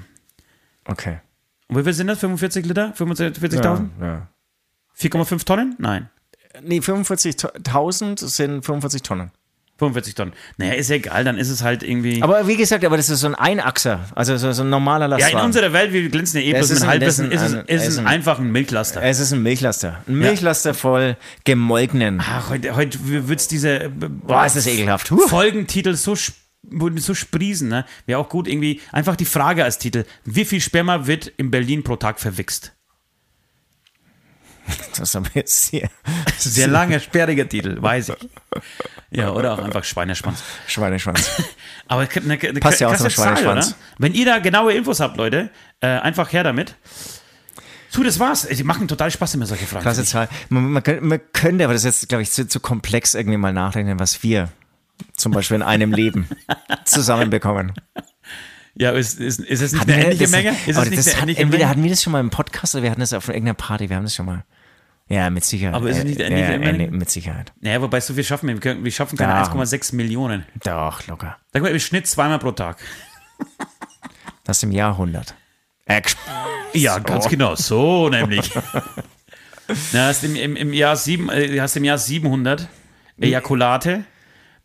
[0.85, 1.19] Okay.
[1.67, 2.19] Und wie viel sind das?
[2.19, 2.93] 45 Liter?
[2.97, 3.89] 45.000?
[3.99, 4.27] Ja.
[4.97, 5.75] 4,5 Tonnen?
[5.79, 6.09] Nein.
[6.61, 9.31] Nee, 45.000 sind 45 Tonnen.
[9.77, 10.33] 45 Tonnen.
[10.57, 12.21] Naja, ist ja egal, dann ist es halt irgendwie.
[12.23, 15.17] Aber wie gesagt, aber das ist so ein Einachser, also so, so ein normaler ja,
[15.17, 15.39] Lastwagen.
[15.39, 17.81] in unserer Welt, wir glänzen ja eh bloß ist mit ein- Halbwissen, ist ein- ist
[17.83, 19.01] ist es ein- einfach ein Milchlaster.
[19.03, 20.03] es ist ein Milchlaster.
[20.07, 22.21] Ein Milchlaster voll gemolkenen.
[22.21, 25.11] Ach, heute, heute wird es diese äh, Boah, ist das ekelhaft.
[25.11, 25.27] Huh.
[25.27, 27.85] Folgentitel so, so sprießen, ne?
[28.05, 28.81] Wäre auch gut irgendwie.
[28.91, 32.73] Einfach die Frage als Titel: Wie viel Sperma wird in Berlin pro Tag verwichst?
[34.97, 35.89] Das haben wir jetzt hier.
[36.37, 38.15] Sehr langer, sperriger Titel, weiß ich.
[39.11, 40.41] Ja, oder auch einfach Schweineschwanz.
[40.67, 41.29] Schweineschwanz.
[41.87, 43.67] Aber eine, eine, Passt ja auch zum Zahl, Schweineschwanz.
[43.67, 43.75] oder?
[43.99, 45.49] Wenn ihr da genaue Infos habt, Leute,
[45.81, 46.75] äh, einfach her damit.
[47.89, 48.47] So, das war's.
[48.47, 49.83] Die machen total Spaß, immer solche Fragen.
[49.83, 50.27] Klasse Zahl.
[50.49, 53.37] Man, man, könnte- man könnte, aber das ist jetzt, glaube ich, zu, zu komplex irgendwie
[53.37, 54.49] mal nachrechnen, was wir
[55.15, 56.27] zum Beispiel in einem Leben
[56.85, 57.73] zusammenbekommen.
[58.75, 60.55] Ja, ist, ist, ist es nicht Hatten eine ähnliche Menge?
[60.67, 61.69] Ist aber es nicht das eine hat, entweder Menge?
[61.69, 63.89] hatten wir das schon mal im Podcast oder wir hatten das auf irgendeiner Party.
[63.89, 64.43] Wir haben das schon mal.
[65.09, 65.75] Ja, mit Sicherheit.
[65.75, 67.53] Aber ist es nicht Äh, ähnlich ja, ähnlich- Mit Sicherheit.
[67.61, 68.55] Naja, wobei so viel schaffen wir.
[68.55, 69.43] Wir, können, wir schaffen keine Ja.
[69.43, 70.45] 1,6 Millionen.
[70.63, 71.37] Doch, locker.
[71.53, 72.77] Sag mal, im Schnitt zweimal pro Tag.
[74.43, 75.33] Das ist im Jahr 100.
[75.85, 76.01] Äh,
[76.73, 77.55] Ja, ganz genau.
[77.55, 78.51] So nämlich.
[79.93, 82.67] Na, hast im, im, im Jahr sieben, äh, hast im Jahr 700
[83.19, 84.03] Ejakulate.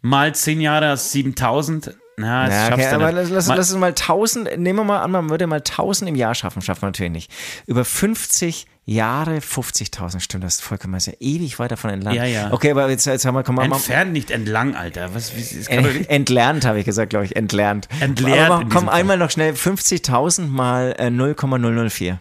[0.01, 1.97] Mal 10 Jahre hast 7000.
[2.22, 5.00] Na, das schaffst okay, aber lass, lass, Mal- lass es mal 1000, nehmen wir mal
[5.00, 7.30] an, man würde mal 1000 im Jahr schaffen, schafft man natürlich nicht.
[7.66, 12.14] Über 50 Jahre 50.000, stimmt, das ist vollkommen, ja ewig weit davon entlang.
[12.14, 12.52] Ja, ja.
[12.52, 15.14] Okay, aber jetzt, jetzt haben wir, komm mal, mal Entfernt nicht entlang, Alter.
[15.14, 17.88] Was, wie, das kann Ent, entlernt, habe ich gesagt, glaube ich, entlernt.
[18.00, 22.18] Entleert Aber komm einmal noch schnell, 50.000 mal äh, 0,004.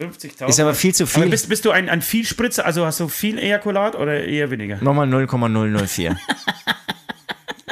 [0.00, 0.46] 50.000.
[0.48, 1.22] Ist aber viel zu viel.
[1.22, 4.78] Aber bist, bist du ein, ein Vielspritzer, also hast du viel Ejakulat oder eher weniger?
[4.82, 6.16] Nochmal 0,004.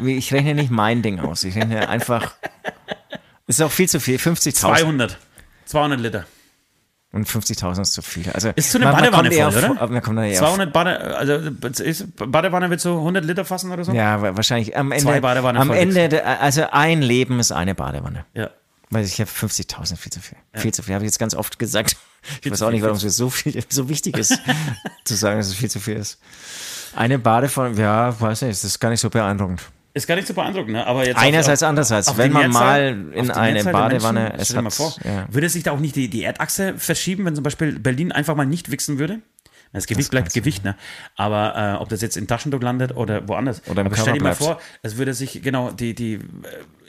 [0.07, 2.33] Ich rechne nicht mein Ding aus, ich rechne einfach,
[3.47, 4.55] ist auch viel zu viel, 50.000.
[4.55, 5.19] 200.
[5.67, 6.27] 200 Liter.
[7.13, 8.29] Und 50.000 ist zu viel.
[8.33, 9.81] Also, Ist so eine man- man Badewanne eher voll, auf- oder?
[9.83, 11.35] aber Man kommt eher auf 200 Bade, also
[11.85, 13.93] ist, Badewanne wird so 100 Liter fassen oder so?
[13.93, 15.05] Ja, wa- wahrscheinlich am Ende.
[15.05, 18.25] Zwei Badewannen am Ende, also ein Leben ist eine Badewanne.
[18.35, 18.51] Ja.
[18.91, 20.37] Weil ich habe 50.000 viel zu viel.
[20.55, 20.95] Viel zu viel.
[20.95, 21.97] Habe ich jetzt ganz oft gesagt.
[22.43, 24.37] Ich weiß zu auch nicht, warum es mir so viel, so wichtig ist,
[25.05, 26.19] zu sagen, dass es viel zu viel ist.
[26.97, 29.61] Eine Badewanne, ja, weiß nicht, das ist gar nicht so beeindruckend.
[29.95, 30.87] Ist gar nicht so beeindruckend, ne?
[30.87, 32.09] Aber jetzt Einerseits, auf- andererseits.
[32.09, 34.95] auf Wenn man Mehrzahl- mal in eine der Badewanne, Menschen, es stell dir mal vor,
[35.05, 35.27] ja.
[35.31, 38.45] würde sich da auch nicht die, die Erdachse verschieben, wenn zum Beispiel Berlin einfach mal
[38.45, 39.21] nicht wichsen würde?
[39.73, 40.77] Das Gewicht bleibt Gewicht, ne?
[41.17, 43.63] Aber äh, ob das jetzt in Taschentuch landet oder woanders.
[43.69, 46.21] Oder im Aber stell dir mal vor, es würde sich genau die, die, äh,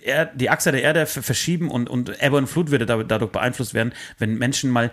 [0.03, 3.32] Er- die Achse der Erde ver- verschieben und, und Ebbe und Flut würde da- dadurch
[3.32, 4.91] beeinflusst werden, wenn Menschen mal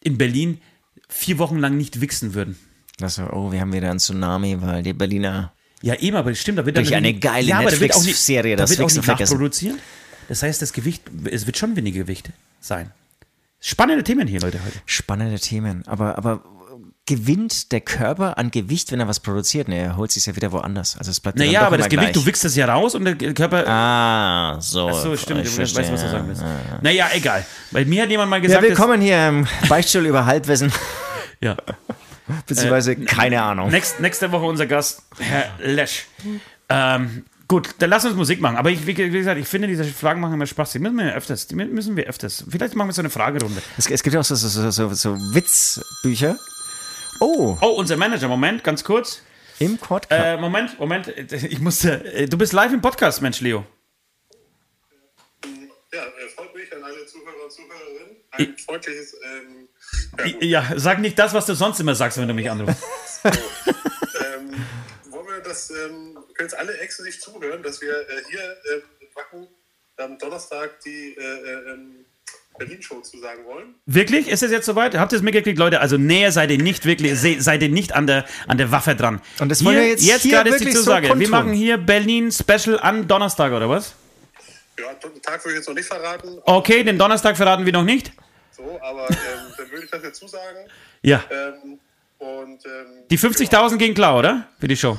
[0.00, 0.60] in Berlin
[1.08, 2.56] vier Wochen lang nicht wichsen würden.
[3.02, 5.52] Also, oh, wir haben wieder einen Tsunami, weil die Berliner.
[5.82, 8.80] Ja, eben, aber stimmt, da wird Durch dann eine geile nicht- Netflix-Serie da das wird
[8.82, 9.76] auch nicht nachproduziert.
[10.28, 12.90] Das heißt, das Gewicht, es wird schon weniger Gewicht sein.
[13.60, 14.78] Spannende Themen hier, Leute, heute.
[14.86, 15.82] Spannende Themen.
[15.86, 16.42] Aber, aber
[17.06, 19.68] gewinnt der Körper an Gewicht, wenn er was produziert?
[19.68, 20.96] Nee, er holt sich ja wieder woanders.
[20.96, 22.12] Also es bleibt ja Naja, aber das Gewicht, gleich.
[22.14, 23.66] du wickst das ja raus und der Körper.
[23.66, 24.88] Ah, so.
[24.88, 26.12] Ach so, stimmt, ich du weißt, verstehe, was du ja.
[26.12, 26.42] sagen willst.
[26.82, 27.44] Naja, egal.
[27.72, 30.72] Weil mir hat jemand mal Ja, gesagt, willkommen hier im Beichtstuhl über Halbwissen,
[31.40, 31.56] ja.
[32.46, 33.70] beziehungsweise Äh, keine Ahnung.
[33.70, 36.06] Nächst, nächste Woche unser Gast, Herr Lesch.
[36.68, 38.56] Ähm, gut, dann lass uns Musik machen.
[38.56, 40.72] Aber ich, wie wie gesagt, ich finde, diese Fragen machen immer Spaß.
[40.72, 41.46] Die müssen wir öfters.
[41.46, 42.44] Die müssen wir öfters.
[42.48, 43.60] Vielleicht machen wir so eine Fragerunde.
[43.76, 46.36] Es, es gibt ja auch so, so, so, so, so Witzbücher.
[47.20, 49.22] Oh, Oh, unser Manager, Moment, ganz kurz.
[49.58, 50.06] im Quad.
[50.10, 51.08] Äh, Moment, Moment.
[51.32, 52.02] Ich musste.
[52.14, 53.66] äh, Du bist live im Podcast, Mensch, Leo.
[55.92, 58.16] Ja, äh, freut mich an alle Zuhörer und Zuhörerinnen.
[58.30, 59.68] Ein freundliches, ähm,
[60.18, 62.82] ja, gut, Ja, sag nicht das, was du sonst immer sagst, wenn du mich anrufst.
[63.24, 63.32] ähm,
[65.10, 69.08] wollen wir das, ähm, können jetzt alle exklusiv zuhören, dass wir äh, hier äh, in
[69.14, 69.48] Wacken
[69.98, 72.04] am Donnerstag die äh, äh, ähm,
[72.58, 73.74] Berlin-Show zusagen wollen.
[73.86, 74.28] Wirklich?
[74.28, 74.94] Ist es jetzt soweit?
[74.96, 75.80] Habt ihr es mitgekriegt, Leute?
[75.80, 78.94] Also näher seid ihr nicht wirklich, se- seid ihr nicht an der, an der Waffe
[78.94, 79.20] dran.
[79.40, 81.18] Und das wollen wir jetzt hier gerade ist die wirklich so Zusage.
[81.18, 83.94] wir machen hier Berlin Special am Donnerstag, oder was?
[84.78, 87.84] Ja, den Tag würde ich jetzt noch nicht verraten, Okay, den Donnerstag verraten wir noch
[87.84, 88.12] nicht.
[88.64, 90.66] So, aber ähm, dann würde ich das jetzt zusagen.
[91.02, 91.24] Ja.
[91.30, 91.78] Ähm,
[92.18, 94.48] und ähm, Die 50.000 gehen klar, oder?
[94.58, 94.98] Für die Show.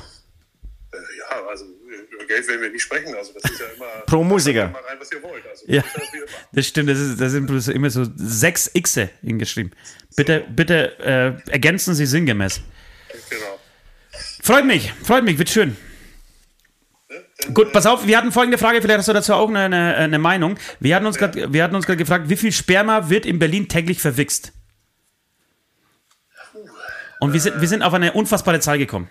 [0.92, 1.64] äh, ja, also
[2.10, 3.14] über Geld werden wir nicht sprechen.
[3.14, 4.68] Also das ist ja immer Pro Musiker.
[4.68, 5.46] Mal rein, was ihr wollt.
[5.48, 5.82] Also, Ja.
[5.94, 6.26] das ja immer.
[6.52, 9.72] Das stimmt, das, ist, das sind bloß immer so sechs Xe hingeschrieben.
[10.16, 12.60] Bitte, bitte äh, ergänzen Sie sinngemäß.
[13.30, 13.58] Genau.
[14.42, 15.76] Freut mich, freut mich, wird schön.
[17.54, 20.58] Gut, pass auf, wir hatten folgende Frage, vielleicht hast du dazu auch eine, eine, Meinung.
[20.80, 24.52] Wir hatten uns uns gerade gefragt, wie viel Sperma wird in Berlin täglich verwichst?
[27.20, 29.08] Und wir sind, wir sind auf eine unfassbare Zahl gekommen.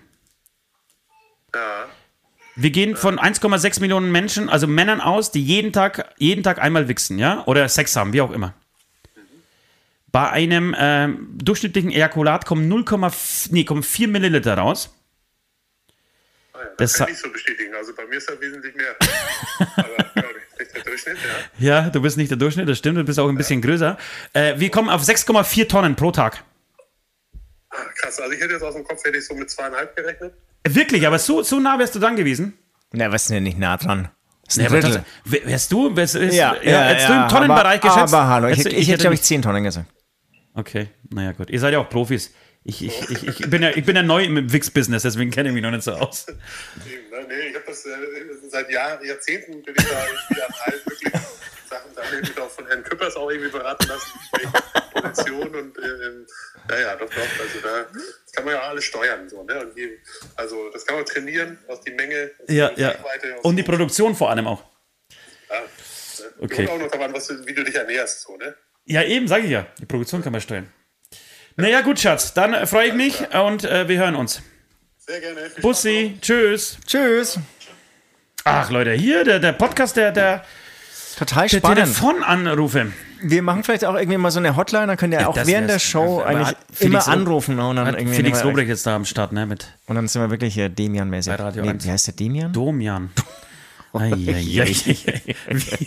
[1.53, 1.85] Ja.
[2.55, 6.87] Wir gehen von 1,6 Millionen Menschen, also Männern aus, die jeden Tag, jeden Tag einmal
[6.87, 7.43] wichsen, ja?
[7.45, 8.53] Oder Sex haben, wie auch immer.
[10.11, 14.93] Bei einem ähm, durchschnittlichen Ejakulat kommen 0,4 nee, kommen 4 Milliliter raus.
[16.81, 17.73] Ja, Das das kann ich nicht so bestätigen.
[17.75, 18.95] Also bei mir ist das wesentlich mehr.
[19.75, 20.23] Aber ja,
[20.59, 21.17] nicht der Durchschnitt,
[21.59, 21.83] ja.
[21.83, 23.97] Ja, du bist nicht der Durchschnitt, das stimmt, du bist auch ein bisschen größer.
[24.33, 26.43] Äh, wir kommen auf 6,4 Tonnen pro Tag.
[27.69, 30.33] Ah, krass, also ich hätte jetzt aus dem Kopf hätte ich so mit zweieinhalb gerechnet.
[30.67, 32.57] Wirklich, aber so, so nah wärst du dann gewesen.
[32.91, 34.09] Na, was ist denn nicht nah dran?
[34.45, 35.05] Das ist Ja, ein aber Drittel.
[35.23, 38.13] das- wär- Wärst du, wärst, wärst, Ja, ja, hättest ja, du im Tonnenbereich aber, geschätzt?
[38.13, 39.87] Aber hallo, ich, Hättest du- ich hätte, glaube ich, nicht- 10 Tonnen gesagt.
[40.53, 41.49] Okay, naja, gut.
[41.49, 42.33] Ihr seid ja auch Profis.
[42.63, 45.53] Ich, ich, ich, ich, bin, ja, ich bin ja neu im Wix-Business, deswegen kenne ich
[45.55, 46.27] mich noch nicht so aus.
[46.27, 46.35] Ne?
[47.27, 47.91] Nee, ich habe das äh,
[48.49, 51.11] seit Jahr, Jahrzehnten bin ich da irgendwie an allen möglichen
[51.67, 51.91] Sachen.
[51.95, 55.77] Da habe ich mich auch von Herrn Küppers auch irgendwie beraten lassen, welche Position und
[55.79, 56.27] äh, ähm,
[56.69, 57.15] naja, doch, doch.
[57.17, 59.27] Also da das kann man ja alles steuern.
[59.27, 59.59] So, ne?
[59.59, 59.97] und je,
[60.35, 62.89] also das kann man trainieren, aus die Menge, aus Ja, die ja.
[62.89, 64.63] Reichweite, Und die Produktion vor allem auch.
[65.49, 65.55] ja?
[66.39, 66.63] Okay.
[66.63, 68.21] Und auch noch daran, was wie du dich ernährst.
[68.21, 68.55] So, ne?
[68.85, 69.65] Ja, eben, sage ich ja.
[69.79, 70.71] Die Produktion kann man steuern.
[71.55, 72.33] Naja, gut, Schatz.
[72.33, 74.41] Dann äh, freue ich mich und äh, wir hören uns.
[74.99, 75.41] Sehr gerne.
[75.61, 76.77] Bussi, tschüss.
[76.85, 77.39] Tschüss.
[78.43, 80.43] Ach, Leute, hier der, der Podcast der, der,
[81.17, 81.77] Total der spannend.
[81.79, 82.91] Telefonanrufe.
[83.23, 85.69] Wir machen vielleicht auch irgendwie mal so eine Hotline, dann könnt ihr auch das während
[85.69, 85.77] der.
[85.77, 87.59] Show eigentlich Felix immer anrufen.
[87.59, 89.45] Und dann, irgendwie Felix Lobrecht jetzt da am Start, ne?
[89.45, 91.29] Mit und dann sind wir wirklich hier Demian-mäßig.
[91.29, 91.85] Bei Radio Nee, 1.
[91.85, 92.51] wie heißt der Demian?
[92.51, 93.11] Domian.
[93.93, 94.75] Eieiei.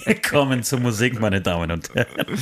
[0.04, 2.38] Wir kommen zur Musik, meine Damen und Herren.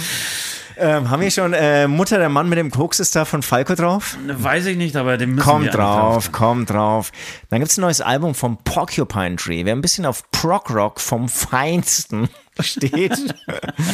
[0.76, 3.74] Ähm, haben wir schon äh, Mutter der Mann mit dem Koks ist da von Falco
[3.74, 4.16] drauf?
[4.26, 7.12] Weiß ich nicht, aber den müssen Komm wir drauf, komm drauf.
[7.50, 9.64] Dann gibt's ein neues Album vom Porcupine Tree.
[9.64, 12.28] Wer ein bisschen auf Prog Rock vom Feinsten
[12.60, 13.12] steht.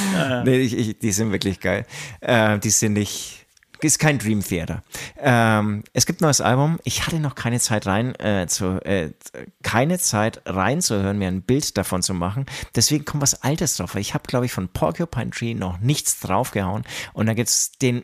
[0.45, 1.85] nee, ich, ich, die sind wirklich geil.
[2.21, 3.38] Äh, die sind nicht.
[3.81, 4.83] Ist kein Dream Theater.
[5.19, 6.81] Ähm, es gibt ein neues Album.
[6.85, 9.13] Ich hatte noch keine Zeit rein äh, zu, äh,
[9.63, 12.47] keine Zeit reinzuhören, mir ein Bild davon zu machen.
[12.75, 13.95] Deswegen kommt was Altes drauf.
[13.95, 16.85] Ich habe, glaube ich, von Porcupine Tree noch nichts draufgehauen.
[17.13, 18.03] Und da gibt's den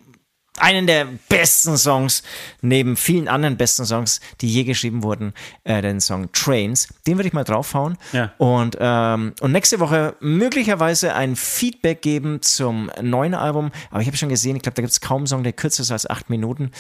[0.59, 2.23] einen der besten Songs,
[2.61, 5.33] neben vielen anderen besten Songs, die je geschrieben wurden,
[5.65, 6.89] äh, den Song Trains.
[7.07, 7.97] Den würde ich mal draufhauen.
[8.13, 8.33] Ja.
[8.39, 13.73] Und, ähm, und nächste Woche möglicherweise ein Feedback geben zum neuen Album.
[13.91, 15.83] Aber ich habe schon gesehen, ich glaube, da gibt es kaum einen Song, der kürzer
[15.83, 16.71] ist als acht Minuten.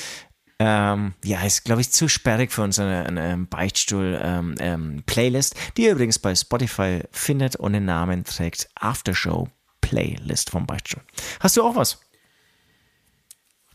[0.60, 6.32] Ähm, ja, ist, glaube ich, zu sperrig für unsere eine Beichtstuhl-Playlist, die ihr übrigens bei
[6.34, 9.48] Spotify findet und den Namen trägt Aftershow
[9.80, 11.02] Playlist vom Beichtstuhl.
[11.40, 11.98] Hast du auch was?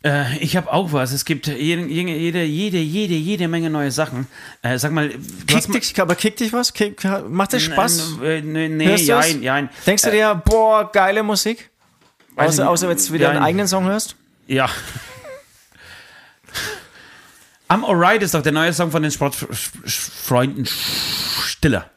[0.01, 1.11] Äh, ich habe auch was.
[1.11, 4.27] Es gibt jede, jede, jede, jede, jede Menge neue Sachen.
[4.61, 5.09] Äh, sag mal,
[5.45, 6.73] Kickt dich, aber kickt dich was?
[6.73, 8.17] Kick, macht dir Spaß?
[8.23, 9.69] Äh, nee, nee, jein, jein.
[9.85, 11.69] Denkst du dir, boah, geile Musik?
[12.31, 13.43] Ich Außer, außer wenn du wieder einen Jein.
[13.45, 14.15] eigenen Song hörst?
[14.47, 14.69] Ja.
[17.67, 21.89] I'm Alright ist doch der neue Song von den Sportfreunden Stiller.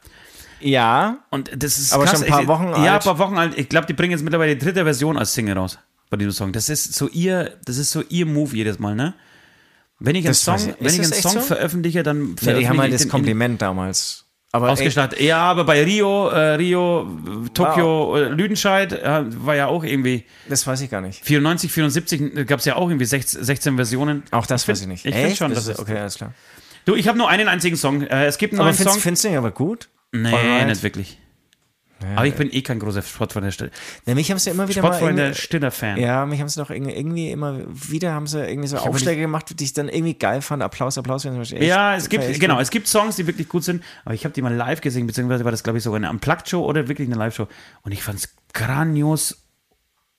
[0.59, 1.17] Ja.
[1.31, 2.19] Und das ist Aber krass.
[2.19, 2.87] schon ein paar Ich- Wochen Ja, alt.
[2.87, 3.57] ein paar Wochen alt.
[3.57, 5.79] Ich glaube, die bringen jetzt mittlerweile die dritte Version als Single raus
[6.13, 6.51] bei diesem Song.
[6.53, 9.13] Das ist so ihr, das ist so ihr Move jedes Mal, ne?
[9.99, 10.75] Wenn ich einen Das Song, ich.
[10.79, 11.39] wenn ich das einen Song so?
[11.41, 14.25] veröffentliche, dann ja die veröffentliche haben halt das Kompliment damals.
[14.51, 15.19] Aber ey, ausgestattet.
[15.19, 17.07] Ja, aber bei Rio, äh, Rio,
[17.55, 21.23] Tokio, äh, Lüdenscheid äh, war ja auch irgendwie das weiß ich gar nicht.
[21.25, 24.23] 94, 74 gab es ja auch irgendwie 16, 16 Versionen.
[24.29, 25.05] Auch das Ich find- weiß ich nicht.
[25.05, 25.79] Ich finde schon, das dass ist es.
[25.79, 26.33] okay, alles klar.
[26.85, 28.01] Du, ich habe nur einen einzigen Song.
[28.03, 29.01] Äh, es gibt einen Aber neuen findest, Song.
[29.01, 29.89] findest du ihn aber gut?
[30.11, 30.67] nee, Alright.
[30.67, 31.17] nicht wirklich.
[32.15, 33.71] Aber ich bin eh kein großer Sportfreund Stiller.
[34.05, 35.97] Ja, mich haben sie immer wieder mal Sportfreunde irgendwie, Stiller-Fan.
[35.97, 39.63] ja, mich haben sie doch irgendwie, immer wieder haben sie irgendwie so Aufschläge gemacht, die
[39.63, 40.63] ich dann irgendwie geil fand.
[40.63, 41.25] Applaus, Applaus.
[41.25, 44.25] wenn echt- Ja, es gibt, genau, es gibt Songs, die wirklich gut sind, aber ich
[44.25, 47.07] habe die mal live gesehen, beziehungsweise war das, glaube ich, sogar eine Unplugged-Show oder wirklich
[47.07, 47.47] eine Live-Show.
[47.83, 49.37] Und ich fand es grandios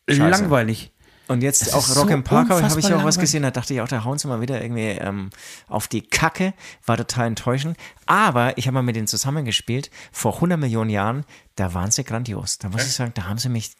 [0.07, 0.91] langweilig.
[1.27, 3.73] Und jetzt Es auch Rock so im Park habe ich auch was gesehen, da dachte
[3.73, 5.31] ich auch, da hauen sie mal wieder irgendwie ähm,
[5.69, 6.53] auf die Kacke,
[6.85, 7.79] war total enttäuschend.
[8.07, 11.25] Aber ich habe mal mit denen zusammengespielt, vor 100 Millionen Jahren,
[11.57, 12.59] da waren sie grandios.
[12.59, 13.73] Da muss ich sagen, da haben sie mich,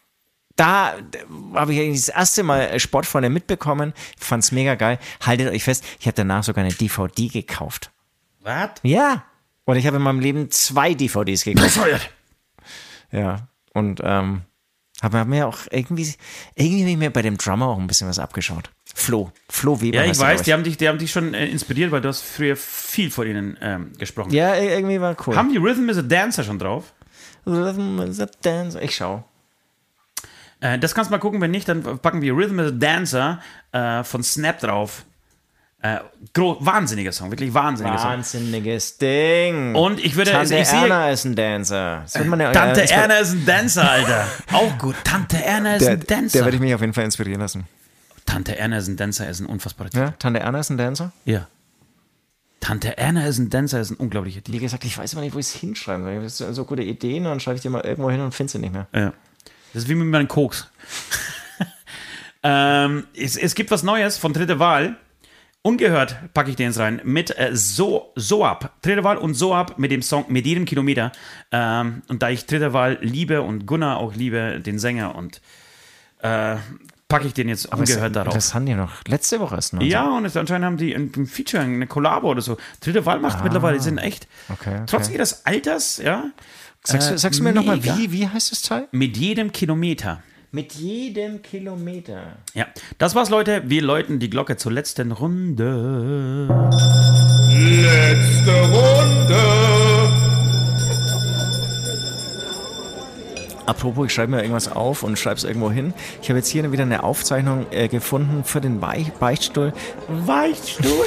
[0.57, 0.95] da
[1.55, 4.99] habe ich eigentlich das erste Mal äh, Sportfreunde mitbekommen, fand's mega geil.
[5.21, 7.91] Haltet euch fest, ich habe danach sogar eine DVD gekauft.
[8.41, 8.71] Was?
[8.83, 9.25] Ja.
[9.67, 11.75] Und ich habe in meinem Leben zwei DVDs gekauft.
[11.75, 12.11] Befeuert.
[13.11, 14.43] Ja, und ähm,
[15.05, 16.13] habe hab mir auch irgendwie,
[16.55, 18.71] irgendwie habe ich mir bei dem Drummer auch ein bisschen was abgeschaut.
[18.95, 19.99] Flo, Flo Weber.
[19.99, 22.23] Ja, ich weiß, die haben, dich, die haben dich schon äh, inspiriert, weil du hast
[22.23, 24.33] früher viel von ihnen ähm, gesprochen.
[24.33, 25.37] Ja, irgendwie war cool.
[25.37, 26.93] Haben die Rhythm is a Dancer schon drauf?
[27.47, 28.81] Rhythm is a Dance.
[28.81, 29.25] Ich schau.
[30.61, 33.41] Äh, das kannst du mal gucken, wenn nicht, dann packen wir Rhythm is a Dancer
[33.73, 35.05] äh, von Snap drauf.
[35.85, 35.99] Äh,
[36.35, 38.11] wahnsinniger Song, wirklich wahnsinniger Song.
[38.13, 39.75] Wahnsinniges Ding.
[39.75, 42.05] Und ich würde, Tante ich sehe, Erna ist ein Dancer.
[42.15, 44.27] Ja, Tante das wird- Erna ist ein Dancer, Alter.
[44.55, 44.95] Auch gut.
[45.05, 46.39] Tante Erna ist Der, ein der Dancer.
[46.43, 47.67] werde ich mich auf jeden Fall inspirieren lassen.
[48.25, 50.05] Tante Erna ist ein Dancer, ist ein unfassbarer Titel.
[50.05, 51.13] Ja, Tante Erna ist ein Dancer.
[51.27, 51.49] Ja.
[52.61, 54.57] Tante Erna ist ein Dancer, ist ein unglaublicher Titel.
[54.57, 56.13] Wie gesagt, ich weiß immer nicht, wo ich es hinschreiben soll.
[56.25, 58.51] Ich habe so, gute Ideen und dann schreibe ich die mal irgendwo hin und finde
[58.53, 58.87] sie nicht mehr.
[58.95, 59.13] Ja.
[59.75, 60.67] Das ist wie mit meinen Koks.
[62.47, 64.99] Ähm, es, es gibt was Neues von Dritte Wahl.
[65.67, 68.71] Ungehört packe ich den jetzt rein mit äh, so Soab.
[68.83, 71.11] Dritte Wahl und Soab mit dem Song Mit jedem Kilometer.
[71.53, 75.41] Ähm, und da ich Dritte Wahl liebe und Gunnar auch liebe, den Sänger, und
[76.21, 76.57] äh,
[77.09, 78.35] packe ich den jetzt ungehört darauf.
[78.35, 79.81] Das haben die noch letzte Woche erst noch.
[79.83, 82.59] Ja, und es, anscheinend haben die ein, ein Feature, eine Kollabo oder so.
[82.81, 84.29] Dritte Wahl macht mittlerweile, die sind echt.
[84.49, 84.83] Ah, Okay, okay.
[84.87, 86.25] Trotz ihres Alters, ja.
[86.83, 88.87] Sagst, du- äh, sagst du mir nochmal, wie, wie heißt das Teil?
[88.93, 90.23] Mit jedem Kilometer.
[90.55, 92.37] Mit jedem Kilometer.
[92.55, 92.67] Ja,
[92.99, 93.65] das war's, Leute.
[93.67, 96.47] Wir läuten die Glocke zur letzten Runde.
[97.51, 99.43] Letzte Runde.
[103.67, 105.93] Apropos, ich schreibe mir irgendwas auf und schreibe es irgendwo hin.
[106.23, 109.73] Ich habe jetzt hier wieder eine Aufzeichnung äh, gefunden für den Weich Beichtstuhl.
[110.07, 111.07] Weichstuhl.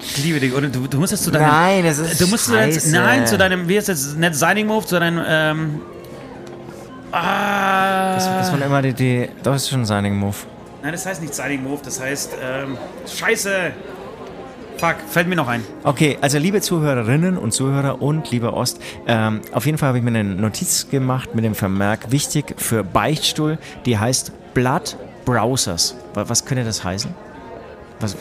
[0.00, 0.54] ich liebe dich.
[0.54, 1.46] Oder du, du musst jetzt zu deinem.
[1.46, 2.90] Nein, das ist Du musst scheiße.
[2.90, 5.80] nein, zu deinem, wie heißt das, nicht Signing Move, zu deinem, ähm,
[7.12, 10.36] ah, Das war immer die, die das ist schon ein Signing Move.
[10.82, 12.76] nein, das heißt nicht Signing Move, das heißt, ähm,
[13.06, 13.72] Scheiße.
[14.78, 15.64] Fuck, fällt mir noch ein.
[15.82, 20.04] Okay, also liebe Zuhörerinnen und Zuhörer und lieber Ost, ähm, auf jeden Fall habe ich
[20.04, 25.96] mir eine Notiz gemacht mit dem Vermerk, wichtig für Beichtstuhl, die heißt Blood Browsers.
[26.14, 27.12] Wa- Was könnte das heißen?
[27.98, 28.16] Was,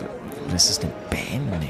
[0.49, 1.59] was ist eine Band?
[1.59, 1.68] Nee.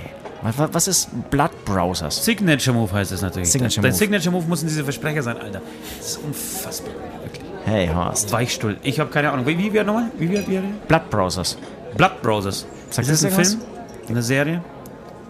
[0.48, 2.24] Was- Was, was ist Blood Browsers?
[2.24, 3.52] Signature Move heißt es natürlich.
[3.52, 3.98] Signature Dein Move.
[3.98, 5.62] Signature Move müssen diese Versprecher sein, Alter.
[5.98, 6.94] Das ist unfassbar.
[7.24, 7.44] Wirklich.
[7.66, 8.32] Hey Horst.
[8.32, 8.78] Weichstuhl.
[8.84, 9.46] Ich habe keine Ahnung.
[9.46, 10.10] Wie, wie, wie nochmal?
[10.18, 10.62] Wie, wie, wie, wie?
[10.88, 11.58] Blood Browsers.
[11.96, 12.66] Blood Brothers.
[12.90, 13.46] Sagt ist das das ein?
[13.46, 13.62] Film?
[14.10, 14.62] Eine Serie?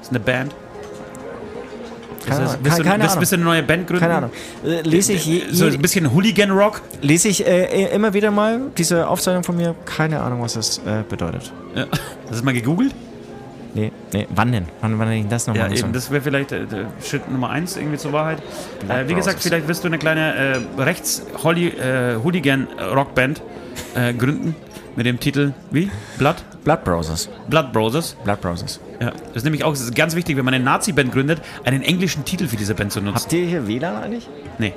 [0.01, 0.53] Ist eine Band?
[2.25, 2.63] Keine das, Ahnung.
[2.63, 3.19] bist, du, Keine Ahnung.
[3.19, 4.01] bist du eine neue Band gründen?
[4.01, 4.31] Keine Ahnung.
[4.65, 6.81] Äh, lese ich, je, So ein bisschen Hooligan-Rock?
[7.01, 9.75] lese ich äh, immer wieder mal diese Aufzeichnung von mir.
[9.85, 11.51] Keine Ahnung, was das äh, bedeutet.
[11.73, 11.85] Ja.
[12.27, 12.93] Das ist mal gegoogelt?
[13.77, 14.27] Nee, nee.
[14.31, 14.65] Wann denn?
[14.81, 15.93] Wann, wann denn ich das Ja, nochmal eben.
[15.93, 16.65] Das wäre vielleicht äh,
[17.03, 18.39] Schritt Nummer eins irgendwie zur Wahrheit.
[18.89, 19.43] Äh, wie gesagt, Browsers.
[19.43, 23.43] vielleicht wirst du eine kleine äh, Rechts-Hooligan-Rockband
[23.95, 24.55] äh, gründen.
[24.95, 25.91] Mit dem Titel, wie?
[26.17, 26.37] Blood?
[26.63, 27.29] Blood Browsers.
[27.49, 28.15] Blood Brothers.
[28.23, 28.79] Blood Browsers.
[28.99, 29.11] Ja.
[29.11, 32.47] Das ist nämlich auch ist ganz wichtig, wenn man eine Nazi-Band gründet, einen englischen Titel
[32.47, 33.21] für diese Band zu nutzen.
[33.21, 34.27] Habt ihr hier WLAN eigentlich?
[34.57, 34.73] Nee.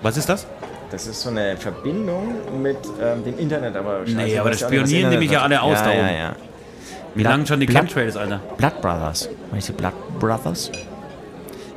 [0.00, 0.46] Was ist das?
[0.90, 4.60] Das ist so eine Verbindung mit ähm, dem Internet, aber scheiße, Nee, ich aber das
[4.60, 6.08] spionieren mich ja alle aus ja, da ja, oben.
[6.08, 6.34] Ja,
[7.14, 8.40] Wie lange schon die Blood- Chemtrails, Alter?
[8.56, 9.28] Blood Brothers.
[9.50, 10.70] Meinst du Blood Brothers?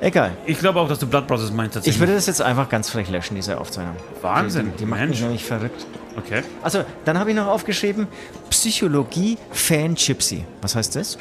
[0.01, 0.31] Egal.
[0.45, 1.85] Ich glaube auch, dass du Blood Brothers meinst.
[1.87, 3.95] Ich würde das jetzt einfach ganz frech löschen, diese Aufzeichnung.
[4.21, 5.11] Wahnsinn, Die, die macht Mensch.
[5.17, 5.85] mich nämlich verrückt.
[6.17, 6.41] Okay.
[6.63, 8.07] Also, dann habe ich noch aufgeschrieben,
[8.49, 10.43] Psychologie Fan Gypsy.
[10.61, 11.17] Was heißt das?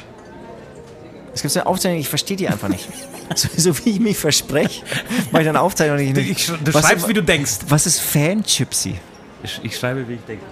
[1.33, 2.87] Es gibt so eine Aufzeichnung, ich verstehe die einfach nicht.
[3.35, 4.83] so, so wie ich mich verspreche,
[5.31, 6.17] mache ich dann Aufzeichnung nicht.
[6.17, 7.59] Ich, sch- du Was- schreibst, wie du denkst.
[7.69, 8.95] Was ist Fan Gypsy?
[9.43, 10.43] Ich, ich schreibe, wie ich denke.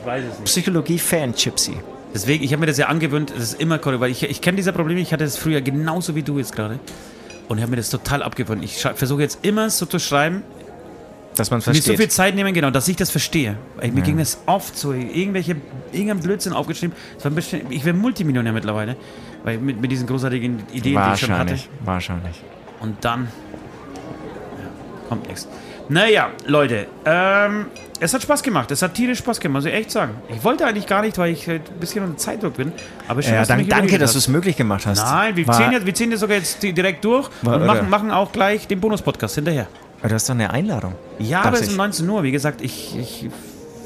[0.00, 0.44] Ich weiß es nicht.
[0.46, 1.76] Psychologie Fan Gypsy.
[2.14, 4.56] Deswegen, ich habe mir das ja angewöhnt, das ist immer korrekt, weil ich, ich kenne
[4.56, 6.78] diese Probleme, ich hatte das früher genauso wie du jetzt gerade.
[7.48, 8.64] Und ich habe mir das total abgewöhnt.
[8.64, 10.42] Ich versuche jetzt immer so zu schreiben,
[11.34, 11.96] Dass man mir so versteht.
[11.98, 13.56] viel Zeit nehmen, genau, dass ich das verstehe.
[13.76, 15.56] Weil mir ging das oft so, irgendwelche,
[15.92, 16.96] irgendein Blödsinn aufgeschrieben.
[17.34, 18.96] Bisschen, ich wäre Multimillionär mittlerweile,
[19.42, 21.50] weil mit, mit diesen großartigen Ideen, die ich schon hatte.
[21.50, 21.68] Wahrscheinlich.
[21.84, 22.42] Wahrscheinlich.
[22.80, 23.28] Und dann
[24.58, 25.48] ja, kommt nichts.
[25.88, 27.66] Naja, Leute, ähm,
[28.00, 28.70] es hat Spaß gemacht.
[28.70, 30.14] Es hat tierisch Spaß gemacht, muss ich echt sagen.
[30.28, 32.72] Ich wollte eigentlich gar nicht, weil ich halt ein bisschen unter Zeitdruck bin.
[33.06, 35.02] Aber schön, Ja, dass du dank, danke, dass du es möglich gemacht hast.
[35.02, 37.66] Nein, wir War- ziehen, jetzt, wir ziehen jetzt sogar jetzt di- direkt durch War und
[37.66, 39.66] machen, machen auch gleich den Bonus-Podcast hinterher.
[40.00, 40.94] Aber Du hast doch eine Einladung.
[41.18, 42.22] Ja, aber es ist um 19 Uhr.
[42.22, 43.28] Wie gesagt, ich, ich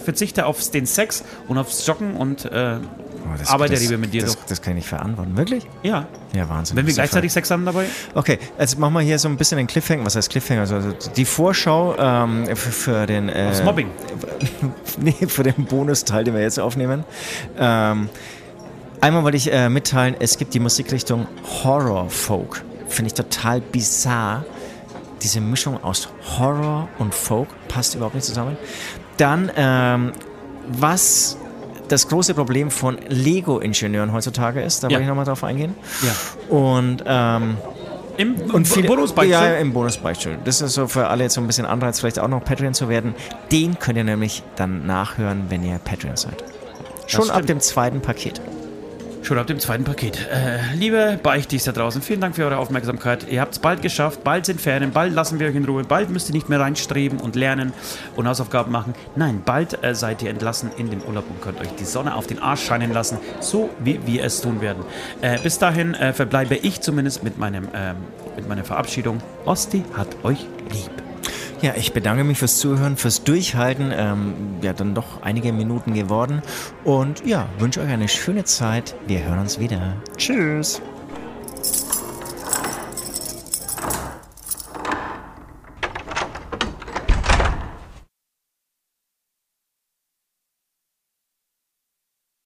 [0.04, 2.76] verzichte auf den Sex und aufs Joggen und äh,
[3.36, 4.44] das- arbeite das- lieber mit dir das, doch.
[4.46, 5.36] das kann ich nicht verantworten.
[5.36, 5.66] Wirklich?
[5.82, 6.06] Ja.
[6.34, 6.76] Ja, Wahnsinn.
[6.76, 7.86] Wenn wir Das gleichzeitig Sex haben dabei?
[8.14, 10.04] Okay, jetzt machen wir hier so ein bisschen den Cliffhanger.
[10.06, 10.60] Was heißt Cliffhanger?
[10.62, 13.28] Also also die Vorschau ähm, für, für den.
[13.28, 13.90] Äh, Aufs Mobbing.
[15.00, 17.04] nee, für den Bonusteil, den wir jetzt aufnehmen.
[17.58, 18.08] Ähm,
[19.00, 21.26] einmal wollte ich äh, mitteilen, es gibt die Musikrichtung
[21.64, 22.62] Horror Folk.
[22.88, 24.44] Finde ich total bizarr.
[25.22, 28.56] Diese Mischung aus Horror und Folk passt überhaupt nicht zusammen.
[29.16, 30.12] Dann, ähm,
[30.68, 31.36] was
[31.88, 34.92] das große Problem von Lego-Ingenieuren heutzutage ist, da Ja.
[34.94, 35.74] wollte ich nochmal drauf eingehen.
[36.02, 36.54] Ja.
[36.56, 37.56] Und, ähm,
[38.16, 39.30] Im und viele, Bonusbeichte?
[39.32, 40.38] Ja, im Bonusbeichte.
[40.44, 42.88] Das ist so für alle jetzt so ein bisschen Anreiz, vielleicht auch noch Patreon zu
[42.88, 43.14] werden.
[43.52, 46.42] Den könnt ihr nämlich dann nachhören, wenn ihr Patreon seid.
[47.06, 48.40] Schon ab dem zweiten Paket.
[49.22, 50.26] Schon ab dem zweiten Paket.
[50.30, 53.26] Äh, liebe Beichtis da draußen, vielen Dank für eure Aufmerksamkeit.
[53.30, 56.08] Ihr habt es bald geschafft, bald sind Ferien, bald lassen wir euch in Ruhe, bald
[56.10, 57.72] müsst ihr nicht mehr reinstreben und lernen
[58.16, 58.94] und Hausaufgaben machen.
[59.16, 62.26] Nein, bald äh, seid ihr entlassen in den Urlaub und könnt euch die Sonne auf
[62.26, 64.84] den Arsch scheinen lassen, so wie wir es tun werden.
[65.20, 67.96] Äh, bis dahin äh, verbleibe ich zumindest mit, meinem, ähm,
[68.36, 69.20] mit meiner Verabschiedung.
[69.44, 71.07] Osti hat euch lieb.
[71.60, 73.92] Ja, ich bedanke mich fürs Zuhören, fürs Durchhalten.
[73.92, 76.42] Ähm, ja, dann doch einige Minuten geworden.
[76.84, 78.94] Und ja, wünsche euch eine schöne Zeit.
[79.06, 79.96] Wir hören uns wieder.
[80.16, 80.80] Tschüss.